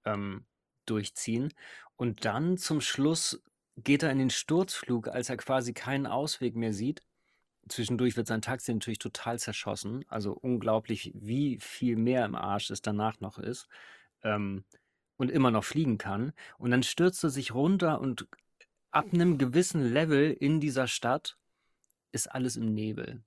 ähm, 0.05 0.45
durchziehen. 0.85 1.53
Und 1.95 2.25
dann 2.25 2.57
zum 2.57 2.81
Schluss 2.81 3.41
geht 3.77 4.03
er 4.03 4.11
in 4.11 4.17
den 4.19 4.29
Sturzflug, 4.29 5.07
als 5.07 5.29
er 5.29 5.37
quasi 5.37 5.73
keinen 5.73 6.07
Ausweg 6.07 6.55
mehr 6.55 6.73
sieht. 6.73 7.03
Zwischendurch 7.69 8.17
wird 8.17 8.27
sein 8.27 8.41
Taxi 8.41 8.73
natürlich 8.73 8.99
total 8.99 9.39
zerschossen. 9.39 10.05
Also 10.07 10.33
unglaublich, 10.33 11.11
wie 11.15 11.59
viel 11.59 11.95
mehr 11.95 12.25
im 12.25 12.35
Arsch 12.35 12.69
es 12.69 12.81
danach 12.81 13.19
noch 13.19 13.37
ist. 13.37 13.67
Ähm, 14.23 14.63
und 15.17 15.31
immer 15.31 15.51
noch 15.51 15.63
fliegen 15.63 15.97
kann. 15.97 16.31
Und 16.57 16.71
dann 16.71 16.83
stürzt 16.83 17.23
er 17.23 17.29
sich 17.29 17.53
runter 17.53 17.99
und 17.99 18.27
ab 18.91 19.07
einem 19.11 19.37
gewissen 19.37 19.81
Level 19.81 20.31
in 20.31 20.59
dieser 20.59 20.87
Stadt 20.87 21.37
ist 22.11 22.31
alles 22.31 22.55
im 22.55 22.73
Nebel. 22.73 23.23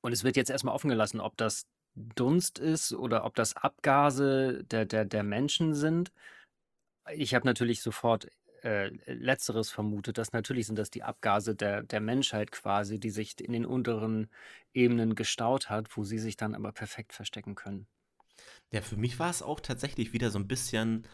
Und 0.00 0.12
es 0.12 0.24
wird 0.24 0.36
jetzt 0.36 0.50
erstmal 0.50 0.74
offen 0.74 0.90
gelassen, 0.90 1.20
ob 1.20 1.36
das 1.36 1.66
Dunst 1.94 2.58
ist 2.58 2.92
oder 2.92 3.24
ob 3.24 3.34
das 3.34 3.56
Abgase 3.56 4.64
der, 4.64 4.86
der, 4.86 5.04
der 5.04 5.22
Menschen 5.22 5.74
sind. 5.74 6.10
Ich 7.14 7.34
habe 7.34 7.46
natürlich 7.46 7.82
sofort 7.82 8.28
äh, 8.62 8.88
Letzteres 9.06 9.70
vermutet, 9.70 10.18
dass 10.18 10.32
natürlich 10.32 10.66
sind 10.66 10.78
das 10.78 10.90
die 10.90 11.02
Abgase 11.02 11.54
der, 11.54 11.82
der 11.82 12.00
Menschheit 12.00 12.52
quasi, 12.52 13.00
die 13.00 13.10
sich 13.10 13.40
in 13.40 13.52
den 13.52 13.66
unteren 13.66 14.28
Ebenen 14.72 15.14
gestaut 15.14 15.68
hat, 15.70 15.96
wo 15.96 16.04
sie 16.04 16.18
sich 16.18 16.36
dann 16.36 16.54
aber 16.54 16.72
perfekt 16.72 17.12
verstecken 17.12 17.54
können. 17.54 17.86
Ja, 18.70 18.80
für 18.80 18.96
mich 18.96 19.18
war 19.18 19.30
es 19.30 19.42
auch 19.42 19.60
tatsächlich 19.60 20.12
wieder 20.12 20.30
so 20.30 20.38
ein 20.38 20.48
bisschen, 20.48 21.06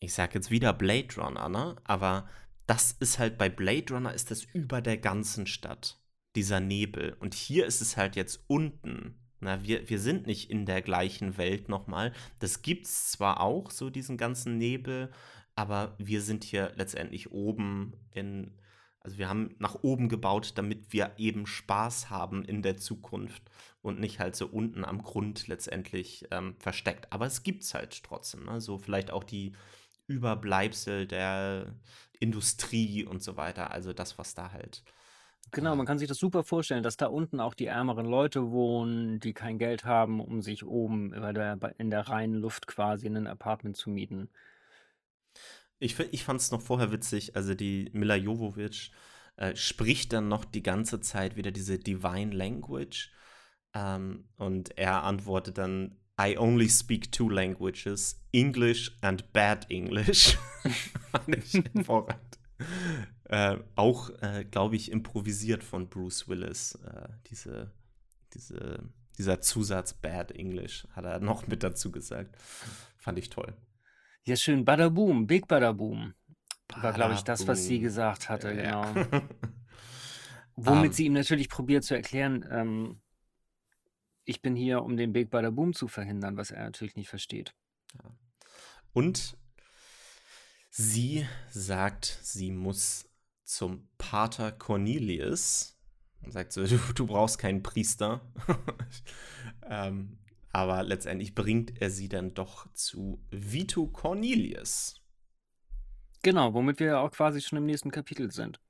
ich 0.00 0.12
sag 0.14 0.34
jetzt 0.34 0.50
wieder 0.50 0.72
Blade 0.72 1.14
Runner, 1.16 1.48
ne? 1.48 1.76
Aber 1.84 2.28
das 2.66 2.92
ist 2.92 3.18
halt 3.18 3.38
bei 3.38 3.48
Blade 3.48 3.94
Runner 3.94 4.12
ist 4.12 4.30
das 4.30 4.44
über 4.44 4.80
der 4.80 4.98
ganzen 4.98 5.46
Stadt, 5.46 6.00
dieser 6.36 6.60
Nebel. 6.60 7.16
Und 7.20 7.34
hier 7.34 7.66
ist 7.66 7.80
es 7.80 7.96
halt 7.96 8.16
jetzt 8.16 8.44
unten. 8.46 9.18
Na, 9.40 9.64
wir, 9.64 9.88
wir 9.88 9.98
sind 9.98 10.26
nicht 10.26 10.50
in 10.50 10.66
der 10.66 10.82
gleichen 10.82 11.36
Welt 11.36 11.68
nochmal. 11.68 12.12
Das 12.38 12.62
gibt's 12.62 13.10
zwar 13.10 13.40
auch, 13.40 13.70
so 13.72 13.90
diesen 13.90 14.16
ganzen 14.16 14.56
Nebel, 14.56 15.10
aber 15.54 15.94
wir 15.98 16.22
sind 16.22 16.44
hier 16.44 16.72
letztendlich 16.76 17.32
oben 17.32 17.94
in, 18.12 18.52
also 19.00 19.18
wir 19.18 19.28
haben 19.28 19.54
nach 19.58 19.82
oben 19.82 20.08
gebaut, 20.08 20.52
damit 20.56 20.92
wir 20.92 21.12
eben 21.18 21.46
Spaß 21.46 22.10
haben 22.10 22.44
in 22.44 22.62
der 22.62 22.76
Zukunft 22.76 23.42
und 23.82 24.00
nicht 24.00 24.20
halt 24.20 24.36
so 24.36 24.46
unten 24.46 24.84
am 24.84 25.02
Grund 25.02 25.48
letztendlich 25.48 26.26
ähm, 26.30 26.54
versteckt. 26.58 27.12
Aber 27.12 27.26
es 27.26 27.42
gibt's 27.42 27.74
halt 27.74 28.02
trotzdem. 28.02 28.44
Ne? 28.44 28.60
So 28.60 28.78
vielleicht 28.78 29.10
auch 29.10 29.24
die 29.24 29.52
Überbleibsel 30.06 31.06
der 31.06 31.74
Industrie 32.20 33.04
und 33.04 33.22
so 33.22 33.36
weiter. 33.36 33.72
Also 33.72 33.92
das, 33.92 34.18
was 34.18 34.34
da 34.34 34.52
halt. 34.52 34.82
Genau, 35.50 35.76
man 35.76 35.84
kann 35.84 35.98
sich 35.98 36.08
das 36.08 36.18
super 36.18 36.44
vorstellen, 36.44 36.82
dass 36.82 36.96
da 36.96 37.06
unten 37.06 37.40
auch 37.40 37.54
die 37.54 37.66
ärmeren 37.66 38.06
Leute 38.06 38.52
wohnen, 38.52 39.20
die 39.20 39.34
kein 39.34 39.58
Geld 39.58 39.84
haben, 39.84 40.20
um 40.20 40.40
sich 40.40 40.64
oben 40.64 41.12
in 41.12 41.34
der, 41.34 41.58
in 41.76 41.90
der 41.90 42.08
reinen 42.08 42.36
Luft 42.36 42.66
quasi 42.66 43.06
in 43.06 43.16
ein 43.16 43.26
Apartment 43.26 43.76
zu 43.76 43.90
mieten. 43.90 44.30
Ich, 45.82 45.98
ich 45.98 46.22
fand 46.22 46.40
es 46.40 46.52
noch 46.52 46.62
vorher 46.62 46.92
witzig, 46.92 47.34
also 47.34 47.54
die 47.54 47.90
Mila 47.92 48.14
Jovovich 48.14 48.92
äh, 49.36 49.56
spricht 49.56 50.12
dann 50.12 50.28
noch 50.28 50.44
die 50.44 50.62
ganze 50.62 51.00
Zeit 51.00 51.34
wieder 51.34 51.50
diese 51.50 51.78
Divine 51.78 52.32
Language. 52.32 53.10
Ähm, 53.74 54.28
und 54.36 54.78
er 54.78 55.02
antwortet 55.02 55.58
dann, 55.58 55.96
I 56.20 56.38
only 56.38 56.68
speak 56.68 57.10
two 57.10 57.28
languages, 57.28 58.22
English 58.30 58.96
and 59.00 59.32
bad 59.32 59.68
English. 59.70 60.38
Fand 61.10 61.36
ich 61.36 61.64
hervorragend. 61.74 62.38
Äh, 63.24 63.56
auch, 63.74 64.10
äh, 64.20 64.44
glaube 64.48 64.76
ich, 64.76 64.92
improvisiert 64.92 65.64
von 65.64 65.88
Bruce 65.88 66.28
Willis. 66.28 66.76
Äh, 66.76 67.08
diese, 67.26 67.72
diese, 68.34 68.88
dieser 69.18 69.40
Zusatz 69.40 69.94
Bad 69.94 70.30
English 70.30 70.86
hat 70.92 71.06
er 71.06 71.18
noch 71.18 71.48
mit 71.48 71.64
dazu 71.64 71.90
gesagt. 71.90 72.36
Fand 72.98 73.18
ich 73.18 73.30
toll. 73.30 73.56
Ja, 74.24 74.36
schön. 74.36 74.64
Badaboom, 74.64 75.26
Big 75.26 75.48
Badaboom. 75.48 76.14
War, 76.76 76.92
glaube 76.92 77.14
ich, 77.14 77.22
das, 77.22 77.46
was 77.46 77.64
sie 77.64 77.80
gesagt 77.80 78.28
hatte, 78.28 78.52
ja. 78.54 78.90
genau. 78.92 79.22
Womit 80.56 80.78
um, 80.78 80.84
ähm. 80.84 80.92
sie 80.92 81.06
ihm 81.06 81.12
natürlich 81.12 81.48
probiert 81.48 81.84
zu 81.84 81.94
erklären, 81.94 82.46
ähm, 82.50 83.00
ich 84.24 84.40
bin 84.40 84.54
hier, 84.54 84.82
um 84.82 84.96
den 84.96 85.12
Big 85.12 85.30
Badaboom 85.30 85.74
zu 85.74 85.88
verhindern, 85.88 86.36
was 86.36 86.50
er 86.50 86.64
natürlich 86.64 86.96
nicht 86.96 87.08
versteht. 87.08 87.54
Ja. 87.94 88.16
Und 88.92 89.36
sie 90.70 91.26
sagt, 91.50 92.18
sie 92.22 92.50
muss 92.50 93.08
zum 93.44 93.88
Pater 93.98 94.52
Cornelius 94.52 95.76
und 96.22 96.32
sagt 96.32 96.52
so, 96.52 96.64
du, 96.66 96.78
du 96.94 97.06
brauchst 97.06 97.38
keinen 97.38 97.62
Priester. 97.62 98.20
ähm, 99.68 100.18
aber 100.52 100.82
letztendlich 100.82 101.34
bringt 101.34 101.80
er 101.80 101.90
sie 101.90 102.08
dann 102.08 102.34
doch 102.34 102.72
zu 102.74 103.24
Vito 103.30 103.86
Cornelius. 103.86 105.00
Genau, 106.22 106.54
womit 106.54 106.78
wir 106.78 106.86
ja 106.86 107.00
auch 107.00 107.10
quasi 107.10 107.40
schon 107.40 107.58
im 107.58 107.66
nächsten 107.66 107.90
Kapitel 107.90 108.30
sind. 108.30 108.60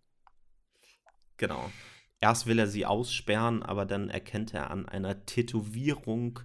Genau. 1.37 1.70
Erst 2.20 2.47
will 2.47 2.59
er 2.59 2.68
sie 2.68 2.87
aussperren, 2.87 3.62
aber 3.62 3.85
dann 3.85 4.09
erkennt 4.09 4.55
er 4.55 4.70
an 4.70 4.89
einer 4.89 5.26
Tätowierung 5.26 6.41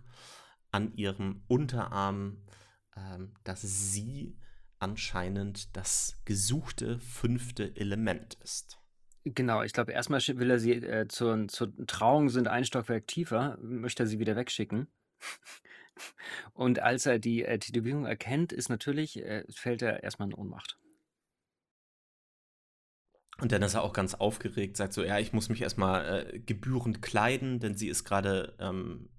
an 0.72 0.92
ihrem 0.96 1.44
Unterarm, 1.48 2.44
ähm, 2.96 3.34
dass 3.44 3.62
sie 3.62 4.38
anscheinend 4.80 5.76
das 5.78 6.20
gesuchte 6.26 7.00
fünfte 7.00 7.76
Element 7.76 8.36
ist. 8.44 8.80
Genau, 9.24 9.62
ich 9.62 9.74
glaube, 9.74 9.92
erstmal 9.92 10.22
will 10.22 10.50
er 10.50 10.60
sie 10.60 10.74
äh, 10.74 11.08
zur, 11.08 11.48
zur 11.48 11.74
Trauung 11.86 12.30
sind 12.30 12.48
ein 12.48 12.66
Stockwerk 12.66 13.08
tiefer, 13.08 13.58
möchte 13.62 14.04
er 14.04 14.08
sie 14.08 14.20
wieder 14.20 14.36
wegschicken. 14.36 14.88
Und 16.54 16.80
als 16.80 17.06
er 17.06 17.20
die 17.20 17.44
äh, 17.44 17.60
Tätowierung 17.60 18.06
erkennt, 18.06 18.52
ist 18.52 18.70
natürlich, 18.70 19.24
äh, 19.24 19.44
fällt 19.52 19.82
er 19.82 20.04
erstmal 20.04 20.30
in 20.30 20.34
Ohnmacht. 20.34 20.78
Und 23.40 23.52
dann 23.52 23.62
ist 23.62 23.76
er 23.76 23.84
auch 23.84 23.94
ganz 23.94 24.16
aufgeregt, 24.16 24.78
sagt 24.78 24.94
so, 24.94 25.04
ja, 25.04 25.20
ich 25.20 25.32
muss 25.32 25.50
mich 25.50 25.62
erstmal 25.62 26.34
äh, 26.34 26.40
gebührend 26.40 27.02
kleiden, 27.02 27.60
denn 27.60 27.76
sie 27.76 27.88
ist 27.88 28.04
gerade 28.04 28.56
ähm, 28.60 29.10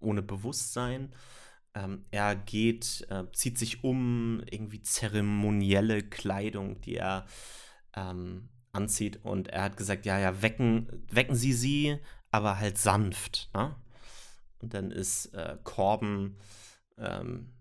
ohne 0.00 0.22
Bewusstsein. 0.22 1.14
Ähm, 1.74 2.04
er 2.10 2.34
geht, 2.36 3.06
äh, 3.10 3.24
zieht 3.32 3.58
sich 3.58 3.84
um, 3.84 4.42
irgendwie 4.50 4.82
zeremonielle 4.82 6.02
Kleidung, 6.02 6.80
die 6.80 6.96
er 6.96 7.26
ähm, 7.94 8.48
anzieht. 8.72 9.20
Und 9.22 9.48
er 9.48 9.64
hat 9.64 9.76
gesagt, 9.76 10.06
ja, 10.06 10.18
ja, 10.18 10.40
wecken, 10.40 11.04
wecken 11.10 11.34
Sie 11.34 11.52
sie, 11.52 11.98
aber 12.30 12.58
halt 12.58 12.78
sanft. 12.78 13.50
Ne? 13.54 13.76
Und 14.64 14.72
dann 14.72 14.90
ist 14.90 15.26
äh, 15.34 15.58
Corben 15.62 16.38
ähm, 16.96 17.52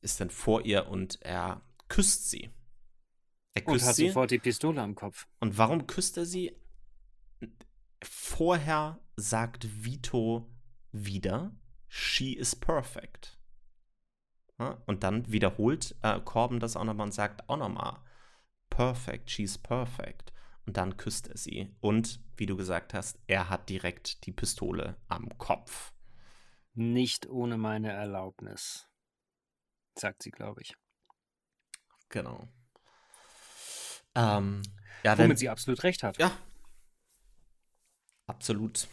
ist 0.00 0.20
dann 0.20 0.30
vor 0.30 0.64
ihr 0.64 0.88
und 0.88 1.20
er 1.20 1.60
küsst 1.88 2.30
sie. 2.30 2.50
Er 3.52 3.62
küsst 3.62 3.82
und 3.82 3.88
hat 3.88 3.96
sie. 3.96 4.06
sofort 4.08 4.30
die 4.30 4.38
Pistole 4.38 4.80
am 4.80 4.94
Kopf. 4.94 5.26
Und 5.38 5.58
warum 5.58 5.86
küsst 5.86 6.16
er 6.16 6.24
sie? 6.24 6.56
Vorher 8.02 8.98
sagt 9.16 9.84
Vito 9.84 10.50
wieder, 10.92 11.54
she 11.88 12.32
is 12.32 12.56
perfect. 12.56 13.38
Ja, 14.58 14.82
und 14.86 15.02
dann 15.02 15.30
wiederholt 15.30 15.94
äh, 16.00 16.20
Corbin 16.20 16.58
das 16.58 16.74
auch 16.74 16.84
nochmal 16.84 17.08
und 17.08 17.12
sagt 17.12 17.50
auch 17.50 17.58
nochmal, 17.58 17.98
perfect, 18.70 19.30
she's 19.30 19.58
perfect. 19.58 20.32
Und 20.64 20.78
dann 20.78 20.96
küsst 20.96 21.28
er 21.28 21.36
sie. 21.36 21.74
Und 21.80 22.20
wie 22.38 22.46
du 22.46 22.56
gesagt 22.56 22.94
hast, 22.94 23.18
er 23.26 23.50
hat 23.50 23.68
direkt 23.68 24.24
die 24.24 24.32
Pistole 24.32 24.96
am 25.08 25.36
Kopf. 25.36 25.92
Nicht 26.80 27.28
ohne 27.28 27.58
meine 27.58 27.92
Erlaubnis, 27.92 28.88
sagt 29.98 30.22
sie, 30.22 30.30
glaube 30.30 30.62
ich. 30.62 30.74
Genau. 32.08 32.48
Ähm, 34.14 34.62
ja, 35.04 35.18
Womit 35.18 35.32
denn, 35.32 35.36
sie 35.36 35.50
absolut 35.50 35.82
recht 35.82 36.02
hat. 36.02 36.16
Ja. 36.16 36.32
Absolut. 38.26 38.88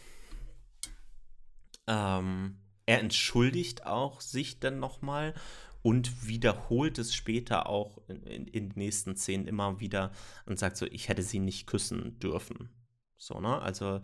Ähm, 1.86 2.60
er 2.84 3.00
entschuldigt 3.00 3.86
auch 3.86 4.20
sich 4.20 4.60
dann 4.60 4.80
nochmal 4.80 5.32
und 5.80 6.28
wiederholt 6.28 6.98
es 6.98 7.14
später 7.14 7.70
auch 7.70 7.96
in, 8.06 8.22
in, 8.24 8.46
in, 8.48 8.68
den 8.68 8.78
nächsten 8.78 9.16
Szenen 9.16 9.46
immer 9.46 9.80
wieder 9.80 10.12
und 10.44 10.58
sagt 10.58 10.76
so, 10.76 10.84
ich 10.84 11.08
hätte 11.08 11.22
sie 11.22 11.38
nicht 11.38 11.66
küssen 11.66 12.18
dürfen. 12.18 12.68
So, 13.16 13.40
ne? 13.40 13.62
Also, 13.62 14.02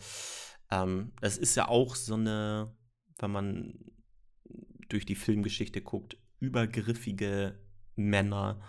ähm, 0.71 1.13
es 1.21 1.37
ist 1.37 1.55
ja 1.55 1.69
auch 1.69 1.97
so 1.97 2.15
eine 2.15 2.75
wenn 3.19 3.31
man 3.31 3.75
durch 4.89 5.07
die 5.07 5.15
Filmgeschichte 5.15 5.81
guckt, 5.81 6.17
übergriffige 6.41 7.59
Männer, 7.97 8.61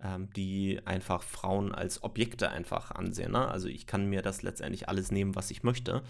ähm, 0.00 0.30
die 0.32 0.80
einfach 0.84 1.22
Frauen 1.22 1.74
als 1.74 2.02
Objekte 2.02 2.50
einfach 2.50 2.90
ansehen. 2.92 3.32
Ne? 3.32 3.48
Also 3.48 3.68
ich 3.68 3.86
kann 3.86 4.06
mir 4.06 4.22
das 4.22 4.42
letztendlich 4.42 4.88
alles 4.88 5.10
nehmen, 5.10 5.34
was 5.34 5.50
ich 5.50 5.62
möchte. 5.62 6.02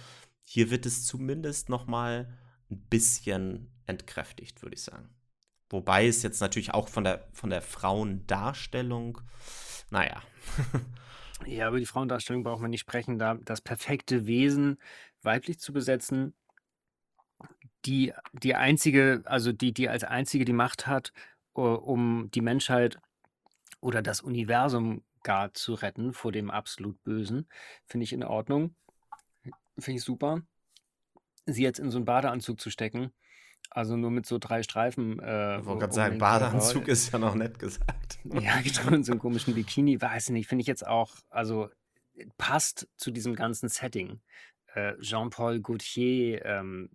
Hier 0.43 0.71
wird 0.71 0.87
es 0.87 1.07
zumindest 1.07 1.69
noch 1.69 1.87
mal 1.87 2.29
ein 2.71 2.81
bisschen 2.89 3.71
entkräftigt, 3.87 4.63
würde 4.63 4.75
ich 4.75 4.83
sagen. 4.83 5.09
Wobei 5.71 6.07
es 6.07 6.23
jetzt 6.23 6.41
natürlich 6.41 6.73
auch 6.73 6.89
von 6.89 7.05
der, 7.05 7.29
von 7.33 7.51
der 7.51 7.63
Frauendarstellung, 7.63 9.21
naja. 9.91 10.23
ja, 11.47 11.69
über 11.69 11.79
die 11.79 11.87
Frauendarstellung 11.87 12.43
braucht 12.43 12.63
man 12.63 12.71
nicht 12.71 12.81
sprechen. 12.81 13.19
Da 13.19 13.35
das 13.35 13.61
perfekte 13.61 14.27
Wesen 14.27 14.79
weiblich 15.23 15.59
zu 15.59 15.73
besetzen, 15.73 16.35
die 17.85 18.13
die 18.33 18.55
einzige 18.55 19.23
also 19.25 19.53
die 19.53 19.73
die 19.73 19.89
als 19.89 20.05
einzige 20.05 20.45
die 20.45 20.53
Macht 20.53 20.87
hat, 20.87 21.13
äh, 21.57 21.61
um 21.61 22.31
die 22.33 22.41
Menschheit 22.41 22.99
oder 23.81 24.03
das 24.03 24.21
Universum 24.21 25.03
gar 25.23 25.53
zu 25.55 25.75
retten 25.75 26.13
vor 26.13 26.33
dem 26.33 26.51
absolut 26.51 27.03
Bösen, 27.05 27.49
finde 27.87 28.05
ich 28.05 28.13
in 28.13 28.25
Ordnung. 28.25 28.75
Finde 29.79 29.99
ich 29.99 30.05
super. 30.05 30.43
Sie 31.47 31.63
jetzt 31.63 31.79
in 31.79 31.91
so 31.91 31.99
einen 31.99 32.05
Badeanzug 32.05 32.61
zu 32.61 32.71
stecken, 32.71 33.13
also 33.71 33.97
nur 33.97 34.11
mit 34.11 34.27
so 34.27 34.39
drei 34.39 34.63
Streifen. 34.63 35.19
Äh, 35.21 35.59
Ich 35.59 35.65
wollte 35.65 35.81
gerade 35.81 35.95
sagen, 35.95 36.19
Badeanzug 36.19 36.89
ist 36.89 37.13
ja 37.13 37.19
noch 37.19 37.35
nett 37.35 37.59
gesagt. 37.59 38.19
Ja, 38.25 38.61
genau, 38.61 38.95
in 38.95 39.05
so 39.05 39.13
einem 39.13 39.21
komischen 39.21 39.55
Bikini, 39.55 40.01
weiß 40.01 40.29
ich 40.29 40.33
nicht, 40.33 40.49
finde 40.49 40.63
ich 40.63 40.67
jetzt 40.67 40.87
auch, 40.87 41.15
also 41.31 41.69
passt 42.37 42.89
zu 42.97 43.11
diesem 43.11 43.35
ganzen 43.35 43.69
Setting. 43.69 44.21
Äh, 44.75 44.99
Jean-Paul 45.01 45.61
Gaultier, 45.61 46.45
ähm, 46.45 46.91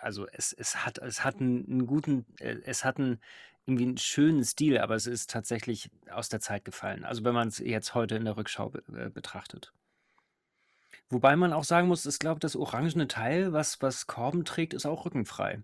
also 0.00 0.26
es, 0.28 0.52
es 0.52 0.84
hat, 0.84 0.98
es 0.98 1.24
hat 1.24 1.40
einen, 1.40 1.66
einen 1.68 1.86
guten, 1.86 2.26
äh, 2.38 2.56
es 2.64 2.84
hat 2.84 2.98
einen, 2.98 3.20
irgendwie 3.66 3.84
einen 3.84 3.98
schönen 3.98 4.44
Stil, 4.44 4.78
aber 4.78 4.94
es 4.94 5.06
ist 5.06 5.30
tatsächlich 5.30 5.90
aus 6.10 6.28
der 6.28 6.40
Zeit 6.40 6.64
gefallen. 6.64 7.04
Also 7.04 7.24
wenn 7.24 7.34
man 7.34 7.48
es 7.48 7.58
jetzt 7.58 7.94
heute 7.94 8.16
in 8.16 8.24
der 8.24 8.36
Rückschau 8.36 8.70
be 8.70 8.82
äh, 8.94 9.08
betrachtet. 9.08 9.72
Wobei 11.08 11.36
man 11.36 11.52
auch 11.52 11.64
sagen 11.64 11.88
muss, 11.88 12.06
ich 12.06 12.18
glaube, 12.18 12.40
das 12.40 12.56
orangene 12.56 13.08
Teil, 13.08 13.52
was, 13.52 13.80
was 13.82 14.06
Korben 14.06 14.44
trägt, 14.44 14.74
ist 14.74 14.86
auch 14.86 15.04
rückenfrei. 15.04 15.62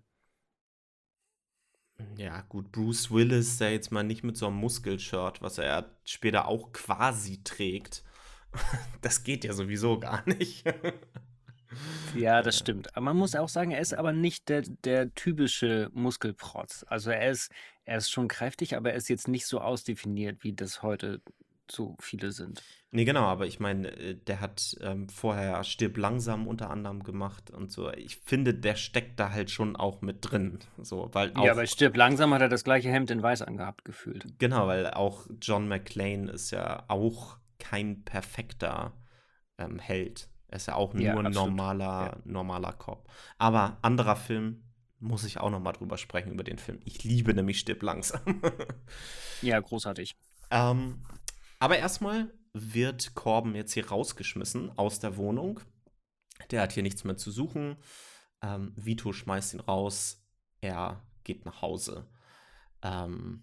Ja, 2.15 2.41
gut, 2.41 2.71
Bruce 2.71 3.11
Willis, 3.11 3.57
der 3.57 3.71
jetzt 3.73 3.91
mal 3.91 4.03
nicht 4.03 4.23
mit 4.23 4.37
so 4.37 4.47
einem 4.47 4.55
Muskelshirt, 4.55 5.41
was 5.41 5.57
er 5.57 5.95
später 6.03 6.47
auch 6.47 6.71
quasi 6.71 7.43
trägt. 7.43 8.03
Das 9.01 9.23
geht 9.23 9.43
ja 9.45 9.53
sowieso 9.53 9.99
gar 9.99 10.27
nicht. 10.27 10.65
Ja, 12.15 12.41
das 12.41 12.57
stimmt. 12.57 12.95
Aber 12.95 13.05
man 13.05 13.17
muss 13.17 13.35
auch 13.35 13.49
sagen, 13.49 13.71
er 13.71 13.79
ist 13.79 13.93
aber 13.93 14.11
nicht 14.13 14.49
der, 14.49 14.61
der 14.61 15.13
typische 15.13 15.89
Muskelprotz. 15.93 16.85
Also 16.87 17.11
er 17.11 17.29
ist, 17.29 17.51
er 17.85 17.97
ist 17.97 18.11
schon 18.11 18.27
kräftig, 18.27 18.75
aber 18.75 18.91
er 18.91 18.97
ist 18.97 19.09
jetzt 19.09 19.27
nicht 19.27 19.45
so 19.45 19.61
ausdefiniert, 19.61 20.43
wie 20.43 20.53
das 20.53 20.83
heute 20.83 21.21
so 21.69 21.95
viele 21.99 22.31
sind. 22.31 22.61
Nee, 22.91 23.05
genau, 23.05 23.21
aber 23.21 23.45
ich 23.47 23.59
meine, 23.59 23.87
äh, 23.97 24.15
der 24.15 24.41
hat 24.41 24.75
ähm, 24.81 25.07
vorher 25.07 25.63
Stirb 25.63 25.97
langsam 25.97 26.47
unter 26.47 26.69
anderem 26.69 27.03
gemacht 27.03 27.49
und 27.49 27.71
so. 27.71 27.89
Ich 27.93 28.17
finde, 28.17 28.53
der 28.53 28.75
steckt 28.75 29.19
da 29.19 29.31
halt 29.31 29.49
schon 29.49 29.77
auch 29.77 30.01
mit 30.01 30.17
drin. 30.21 30.59
So, 30.81 31.09
weil 31.13 31.33
auch, 31.35 31.45
Ja, 31.45 31.53
bei 31.53 31.65
Stirb 31.65 31.95
langsam 31.95 32.33
hat 32.33 32.41
er 32.41 32.49
das 32.49 32.65
gleiche 32.65 32.89
Hemd 32.89 33.09
in 33.11 33.23
Weiß 33.23 33.41
angehabt 33.41 33.85
gefühlt. 33.85 34.25
Genau, 34.39 34.67
weil 34.67 34.87
auch 34.87 35.27
John 35.41 35.67
McClane 35.69 36.29
ist 36.29 36.51
ja 36.51 36.83
auch 36.89 37.37
kein 37.59 38.03
perfekter 38.03 38.93
ähm, 39.57 39.79
Held. 39.79 40.30
Er 40.51 40.57
ist 40.57 40.67
ja 40.67 40.75
auch 40.75 40.93
nur 40.93 41.01
Ja, 41.03 41.17
ein 41.17 41.31
normaler, 41.31 42.11
Ja. 42.13 42.17
normaler 42.25 42.73
Cop. 42.73 43.09
Aber 43.39 43.77
anderer 43.81 44.15
Film, 44.15 44.63
muss 44.99 45.23
ich 45.23 45.39
auch 45.39 45.49
noch 45.49 45.59
mal 45.59 45.71
drüber 45.71 45.97
sprechen, 45.97 46.31
über 46.31 46.43
den 46.43 46.59
Film. 46.59 46.79
Ich 46.85 47.03
liebe 47.03 47.33
nämlich 47.33 47.59
Stirb 47.59 47.81
langsam. 47.81 48.21
Ja, 49.41 49.59
großartig. 49.59 50.15
ähm, 50.51 51.03
aber 51.57 51.79
erstmal 51.79 52.31
wird 52.53 53.15
Corbin 53.15 53.55
jetzt 53.55 53.73
hier 53.73 53.87
rausgeschmissen 53.89 54.77
aus 54.77 54.99
der 54.99 55.17
Wohnung. 55.17 55.59
Der 56.51 56.61
hat 56.61 56.73
hier 56.73 56.83
nichts 56.83 57.03
mehr 57.05 57.17
zu 57.17 57.31
suchen. 57.31 57.77
Ähm, 58.43 58.73
Vito 58.75 59.13
schmeißt 59.13 59.55
ihn 59.55 59.59
raus. 59.61 60.23
Er 60.59 61.01
geht 61.23 61.45
nach 61.45 61.61
Hause. 61.63 62.07
Ähm, 62.83 63.41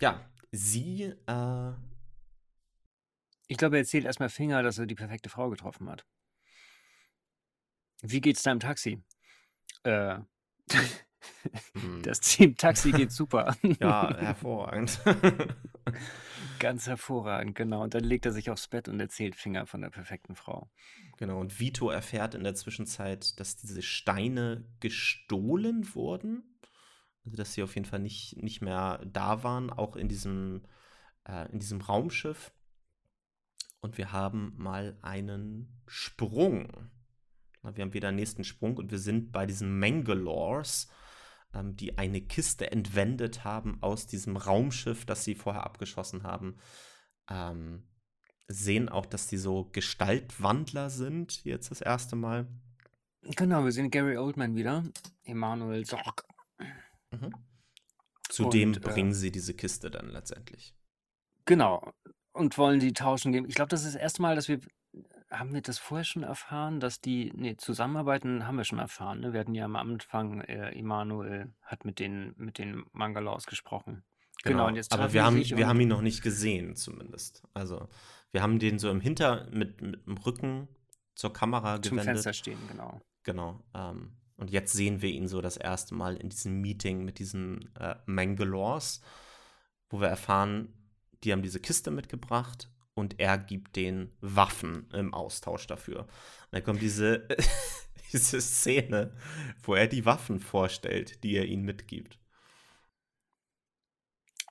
ja, 0.00 0.20
sie 0.50 1.02
äh, 1.26 1.72
Ich 3.52 3.58
glaube, 3.58 3.76
er 3.76 3.80
erzählt 3.80 4.06
erstmal 4.06 4.30
Finger, 4.30 4.62
dass 4.62 4.78
er 4.78 4.86
die 4.86 4.94
perfekte 4.94 5.28
Frau 5.28 5.50
getroffen 5.50 5.90
hat. 5.90 6.06
Wie 8.00 8.22
geht's 8.22 8.42
da 8.42 8.50
im 8.50 8.60
Taxi? 8.60 9.02
Äh, 9.82 10.20
hm, 11.74 12.02
das 12.02 12.20
Team 12.20 12.56
Taxi 12.56 12.92
geht 12.92 13.12
super. 13.12 13.54
ja, 13.78 14.16
hervorragend. 14.16 14.98
Ganz 16.60 16.86
hervorragend, 16.86 17.54
genau. 17.54 17.82
Und 17.82 17.92
dann 17.92 18.04
legt 18.04 18.24
er 18.24 18.32
sich 18.32 18.48
aufs 18.48 18.68
Bett 18.68 18.88
und 18.88 18.98
erzählt 18.98 19.36
Finger 19.36 19.66
von 19.66 19.82
der 19.82 19.90
perfekten 19.90 20.34
Frau. 20.34 20.70
Genau, 21.18 21.38
und 21.38 21.60
Vito 21.60 21.90
erfährt 21.90 22.34
in 22.34 22.44
der 22.44 22.54
Zwischenzeit, 22.54 23.38
dass 23.38 23.58
diese 23.58 23.82
Steine 23.82 24.64
gestohlen 24.80 25.94
wurden. 25.94 26.58
Also, 27.26 27.36
dass 27.36 27.52
sie 27.52 27.62
auf 27.62 27.74
jeden 27.74 27.86
Fall 27.86 28.00
nicht, 28.00 28.42
nicht 28.42 28.62
mehr 28.62 29.04
da 29.04 29.44
waren, 29.44 29.68
auch 29.68 29.94
in 29.96 30.08
diesem, 30.08 30.62
äh, 31.28 31.52
in 31.52 31.58
diesem 31.58 31.82
Raumschiff. 31.82 32.50
Und 33.82 33.98
wir 33.98 34.12
haben 34.12 34.54
mal 34.56 34.96
einen 35.02 35.82
Sprung. 35.86 36.88
Wir 37.62 37.82
haben 37.82 37.92
wieder 37.92 38.08
einen 38.08 38.16
nächsten 38.16 38.44
Sprung 38.44 38.76
und 38.76 38.90
wir 38.90 38.98
sind 38.98 39.32
bei 39.32 39.44
diesen 39.44 39.78
Mangalores, 39.78 40.88
ähm, 41.52 41.76
die 41.76 41.98
eine 41.98 42.20
Kiste 42.20 42.70
entwendet 42.70 43.44
haben 43.44 43.82
aus 43.82 44.06
diesem 44.06 44.36
Raumschiff, 44.36 45.04
das 45.04 45.24
sie 45.24 45.34
vorher 45.34 45.64
abgeschossen 45.64 46.22
haben. 46.22 46.56
Ähm, 47.28 47.82
sehen 48.46 48.88
auch, 48.88 49.06
dass 49.06 49.26
die 49.26 49.36
so 49.36 49.68
Gestaltwandler 49.72 50.88
sind, 50.88 51.44
jetzt 51.44 51.70
das 51.70 51.80
erste 51.80 52.16
Mal. 52.16 52.46
Genau, 53.36 53.64
wir 53.64 53.72
sehen 53.72 53.90
Gary 53.90 54.16
Oldman 54.16 54.54
wieder. 54.54 54.84
Emanuel 55.24 55.84
Sorg. 55.84 56.24
Zudem 58.28 58.70
Und, 58.70 58.76
äh, 58.76 58.80
bringen 58.80 59.12
sie 59.12 59.30
diese 59.32 59.54
Kiste 59.54 59.90
dann 59.90 60.08
letztendlich. 60.08 60.74
Genau. 61.44 61.92
Und 62.32 62.56
wollen 62.58 62.80
die 62.80 62.92
tauschen 62.92 63.32
geben. 63.32 63.46
Ich 63.48 63.54
glaube, 63.54 63.68
das 63.68 63.84
ist 63.84 63.94
das 63.94 64.02
erste 64.02 64.22
Mal, 64.22 64.34
dass 64.34 64.48
wir. 64.48 64.60
Haben 65.30 65.54
wir 65.54 65.62
das 65.62 65.78
vorher 65.78 66.04
schon 66.04 66.24
erfahren, 66.24 66.78
dass 66.78 67.00
die. 67.00 67.32
Nee, 67.34 67.56
zusammenarbeiten 67.56 68.46
haben 68.46 68.56
wir 68.56 68.64
schon 68.64 68.78
erfahren. 68.78 69.20
Ne? 69.20 69.32
Wir 69.32 69.40
hatten 69.40 69.54
ja 69.54 69.64
am 69.64 69.76
Anfang, 69.76 70.42
äh, 70.42 70.78
Emanuel 70.78 71.54
hat 71.62 71.86
mit 71.86 71.98
den, 71.98 72.34
mit 72.36 72.58
den 72.58 72.84
Mangalores 72.92 73.46
gesprochen. 73.46 74.04
Genau, 74.44 74.66
und 74.66 74.74
jetzt 74.74 74.92
Aber 74.92 75.12
wir 75.12 75.24
haben, 75.24 75.36
wir 75.36 75.68
haben 75.68 75.80
ihn 75.80 75.88
noch 75.88 76.02
nicht 76.02 76.22
gesehen, 76.22 76.74
zumindest. 76.74 77.42
Also, 77.54 77.88
wir 78.32 78.42
haben 78.42 78.58
den 78.58 78.78
so 78.78 78.90
im 78.90 79.00
Hinter, 79.00 79.48
mit, 79.52 79.80
mit 79.80 80.06
dem 80.06 80.16
Rücken 80.18 80.68
zur 81.14 81.32
Kamera 81.32 81.80
zum 81.80 81.96
gewendet. 81.96 82.16
Fenster 82.16 82.32
stehen, 82.32 82.58
genau. 82.68 83.00
Genau. 83.22 83.62
Ähm, 83.74 84.16
und 84.36 84.50
jetzt 84.50 84.72
sehen 84.72 85.02
wir 85.02 85.10
ihn 85.10 85.28
so 85.28 85.40
das 85.40 85.56
erste 85.56 85.94
Mal 85.94 86.16
in 86.16 86.28
diesem 86.28 86.60
Meeting 86.60 87.04
mit 87.04 87.18
diesen 87.18 87.74
äh, 87.76 87.94
Mangalores, 88.06 89.00
wo 89.88 90.00
wir 90.00 90.08
erfahren, 90.08 90.74
die 91.24 91.32
haben 91.32 91.42
diese 91.42 91.60
Kiste 91.60 91.90
mitgebracht 91.90 92.68
und 92.94 93.18
er 93.18 93.38
gibt 93.38 93.76
den 93.76 94.10
Waffen 94.20 94.88
im 94.92 95.14
Austausch 95.14 95.66
dafür. 95.66 96.00
Und 96.00 96.08
dann 96.52 96.64
kommt 96.64 96.82
diese, 96.82 97.26
diese 98.12 98.40
Szene, 98.40 99.14
wo 99.62 99.74
er 99.74 99.86
die 99.86 100.04
Waffen 100.04 100.40
vorstellt, 100.40 101.22
die 101.24 101.36
er 101.36 101.46
ihnen 101.46 101.64
mitgibt. 101.64 102.18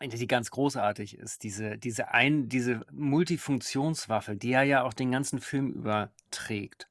die 0.02 0.28
ganz 0.28 0.50
großartig 0.50 1.18
ist, 1.20 1.44
diese, 1.44 1.78
diese, 1.78 2.12
ein, 2.12 2.50
diese 2.50 2.86
Multifunktionswaffe, 2.92 4.36
die 4.36 4.54
er 4.54 4.64
ja 4.64 4.84
auch 4.84 4.94
den 4.94 5.12
ganzen 5.12 5.40
Film 5.40 5.72
überträgt. 5.72 6.91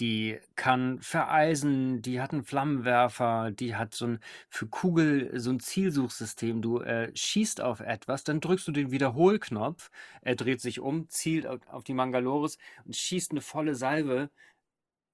Die 0.00 0.38
kann 0.56 0.98
vereisen, 1.00 2.00
die 2.00 2.22
hat 2.22 2.32
einen 2.32 2.42
Flammenwerfer, 2.42 3.50
die 3.50 3.76
hat 3.76 3.94
so 3.94 4.06
ein 4.06 4.20
für 4.48 4.66
Kugel 4.66 5.38
so 5.38 5.50
ein 5.50 5.60
Zielsuchsystem. 5.60 6.62
Du 6.62 6.80
äh, 6.80 7.14
schießt 7.14 7.60
auf 7.60 7.80
etwas, 7.80 8.24
dann 8.24 8.40
drückst 8.40 8.66
du 8.66 8.72
den 8.72 8.90
Wiederholknopf, 8.90 9.90
er 10.22 10.36
dreht 10.36 10.62
sich 10.62 10.80
um, 10.80 11.08
zielt 11.10 11.46
auf, 11.46 11.60
auf 11.68 11.84
die 11.84 11.92
Mangalores 11.92 12.56
und 12.86 12.96
schießt 12.96 13.32
eine 13.32 13.42
volle 13.42 13.74
Salve 13.74 14.30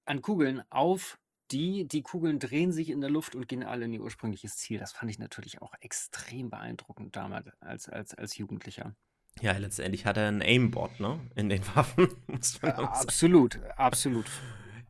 an 0.05 0.21
Kugeln 0.21 0.63
auf 0.69 1.19
die. 1.51 1.85
Die 1.85 2.01
Kugeln 2.01 2.39
drehen 2.39 2.71
sich 2.71 2.89
in 2.89 3.01
der 3.01 3.09
Luft 3.09 3.35
und 3.35 3.49
gehen 3.49 3.63
alle 3.63 3.85
in 3.85 3.93
ihr 3.93 4.01
ursprüngliches 4.01 4.55
Ziel. 4.55 4.79
Das 4.79 4.93
fand 4.93 5.11
ich 5.11 5.19
natürlich 5.19 5.61
auch 5.61 5.73
extrem 5.81 6.49
beeindruckend 6.49 7.13
damals 7.15 7.49
als, 7.59 7.89
als, 7.89 8.13
als 8.15 8.37
Jugendlicher. 8.37 8.95
Ja, 9.41 9.51
letztendlich 9.57 10.05
hat 10.05 10.17
er 10.17 10.29
einen 10.29 10.41
Aimbot, 10.41 10.99
ne? 10.99 11.19
In 11.35 11.49
den 11.49 11.61
Waffen, 11.75 12.07
muss 12.27 12.61
man 12.61 12.71
auch 12.71 12.95
sagen. 12.95 13.07
Absolut, 13.07 13.59
absolut. 13.75 14.25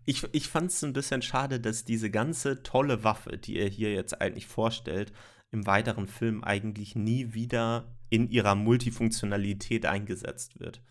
Ich, 0.09 0.23
ich 0.31 0.47
fand 0.47 0.71
es 0.71 0.81
ein 0.85 0.93
bisschen 0.93 1.21
schade, 1.21 1.59
dass 1.59 1.83
diese 1.83 2.09
ganze 2.09 2.63
tolle 2.63 3.03
Waffe, 3.03 3.37
die 3.37 3.57
er 3.57 3.67
hier 3.67 3.91
jetzt 3.93 4.21
eigentlich 4.21 4.47
vorstellt, 4.47 5.11
im 5.51 5.67
weiteren 5.67 6.07
Film 6.07 6.45
eigentlich 6.45 6.95
nie 6.95 7.33
wieder 7.33 7.93
in 8.09 8.29
ihrer 8.29 8.55
Multifunktionalität 8.55 9.85
eingesetzt 9.85 10.61
wird. 10.61 10.81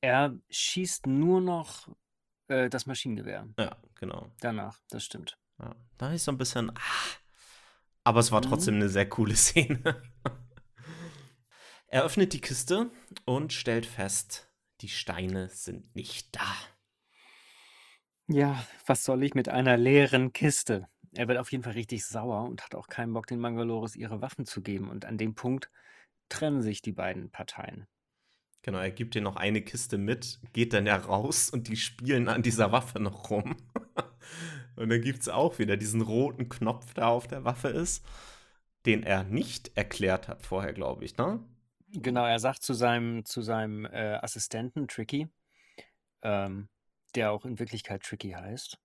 Er 0.00 0.36
schießt 0.50 1.06
nur 1.06 1.40
noch 1.40 1.88
äh, 2.48 2.68
das 2.68 2.86
Maschinengewehr 2.86 3.46
Ja, 3.56 3.76
genau. 3.94 4.32
danach, 4.40 4.80
das 4.90 5.04
stimmt. 5.04 5.38
Ja. 5.60 5.76
Da 5.96 6.12
ist 6.12 6.24
so 6.24 6.32
ein 6.32 6.38
bisschen. 6.38 6.70
Ah, 6.70 6.80
aber 8.02 8.18
es 8.18 8.32
war 8.32 8.42
trotzdem 8.42 8.74
eine 8.74 8.88
sehr 8.88 9.08
coole 9.08 9.36
Szene. 9.36 10.02
er 11.86 12.02
öffnet 12.02 12.32
die 12.32 12.40
Kiste 12.40 12.90
und 13.26 13.52
stellt 13.52 13.86
fest, 13.86 14.50
die 14.80 14.88
Steine 14.88 15.50
sind 15.50 15.94
nicht 15.94 16.34
da. 16.34 16.52
Ja, 18.28 18.64
was 18.86 19.04
soll 19.04 19.22
ich 19.22 19.34
mit 19.34 19.48
einer 19.48 19.76
leeren 19.76 20.32
Kiste? 20.32 20.88
Er 21.14 21.28
wird 21.28 21.38
auf 21.38 21.52
jeden 21.52 21.62
Fall 21.62 21.74
richtig 21.74 22.04
sauer 22.04 22.44
und 22.44 22.62
hat 22.64 22.74
auch 22.74 22.88
keinen 22.88 23.12
Bock, 23.12 23.26
den 23.26 23.38
Mangalores 23.38 23.94
ihre 23.94 24.20
Waffen 24.20 24.46
zu 24.46 24.62
geben. 24.62 24.90
Und 24.90 25.04
an 25.04 25.16
dem 25.16 25.34
Punkt 25.34 25.70
trennen 26.28 26.60
sich 26.60 26.82
die 26.82 26.92
beiden 26.92 27.30
Parteien. 27.30 27.86
Genau, 28.62 28.78
er 28.78 28.90
gibt 28.90 29.14
ihr 29.14 29.22
noch 29.22 29.36
eine 29.36 29.62
Kiste 29.62 29.96
mit, 29.96 30.40
geht 30.52 30.72
dann 30.72 30.86
ja 30.86 30.96
raus 30.96 31.50
und 31.50 31.68
die 31.68 31.76
spielen 31.76 32.28
an 32.28 32.42
dieser 32.42 32.72
Waffe 32.72 32.98
noch 32.98 33.30
rum. 33.30 33.56
und 34.76 34.88
dann 34.88 35.00
gibt 35.00 35.20
es 35.20 35.28
auch 35.28 35.60
wieder 35.60 35.76
diesen 35.76 36.00
roten 36.00 36.48
Knopf, 36.48 36.92
der 36.94 37.06
auf 37.06 37.28
der 37.28 37.44
Waffe 37.44 37.68
ist, 37.68 38.04
den 38.84 39.04
er 39.04 39.22
nicht 39.22 39.76
erklärt 39.76 40.26
hat 40.26 40.42
vorher, 40.42 40.72
glaube 40.72 41.04
ich, 41.04 41.16
ne? 41.16 41.38
Genau, 41.92 42.26
er 42.26 42.40
sagt 42.40 42.64
zu 42.64 42.74
seinem, 42.74 43.24
zu 43.24 43.40
seinem 43.40 43.84
äh, 43.84 44.18
Assistenten 44.20 44.88
Tricky, 44.88 45.28
ähm, 46.22 46.68
der 47.16 47.32
auch 47.32 47.44
in 47.44 47.58
Wirklichkeit 47.58 48.02
Tricky 48.02 48.30
heißt. 48.32 48.78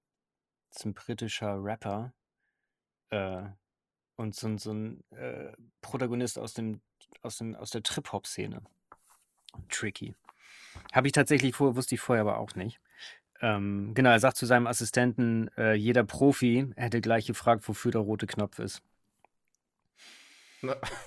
Das 0.70 0.78
ist 0.78 0.86
ein 0.86 0.94
britischer 0.94 1.62
Rapper 1.64 2.14
äh, 3.10 3.44
und 4.16 4.36
so, 4.36 4.48
ein- 4.48 4.58
so 4.58 4.72
ein 4.74 5.04
äh, 5.12 5.52
Protagonist 5.82 6.40
aus, 6.40 6.54
dem, 6.54 6.82
aus, 7.22 7.38
dem, 7.38 7.56
aus 7.56 7.72
der 7.72 7.84
Trip-Hop-Szene. 7.84 8.62
Tricky. 9.70 10.16
Habe 10.94 11.08
ich 11.08 11.14
tatsächlich 11.14 11.56
vor, 11.56 11.76
wusste 11.76 11.96
ich 11.96 12.02
vorher 12.02 12.22
aber 12.22 12.38
auch 12.38 12.56
nicht. 12.56 12.80
Ähm, 13.42 13.94
genau, 13.94 14.12
er 14.12 14.20
sagt 14.20 14.38
zu 14.38 14.46
seinem 14.46 14.68
Assistenten, 14.68 15.50
äh, 15.58 15.74
jeder 15.74 16.04
Profi 16.04 16.72
hätte 16.78 17.02
gleich 17.02 17.26
gefragt, 17.26 17.68
wofür 17.68 17.92
der 17.92 18.02
rote 18.02 18.28
Knopf 18.28 18.60
ist. 18.60 18.82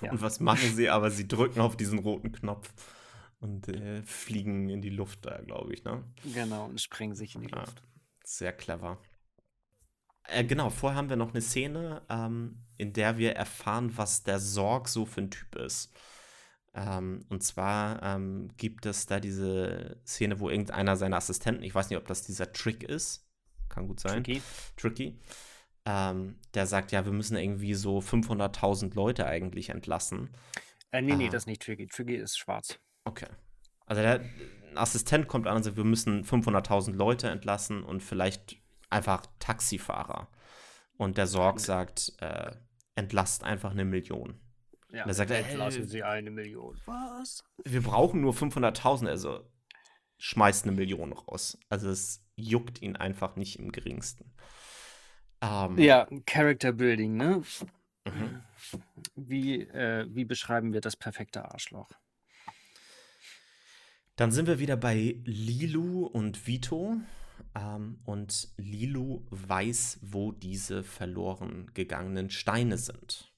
Ja. 0.02 0.10
Und 0.10 0.20
was 0.20 0.40
machen 0.40 0.74
sie? 0.74 0.90
Aber 0.90 1.12
sie 1.12 1.28
drücken 1.28 1.60
auf 1.60 1.76
diesen 1.76 2.00
roten 2.00 2.32
Knopf 2.32 2.72
und 3.44 3.68
äh, 3.68 4.02
fliegen 4.04 4.68
in 4.70 4.80
die 4.80 4.90
Luft 4.90 5.24
da, 5.26 5.40
glaube 5.42 5.74
ich, 5.74 5.84
ne? 5.84 6.02
Genau, 6.34 6.64
und 6.64 6.80
sprengen 6.80 7.14
sich 7.14 7.34
in 7.34 7.42
die 7.42 7.50
Ja. 7.50 7.60
Luft. 7.60 7.82
Sehr 8.24 8.52
clever. 8.52 8.98
äh, 10.28 10.44
genau, 10.44 10.70
vorher 10.70 10.96
haben 10.96 11.10
wir 11.10 11.16
noch 11.16 11.30
eine 11.32 11.42
Szene, 11.42 12.02
ähm, 12.08 12.64
in 12.78 12.92
der 12.94 13.18
wir 13.18 13.36
erfahren, 13.36 13.96
was 13.96 14.22
der 14.22 14.40
Sorg 14.40 14.88
so 14.88 15.04
für 15.04 15.20
ein 15.20 15.30
Typ 15.30 15.54
ist. 15.56 15.92
Ähm, 16.74 17.24
und 17.28 17.42
zwar 17.42 18.02
ähm, 18.02 18.48
gibt 18.56 18.86
es 18.86 19.06
da 19.06 19.20
diese 19.20 20.00
Szene, 20.06 20.40
wo 20.40 20.48
irgendeiner 20.48 20.96
seiner 20.96 21.16
Assistenten, 21.18 21.62
ich 21.62 21.74
weiß 21.74 21.90
nicht, 21.90 21.98
ob 21.98 22.06
das 22.08 22.22
dieser 22.24 22.52
Trick 22.52 22.82
ist, 22.82 23.28
kann 23.68 23.86
gut 23.86 24.00
sein. 24.00 24.24
Tricky. 24.24 24.42
Tricky. 24.76 25.20
Ähm, 25.84 26.38
der 26.54 26.66
sagt, 26.66 26.90
ja, 26.92 27.04
wir 27.04 27.12
müssen 27.12 27.36
irgendwie 27.36 27.74
so 27.74 27.98
500.000 28.00 28.94
Leute 28.94 29.26
eigentlich 29.26 29.68
entlassen. 29.68 30.30
Äh, 30.90 31.02
nee, 31.02 31.14
nee, 31.14 31.26
Ah. 31.28 31.30
das 31.30 31.42
ist 31.42 31.46
nicht 31.48 31.62
Tricky. 31.62 31.86
Tricky 31.86 32.14
ist 32.16 32.38
schwarz. 32.38 32.78
Okay. 33.04 33.28
Also 33.86 34.02
der 34.02 34.24
Assistent 34.74 35.28
kommt 35.28 35.46
an 35.46 35.56
und 35.56 35.62
sagt, 35.62 35.76
wir 35.76 35.84
müssen 35.84 36.24
500.000 36.24 36.92
Leute 36.92 37.28
entlassen 37.28 37.84
und 37.84 38.02
vielleicht 38.02 38.56
einfach 38.90 39.26
Taxifahrer. 39.38 40.28
Und 40.96 41.18
der 41.18 41.26
Sorg 41.26 41.60
sagt, 41.60 42.12
äh, 42.20 42.52
entlasst 42.94 43.44
einfach 43.44 43.72
eine 43.72 43.84
Million. 43.84 44.40
Ja, 44.90 45.04
Da 45.04 45.12
sagt 45.12 45.30
er, 45.30 45.38
entlassen 45.38 45.88
Sie 45.88 46.02
eine 46.04 46.30
Million. 46.30 46.80
Was? 46.86 47.42
Wir 47.64 47.82
brauchen 47.82 48.20
nur 48.20 48.32
500.000, 48.32 49.08
also 49.08 49.44
schmeißt 50.18 50.64
eine 50.64 50.72
Million 50.72 51.12
raus. 51.12 51.58
Also 51.68 51.90
es 51.90 52.24
juckt 52.36 52.80
ihn 52.80 52.96
einfach 52.96 53.34
nicht 53.36 53.58
im 53.58 53.72
geringsten. 53.72 54.32
Ähm, 55.40 55.78
Ja, 55.78 56.06
Character 56.26 56.72
Building, 56.72 57.16
ne? 57.16 57.42
mhm. 58.04 58.42
Wie, 59.16 59.62
äh, 59.62 60.06
wie 60.08 60.24
beschreiben 60.24 60.72
wir 60.72 60.80
das 60.80 60.96
perfekte 60.96 61.44
Arschloch? 61.44 61.90
Dann 64.16 64.30
sind 64.30 64.46
wir 64.46 64.58
wieder 64.58 64.76
bei 64.76 65.20
Lilu 65.24 66.06
und 66.06 66.46
Vito. 66.46 66.96
Ähm, 67.54 68.00
und 68.04 68.48
Lilu 68.56 69.26
weiß, 69.30 70.00
wo 70.02 70.32
diese 70.32 70.82
verloren 70.84 71.70
gegangenen 71.74 72.30
Steine 72.30 72.78
sind. 72.78 73.32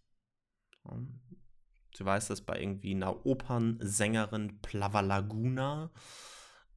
Ähm, 0.91 1.20
sie 1.95 2.05
weiß 2.05 2.29
das 2.29 2.43
bei 2.43 2.61
irgendwie 2.61 2.95
einer 2.95 3.24
Opernsängerin 3.24 4.61
Plavalaguna, 4.61 5.91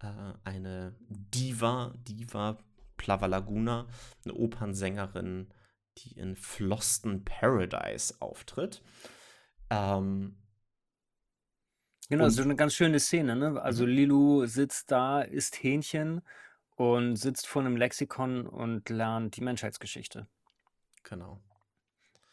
äh, 0.02 0.34
eine 0.43 0.95
Diva, 1.10 1.93
Diva 2.08 2.58
Plavalaguna, 2.97 3.88
eine 4.24 4.34
Opernsängerin, 4.34 5.54
die 5.97 6.18
in 6.18 6.36
Floston 6.36 7.26
Paradise 7.26 8.16
auftritt. 8.20 8.82
Ähm, 9.70 10.38
Genau, 12.10 12.26
Und- 12.26 12.32
so 12.32 12.41
eine 12.41 12.55
ganz 12.55 12.74
schöne 12.74 12.99
Szene, 12.99 13.36
ne? 13.36 13.62
Also 13.62 13.86
Mhm. 13.86 13.91
Lilu 13.91 14.45
sitzt 14.45 14.91
da, 14.91 15.22
isst 15.22 15.62
Hähnchen 15.64 16.22
und 16.76 17.16
sitzt 17.18 17.47
vor 17.47 17.62
einem 17.62 17.76
Lexikon 17.78 18.47
und 18.47 18.89
lernt 18.89 19.36
die 19.38 19.41
Menschheitsgeschichte. 19.41 20.28
genau. 21.03 21.39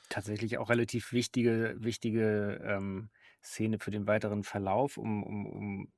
Tatsächlich 0.08 0.58
auch 0.58 0.70
relativ 0.70 1.12
wichtige, 1.12 1.74
wichtige 1.78 2.60
ähm, 2.64 3.10
Szene 3.42 3.78
für 3.80 3.90
den 3.90 4.06
weiteren 4.06 4.44
Verlauf, 4.44 4.98
um, 4.98 5.24
um, 5.24 5.46
um 5.46 5.92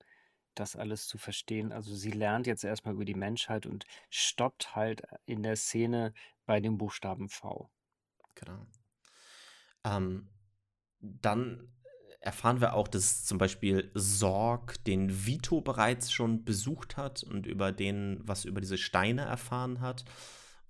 das 0.54 0.76
alles 0.76 1.06
zu 1.06 1.18
verstehen. 1.18 1.72
Also 1.72 1.94
sie 1.94 2.10
lernt 2.10 2.46
jetzt 2.46 2.64
erstmal 2.64 2.94
über 2.94 3.04
die 3.04 3.14
Menschheit 3.14 3.66
und 3.66 3.84
stoppt 4.10 4.74
halt 4.74 5.02
in 5.26 5.42
der 5.42 5.56
Szene 5.56 6.14
bei 6.46 6.60
dem 6.60 6.78
Buchstaben 6.78 7.28
V. 7.28 7.70
Genau. 8.34 8.66
Ähm, 9.84 10.28
dann 11.00 11.68
erfahren 12.28 12.60
wir 12.60 12.74
auch, 12.74 12.88
dass 12.88 13.24
zum 13.24 13.38
Beispiel 13.38 13.90
Sorg 13.94 14.84
den 14.84 15.24
Vito 15.26 15.62
bereits 15.62 16.12
schon 16.12 16.44
besucht 16.44 16.98
hat 16.98 17.22
und 17.22 17.46
über 17.46 17.72
den, 17.72 18.20
was 18.22 18.44
über 18.44 18.60
diese 18.60 18.76
Steine 18.76 19.22
erfahren 19.22 19.80
hat. 19.80 20.04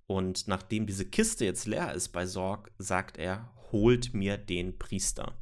Und 0.07 0.47
nachdem 0.47 0.87
diese 0.87 1.05
Kiste 1.05 1.43
jetzt 1.43 1.67
leer 1.67 1.93
ist 1.93 2.09
bei 2.09 2.25
Sorg, 2.25 2.71
sagt 2.77 3.17
er, 3.17 3.53
holt 3.73 4.13
mir 4.13 4.37
den 4.37 4.79
Priester. 4.79 5.37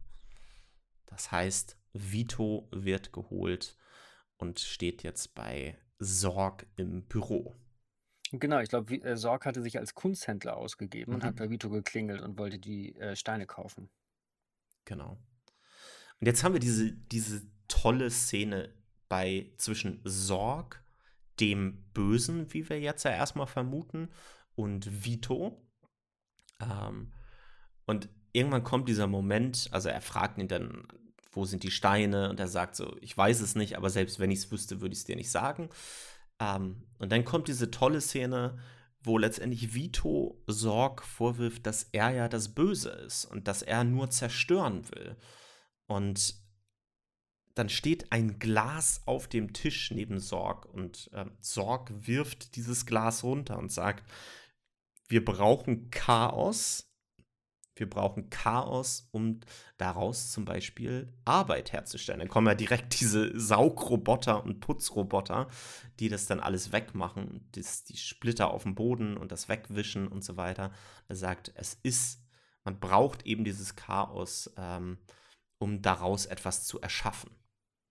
Das 1.05 1.31
heißt, 1.31 1.77
Vito 1.93 2.67
wird 2.71 3.13
geholt 3.13 3.77
und 4.37 4.59
steht 4.59 5.03
jetzt 5.03 5.35
bei 5.35 5.77
Sorg 5.99 6.65
im 6.77 7.03
Büro. 7.07 7.55
Genau, 8.31 8.59
ich 8.59 8.69
glaube, 8.69 8.95
äh, 8.95 9.15
Sorg 9.17 9.45
hatte 9.45 9.61
sich 9.61 9.77
als 9.77 9.93
Kunsthändler 9.93 10.57
ausgegeben 10.57 11.13
und 11.13 11.21
Mhm. 11.21 11.27
hat 11.27 11.35
bei 11.35 11.49
Vito 11.51 11.69
geklingelt 11.69 12.21
und 12.21 12.39
wollte 12.39 12.57
die 12.57 12.95
äh, 12.95 13.15
Steine 13.15 13.45
kaufen. 13.45 13.89
Genau. 14.85 15.17
Und 16.19 16.27
jetzt 16.27 16.43
haben 16.43 16.53
wir 16.53 16.59
diese, 16.59 16.91
diese 16.91 17.41
tolle 17.67 18.09
Szene 18.09 18.73
bei 19.09 19.51
zwischen 19.57 20.01
Sorg, 20.03 20.83
dem 21.39 21.83
Bösen, 21.93 22.51
wie 22.53 22.67
wir 22.67 22.79
jetzt 22.79 23.03
ja 23.03 23.11
erstmal 23.11 23.47
vermuten, 23.47 24.09
und 24.55 25.05
Vito. 25.05 25.61
Ähm, 26.59 27.13
und 27.85 28.09
irgendwann 28.33 28.63
kommt 28.63 28.89
dieser 28.89 29.07
Moment, 29.07 29.69
also 29.71 29.89
er 29.89 30.01
fragt 30.01 30.39
ihn 30.39 30.47
dann, 30.47 30.87
wo 31.31 31.45
sind 31.45 31.63
die 31.63 31.71
Steine? 31.71 32.29
Und 32.29 32.39
er 32.39 32.47
sagt 32.47 32.75
so, 32.75 32.97
ich 33.01 33.15
weiß 33.15 33.41
es 33.41 33.55
nicht, 33.55 33.77
aber 33.77 33.89
selbst 33.89 34.19
wenn 34.19 34.31
ich 34.31 34.39
es 34.39 34.51
wüsste, 34.51 34.81
würde 34.81 34.93
ich 34.93 34.99
es 34.99 35.05
dir 35.05 35.15
nicht 35.15 35.29
sagen. 35.29 35.69
Ähm, 36.39 36.83
und 36.97 37.11
dann 37.11 37.23
kommt 37.23 37.47
diese 37.47 37.69
tolle 37.69 38.01
Szene, 38.01 38.57
wo 39.03 39.17
letztendlich 39.17 39.73
Vito 39.73 40.41
Sorg 40.47 41.03
vorwirft, 41.03 41.65
dass 41.65 41.83
er 41.91 42.09
ja 42.09 42.27
das 42.27 42.55
Böse 42.55 42.89
ist 42.89 43.25
und 43.25 43.47
dass 43.47 43.61
er 43.61 43.83
nur 43.83 44.09
zerstören 44.09 44.89
will. 44.89 45.15
Und 45.87 46.35
dann 47.57 47.69
steht 47.69 48.11
ein 48.11 48.37
Glas 48.37 49.01
auf 49.05 49.27
dem 49.27 49.51
Tisch 49.51 49.89
neben 49.91 50.19
Sorg 50.19 50.65
und 50.65 51.09
ähm, 51.13 51.31
Sorg 51.39 51.91
wirft 51.91 52.55
dieses 52.55 52.85
Glas 52.85 53.23
runter 53.23 53.57
und 53.57 53.71
sagt, 53.71 54.07
wir 55.07 55.25
brauchen 55.25 55.89
Chaos. 55.89 56.83
Wir 57.75 57.89
brauchen 57.89 58.29
Chaos, 58.31 59.07
um 59.11 59.39
daraus 59.77 60.31
zum 60.31 60.45
Beispiel 60.45 61.13
Arbeit 61.25 61.73
herzustellen. 61.73 62.19
Dann 62.19 62.29
kommen 62.29 62.47
ja 62.47 62.55
direkt 62.55 62.99
diese 62.99 63.39
Saugroboter 63.39 64.43
und 64.43 64.59
Putzroboter, 64.59 65.47
die 65.99 66.09
das 66.09 66.25
dann 66.25 66.39
alles 66.39 66.71
wegmachen, 66.71 67.47
das, 67.51 67.83
die 67.83 67.97
Splitter 67.97 68.51
auf 68.51 68.63
dem 68.63 68.73
Boden 68.73 69.15
und 69.15 69.31
das 69.31 69.47
wegwischen 69.47 70.07
und 70.07 70.23
so 70.23 70.37
weiter. 70.37 70.71
Er 71.07 71.15
sagt, 71.15 71.51
es 71.55 71.77
ist, 71.83 72.19
man 72.63 72.79
braucht 72.79 73.25
eben 73.27 73.43
dieses 73.43 73.75
Chaos, 73.75 74.51
ähm, 74.57 74.97
um 75.57 75.81
daraus 75.81 76.25
etwas 76.25 76.65
zu 76.65 76.79
erschaffen. 76.81 77.31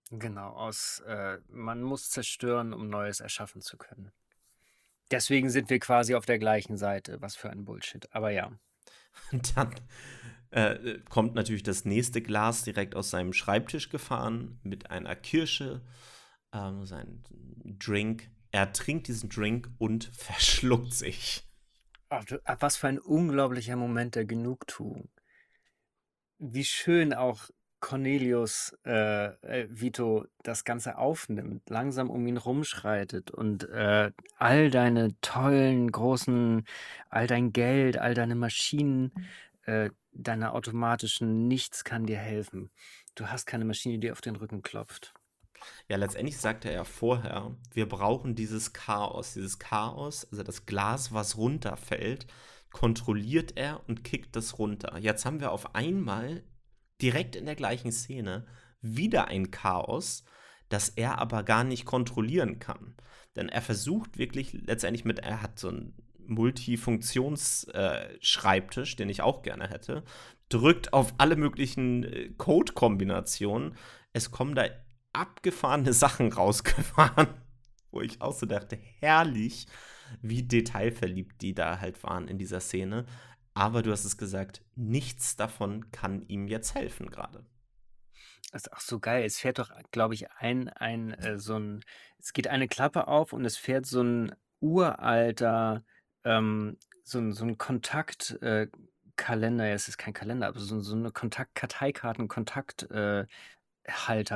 Genau, 0.09 0.49
aus 0.51 1.01
äh, 1.05 1.39
man 1.49 1.83
muss 1.83 2.09
zerstören, 2.09 2.73
um 2.73 2.89
Neues 2.89 3.19
erschaffen 3.19 3.61
zu 3.61 3.77
können. 3.77 4.11
Deswegen 5.11 5.49
sind 5.49 5.69
wir 5.69 5.79
quasi 5.79 6.15
auf 6.15 6.25
der 6.25 6.39
gleichen 6.39 6.77
Seite. 6.77 7.21
Was 7.21 7.35
für 7.35 7.49
ein 7.49 7.65
Bullshit. 7.65 8.13
Aber 8.13 8.29
ja. 8.31 8.51
Und 9.31 9.55
dann 9.57 9.73
äh, 10.51 10.99
kommt 11.09 11.35
natürlich 11.35 11.63
das 11.63 11.85
nächste 11.85 12.21
Glas 12.21 12.63
direkt 12.63 12.95
aus 12.95 13.09
seinem 13.09 13.33
Schreibtisch 13.33 13.89
gefahren 13.89 14.59
mit 14.63 14.91
einer 14.91 15.15
Kirsche, 15.15 15.81
ähm, 16.53 16.85
sein 16.85 17.23
Drink. 17.63 18.29
Er 18.51 18.71
trinkt 18.71 19.07
diesen 19.07 19.29
Drink 19.29 19.69
und 19.77 20.05
verschluckt 20.13 20.93
sich. 20.93 21.43
Ach, 22.09 22.23
was 22.59 22.77
für 22.77 22.87
ein 22.87 22.99
unglaublicher 22.99 23.75
Moment 23.75 24.15
der 24.15 24.23
Genugtuung. 24.23 25.09
Wie 26.39 26.63
schön 26.63 27.13
auch 27.13 27.49
Cornelius 27.79 28.75
äh, 28.85 29.25
äh, 29.25 29.67
Vito 29.69 30.25
das 30.43 30.63
Ganze 30.63 30.97
aufnimmt, 30.97 31.69
langsam 31.69 32.09
um 32.09 32.25
ihn 32.25 32.37
rumschreitet 32.37 33.31
und 33.31 33.69
äh, 33.69 34.11
all 34.37 34.69
deine 34.71 35.19
tollen, 35.21 35.91
großen, 35.91 36.65
all 37.09 37.27
dein 37.27 37.53
Geld, 37.53 37.97
all 37.97 38.13
deine 38.13 38.35
Maschinen, 38.35 39.11
äh, 39.65 39.91
deine 40.11 40.53
automatischen, 40.53 41.47
nichts 41.47 41.83
kann 41.83 42.05
dir 42.05 42.17
helfen. 42.17 42.71
Du 43.15 43.27
hast 43.27 43.45
keine 43.45 43.65
Maschine, 43.65 43.95
die 43.95 44.07
dir 44.07 44.13
auf 44.13 44.21
den 44.21 44.35
Rücken 44.35 44.63
klopft. 44.63 45.13
Ja, 45.87 45.97
letztendlich 45.97 46.37
sagte 46.37 46.69
er 46.69 46.75
ja 46.75 46.83
vorher, 46.83 47.55
wir 47.73 47.87
brauchen 47.87 48.35
dieses 48.35 48.73
Chaos. 48.73 49.33
Dieses 49.33 49.59
Chaos, 49.59 50.27
also 50.31 50.43
das 50.43 50.65
Glas, 50.65 51.13
was 51.13 51.37
runterfällt, 51.37 52.27
kontrolliert 52.71 53.57
er 53.57 53.87
und 53.87 54.03
kickt 54.03 54.35
das 54.35 54.59
runter. 54.59 54.97
Jetzt 54.99 55.25
haben 55.25 55.39
wir 55.39 55.51
auf 55.51 55.75
einmal 55.75 56.43
direkt 57.01 57.35
in 57.35 57.45
der 57.45 57.55
gleichen 57.55 57.91
Szene 57.91 58.45
wieder 58.81 59.27
ein 59.27 59.51
Chaos, 59.51 60.23
das 60.69 60.89
er 60.89 61.19
aber 61.19 61.43
gar 61.43 61.63
nicht 61.63 61.85
kontrollieren 61.85 62.57
kann. 62.59 62.95
Denn 63.35 63.49
er 63.49 63.61
versucht 63.61 64.17
wirklich 64.17 64.53
letztendlich 64.53 65.05
mit, 65.05 65.19
er 65.19 65.41
hat 65.41 65.59
so 65.59 65.69
einen 65.69 65.93
Multifunktions-Schreibtisch, 66.27 68.95
den 68.95 69.09
ich 69.09 69.21
auch 69.21 69.43
gerne 69.43 69.69
hätte, 69.69 70.03
drückt 70.49 70.93
auf 70.93 71.13
alle 71.17 71.35
möglichen 71.35 72.03
äh, 72.03 72.29
Code-Kombinationen. 72.37 73.75
Es 74.13 74.31
kommen 74.31 74.55
da 74.55 74.65
abgefahrene 75.13 75.93
Sachen 75.93 76.31
rausgefahren, 76.31 77.27
wo 77.91 78.01
ich 78.01 78.21
auch 78.21 78.33
so 78.33 78.45
dachte, 78.45 78.77
herrlich, 78.99 79.67
wie 80.21 80.43
detailverliebt 80.43 81.41
die 81.41 81.53
da 81.53 81.79
halt 81.79 82.01
waren 82.03 82.27
in 82.27 82.37
dieser 82.37 82.59
Szene. 82.59 83.05
Aber 83.57 83.81
du 83.81 83.91
hast 83.91 84.05
es 84.05 84.17
gesagt, 84.17 84.61
nichts 84.75 85.35
davon 85.35 85.89
kann 85.89 86.21
ihm 86.27 86.47
jetzt 86.47 86.75
helfen 86.75 87.09
gerade. 87.09 87.43
Das 88.51 88.67
ist 88.67 88.71
auch 88.71 88.81
so 88.81 88.99
geil. 88.99 89.25
Es 89.25 89.39
fährt 89.39 89.57
doch, 89.57 89.71
glaube 89.89 90.13
ich, 90.13 90.31
ein, 90.33 90.69
ein, 90.69 91.13
äh, 91.13 91.39
so 91.39 91.57
ein, 91.57 91.83
es 92.19 92.33
geht 92.33 92.47
eine 92.47 92.67
Klappe 92.67 93.07
auf 93.07 93.33
und 93.33 93.43
es 93.45 93.57
fährt 93.57 93.87
so 93.87 94.03
ein 94.03 94.35
uralter, 94.59 95.83
ähm, 96.23 96.77
so 97.01 97.17
ein, 97.17 97.33
so 97.33 97.45
ein 97.45 97.57
Kontaktkalender, 97.57 99.65
äh, 99.65 99.73
es 99.73 99.87
ist 99.87 99.97
kein 99.97 100.13
Kalender, 100.13 100.49
aber 100.49 100.59
so, 100.59 100.79
so 100.79 100.95
eine 100.95 101.09
Kontakt-Karteikarten, 101.09 102.27
Kontakt, 102.27 102.83
äh, 102.91 103.25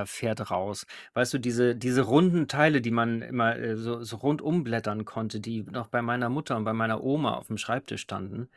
fährt 0.06 0.50
raus. 0.50 0.88
Weißt 1.14 1.36
du, 1.36 1.38
diese, 1.38 1.76
diese 1.76 2.02
runden 2.02 2.48
Teile, 2.48 2.82
die 2.82 2.90
man 2.90 3.22
immer 3.22 3.56
äh, 3.56 3.78
so, 3.78 4.04
so 4.04 4.16
rundum 4.16 4.64
blättern 4.64 5.06
konnte, 5.06 5.40
die 5.40 5.62
noch 5.62 5.90
bei 5.90 6.02
meiner 6.02 6.30
Mutter 6.30 6.58
und 6.58 6.64
bei 6.64 6.74
meiner 6.74 7.04
Oma 7.04 7.36
auf 7.36 7.46
dem 7.48 7.60
Schreibtisch 7.60 8.02
standen, 8.02 8.50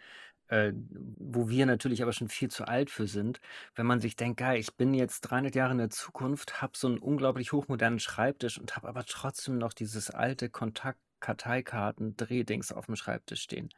äh, 0.49 0.73
wo 1.17 1.49
wir 1.49 1.67
natürlich 1.67 2.03
aber 2.03 2.13
schon 2.13 2.29
viel 2.29 2.51
zu 2.51 2.67
alt 2.67 2.91
für 2.91 3.07
sind. 3.07 3.39
Wenn 3.75 3.87
man 3.87 4.01
sich 4.01 4.17
denkt, 4.17 4.39
geil, 4.39 4.59
ich 4.59 4.75
bin 4.75 4.95
jetzt 4.95 5.21
300 5.23 5.55
Jahre 5.55 5.73
in 5.73 5.79
der 5.79 5.91
Zukunft, 5.91 6.63
habe 6.63 6.73
so 6.77 6.89
einen 6.89 6.99
unglaublich 6.99 7.53
hochmodernen 7.53 8.01
Schreibtisch 8.01 8.59
und 8.59 8.75
habe 8.77 8.89
aber 8.89 9.05
trotzdem 9.05 9.59
noch 9.59 9.73
dieses 9.73 10.11
alte 10.11 10.51
Kontakt-Karteikarten-Drehdings 10.51 12.73
auf 12.73 12.87
dem 12.87 12.97
Schreibtisch 12.97 13.43
stehen. 13.43 13.71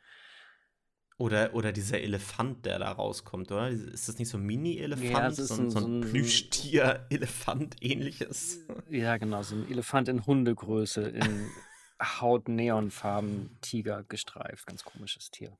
Oder, 1.18 1.54
oder 1.54 1.72
dieser 1.72 1.98
Elefant, 2.00 2.66
der 2.66 2.78
da 2.78 2.92
rauskommt, 2.92 3.50
oder? 3.50 3.70
Ist 3.70 4.06
das 4.06 4.18
nicht 4.18 4.28
so 4.28 4.36
ein 4.36 4.44
Mini-Elefant? 4.44 5.10
Ja, 5.10 5.30
so, 5.30 5.54
ein, 5.54 5.70
so 5.70 5.78
ein, 5.78 6.02
Plüschtier-Elefant-ähnliches? 6.02 8.66
Ja, 8.90 9.16
genau, 9.16 9.42
so 9.42 9.54
ein 9.54 9.66
Elefant 9.70 10.08
in 10.08 10.26
Hundegröße, 10.26 11.08
in 11.08 11.48
Haut-Neonfarben, 12.02 13.56
Tiger 13.62 14.02
gestreift. 14.02 14.66
Ganz 14.66 14.84
komisches 14.84 15.30
Tier. 15.30 15.56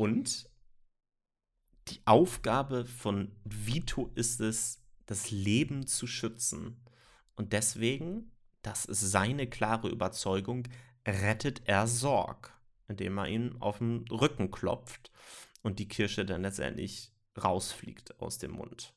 Und 0.00 0.48
die 1.88 2.00
Aufgabe 2.06 2.86
von 2.86 3.36
Vito 3.44 4.10
ist 4.14 4.40
es, 4.40 4.82
das 5.04 5.30
Leben 5.30 5.86
zu 5.86 6.06
schützen. 6.06 6.82
Und 7.34 7.52
deswegen, 7.52 8.32
das 8.62 8.86
ist 8.86 9.00
seine 9.00 9.46
klare 9.46 9.88
Überzeugung, 9.88 10.68
rettet 11.06 11.62
er 11.66 11.86
Sorg 11.86 12.58
indem 12.90 13.18
er 13.18 13.28
ihn 13.28 13.56
auf 13.60 13.78
den 13.78 14.04
Rücken 14.10 14.50
klopft 14.50 15.10
und 15.62 15.78
die 15.78 15.88
Kirsche 15.88 16.26
dann 16.26 16.42
letztendlich 16.42 17.12
rausfliegt 17.42 18.20
aus 18.20 18.38
dem 18.38 18.50
Mund. 18.52 18.94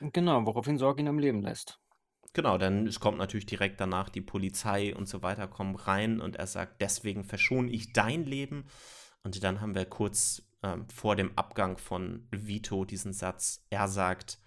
Genau, 0.00 0.44
woraufhin 0.46 0.78
Sorg 0.78 0.98
ihn 0.98 1.08
am 1.08 1.18
Leben 1.18 1.42
lässt. 1.42 1.78
Genau, 2.32 2.58
denn 2.58 2.86
es 2.86 2.98
kommt 2.98 3.18
natürlich 3.18 3.46
direkt 3.46 3.80
danach 3.80 4.08
die 4.08 4.20
Polizei 4.20 4.94
und 4.94 5.08
so 5.08 5.22
weiter 5.22 5.48
kommen 5.48 5.76
rein 5.76 6.20
und 6.20 6.36
er 6.36 6.46
sagt, 6.46 6.80
deswegen 6.80 7.24
verschone 7.24 7.70
ich 7.70 7.92
dein 7.92 8.24
Leben. 8.24 8.66
Und 9.26 9.42
dann 9.42 9.60
haben 9.60 9.74
wir 9.74 9.84
kurz 9.86 10.42
ähm, 10.62 10.88
vor 10.88 11.16
dem 11.16 11.36
Abgang 11.36 11.78
von 11.78 12.28
Vito 12.30 12.84
diesen 12.84 13.12
Satz. 13.12 13.66
Er 13.70 13.88
sagt, 13.88 14.38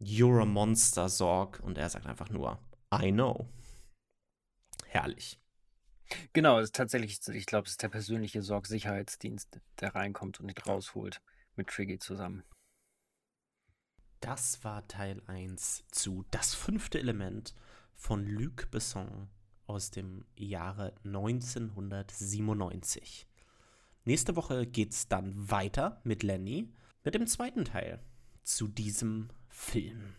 You're 0.00 0.42
a 0.42 0.44
monster, 0.44 1.08
Sorg. 1.08 1.60
Und 1.60 1.78
er 1.78 1.88
sagt 1.88 2.06
einfach 2.06 2.28
nur, 2.28 2.58
I 2.92 3.12
know. 3.12 3.48
Herrlich. 4.86 5.38
Genau, 6.32 6.58
es 6.58 6.64
ist 6.64 6.74
tatsächlich, 6.74 7.20
ich 7.28 7.46
glaube, 7.46 7.66
es 7.66 7.74
ist 7.74 7.82
der 7.84 7.90
persönliche 7.90 8.42
Sorgsicherheitsdienst, 8.42 9.60
der 9.78 9.94
reinkommt 9.94 10.40
und 10.40 10.48
ihn 10.48 10.58
rausholt 10.66 11.22
mit 11.54 11.68
Triggy 11.68 12.00
zusammen. 12.00 12.42
Das 14.18 14.64
war 14.64 14.88
Teil 14.88 15.22
1 15.28 15.84
zu 15.92 16.24
Das 16.32 16.56
fünfte 16.56 16.98
Element 16.98 17.54
von 17.94 18.26
Luc 18.26 18.68
Besson 18.72 19.28
aus 19.68 19.92
dem 19.92 20.24
Jahre 20.34 20.92
1997. 21.04 23.28
Nächste 24.04 24.34
Woche 24.34 24.66
geht 24.66 24.92
es 24.92 25.08
dann 25.08 25.32
weiter 25.50 26.00
mit 26.04 26.22
Lenny 26.22 26.72
mit 27.04 27.14
dem 27.14 27.26
zweiten 27.26 27.64
Teil 27.64 28.00
zu 28.42 28.68
diesem 28.68 29.28
Film. 29.48 30.14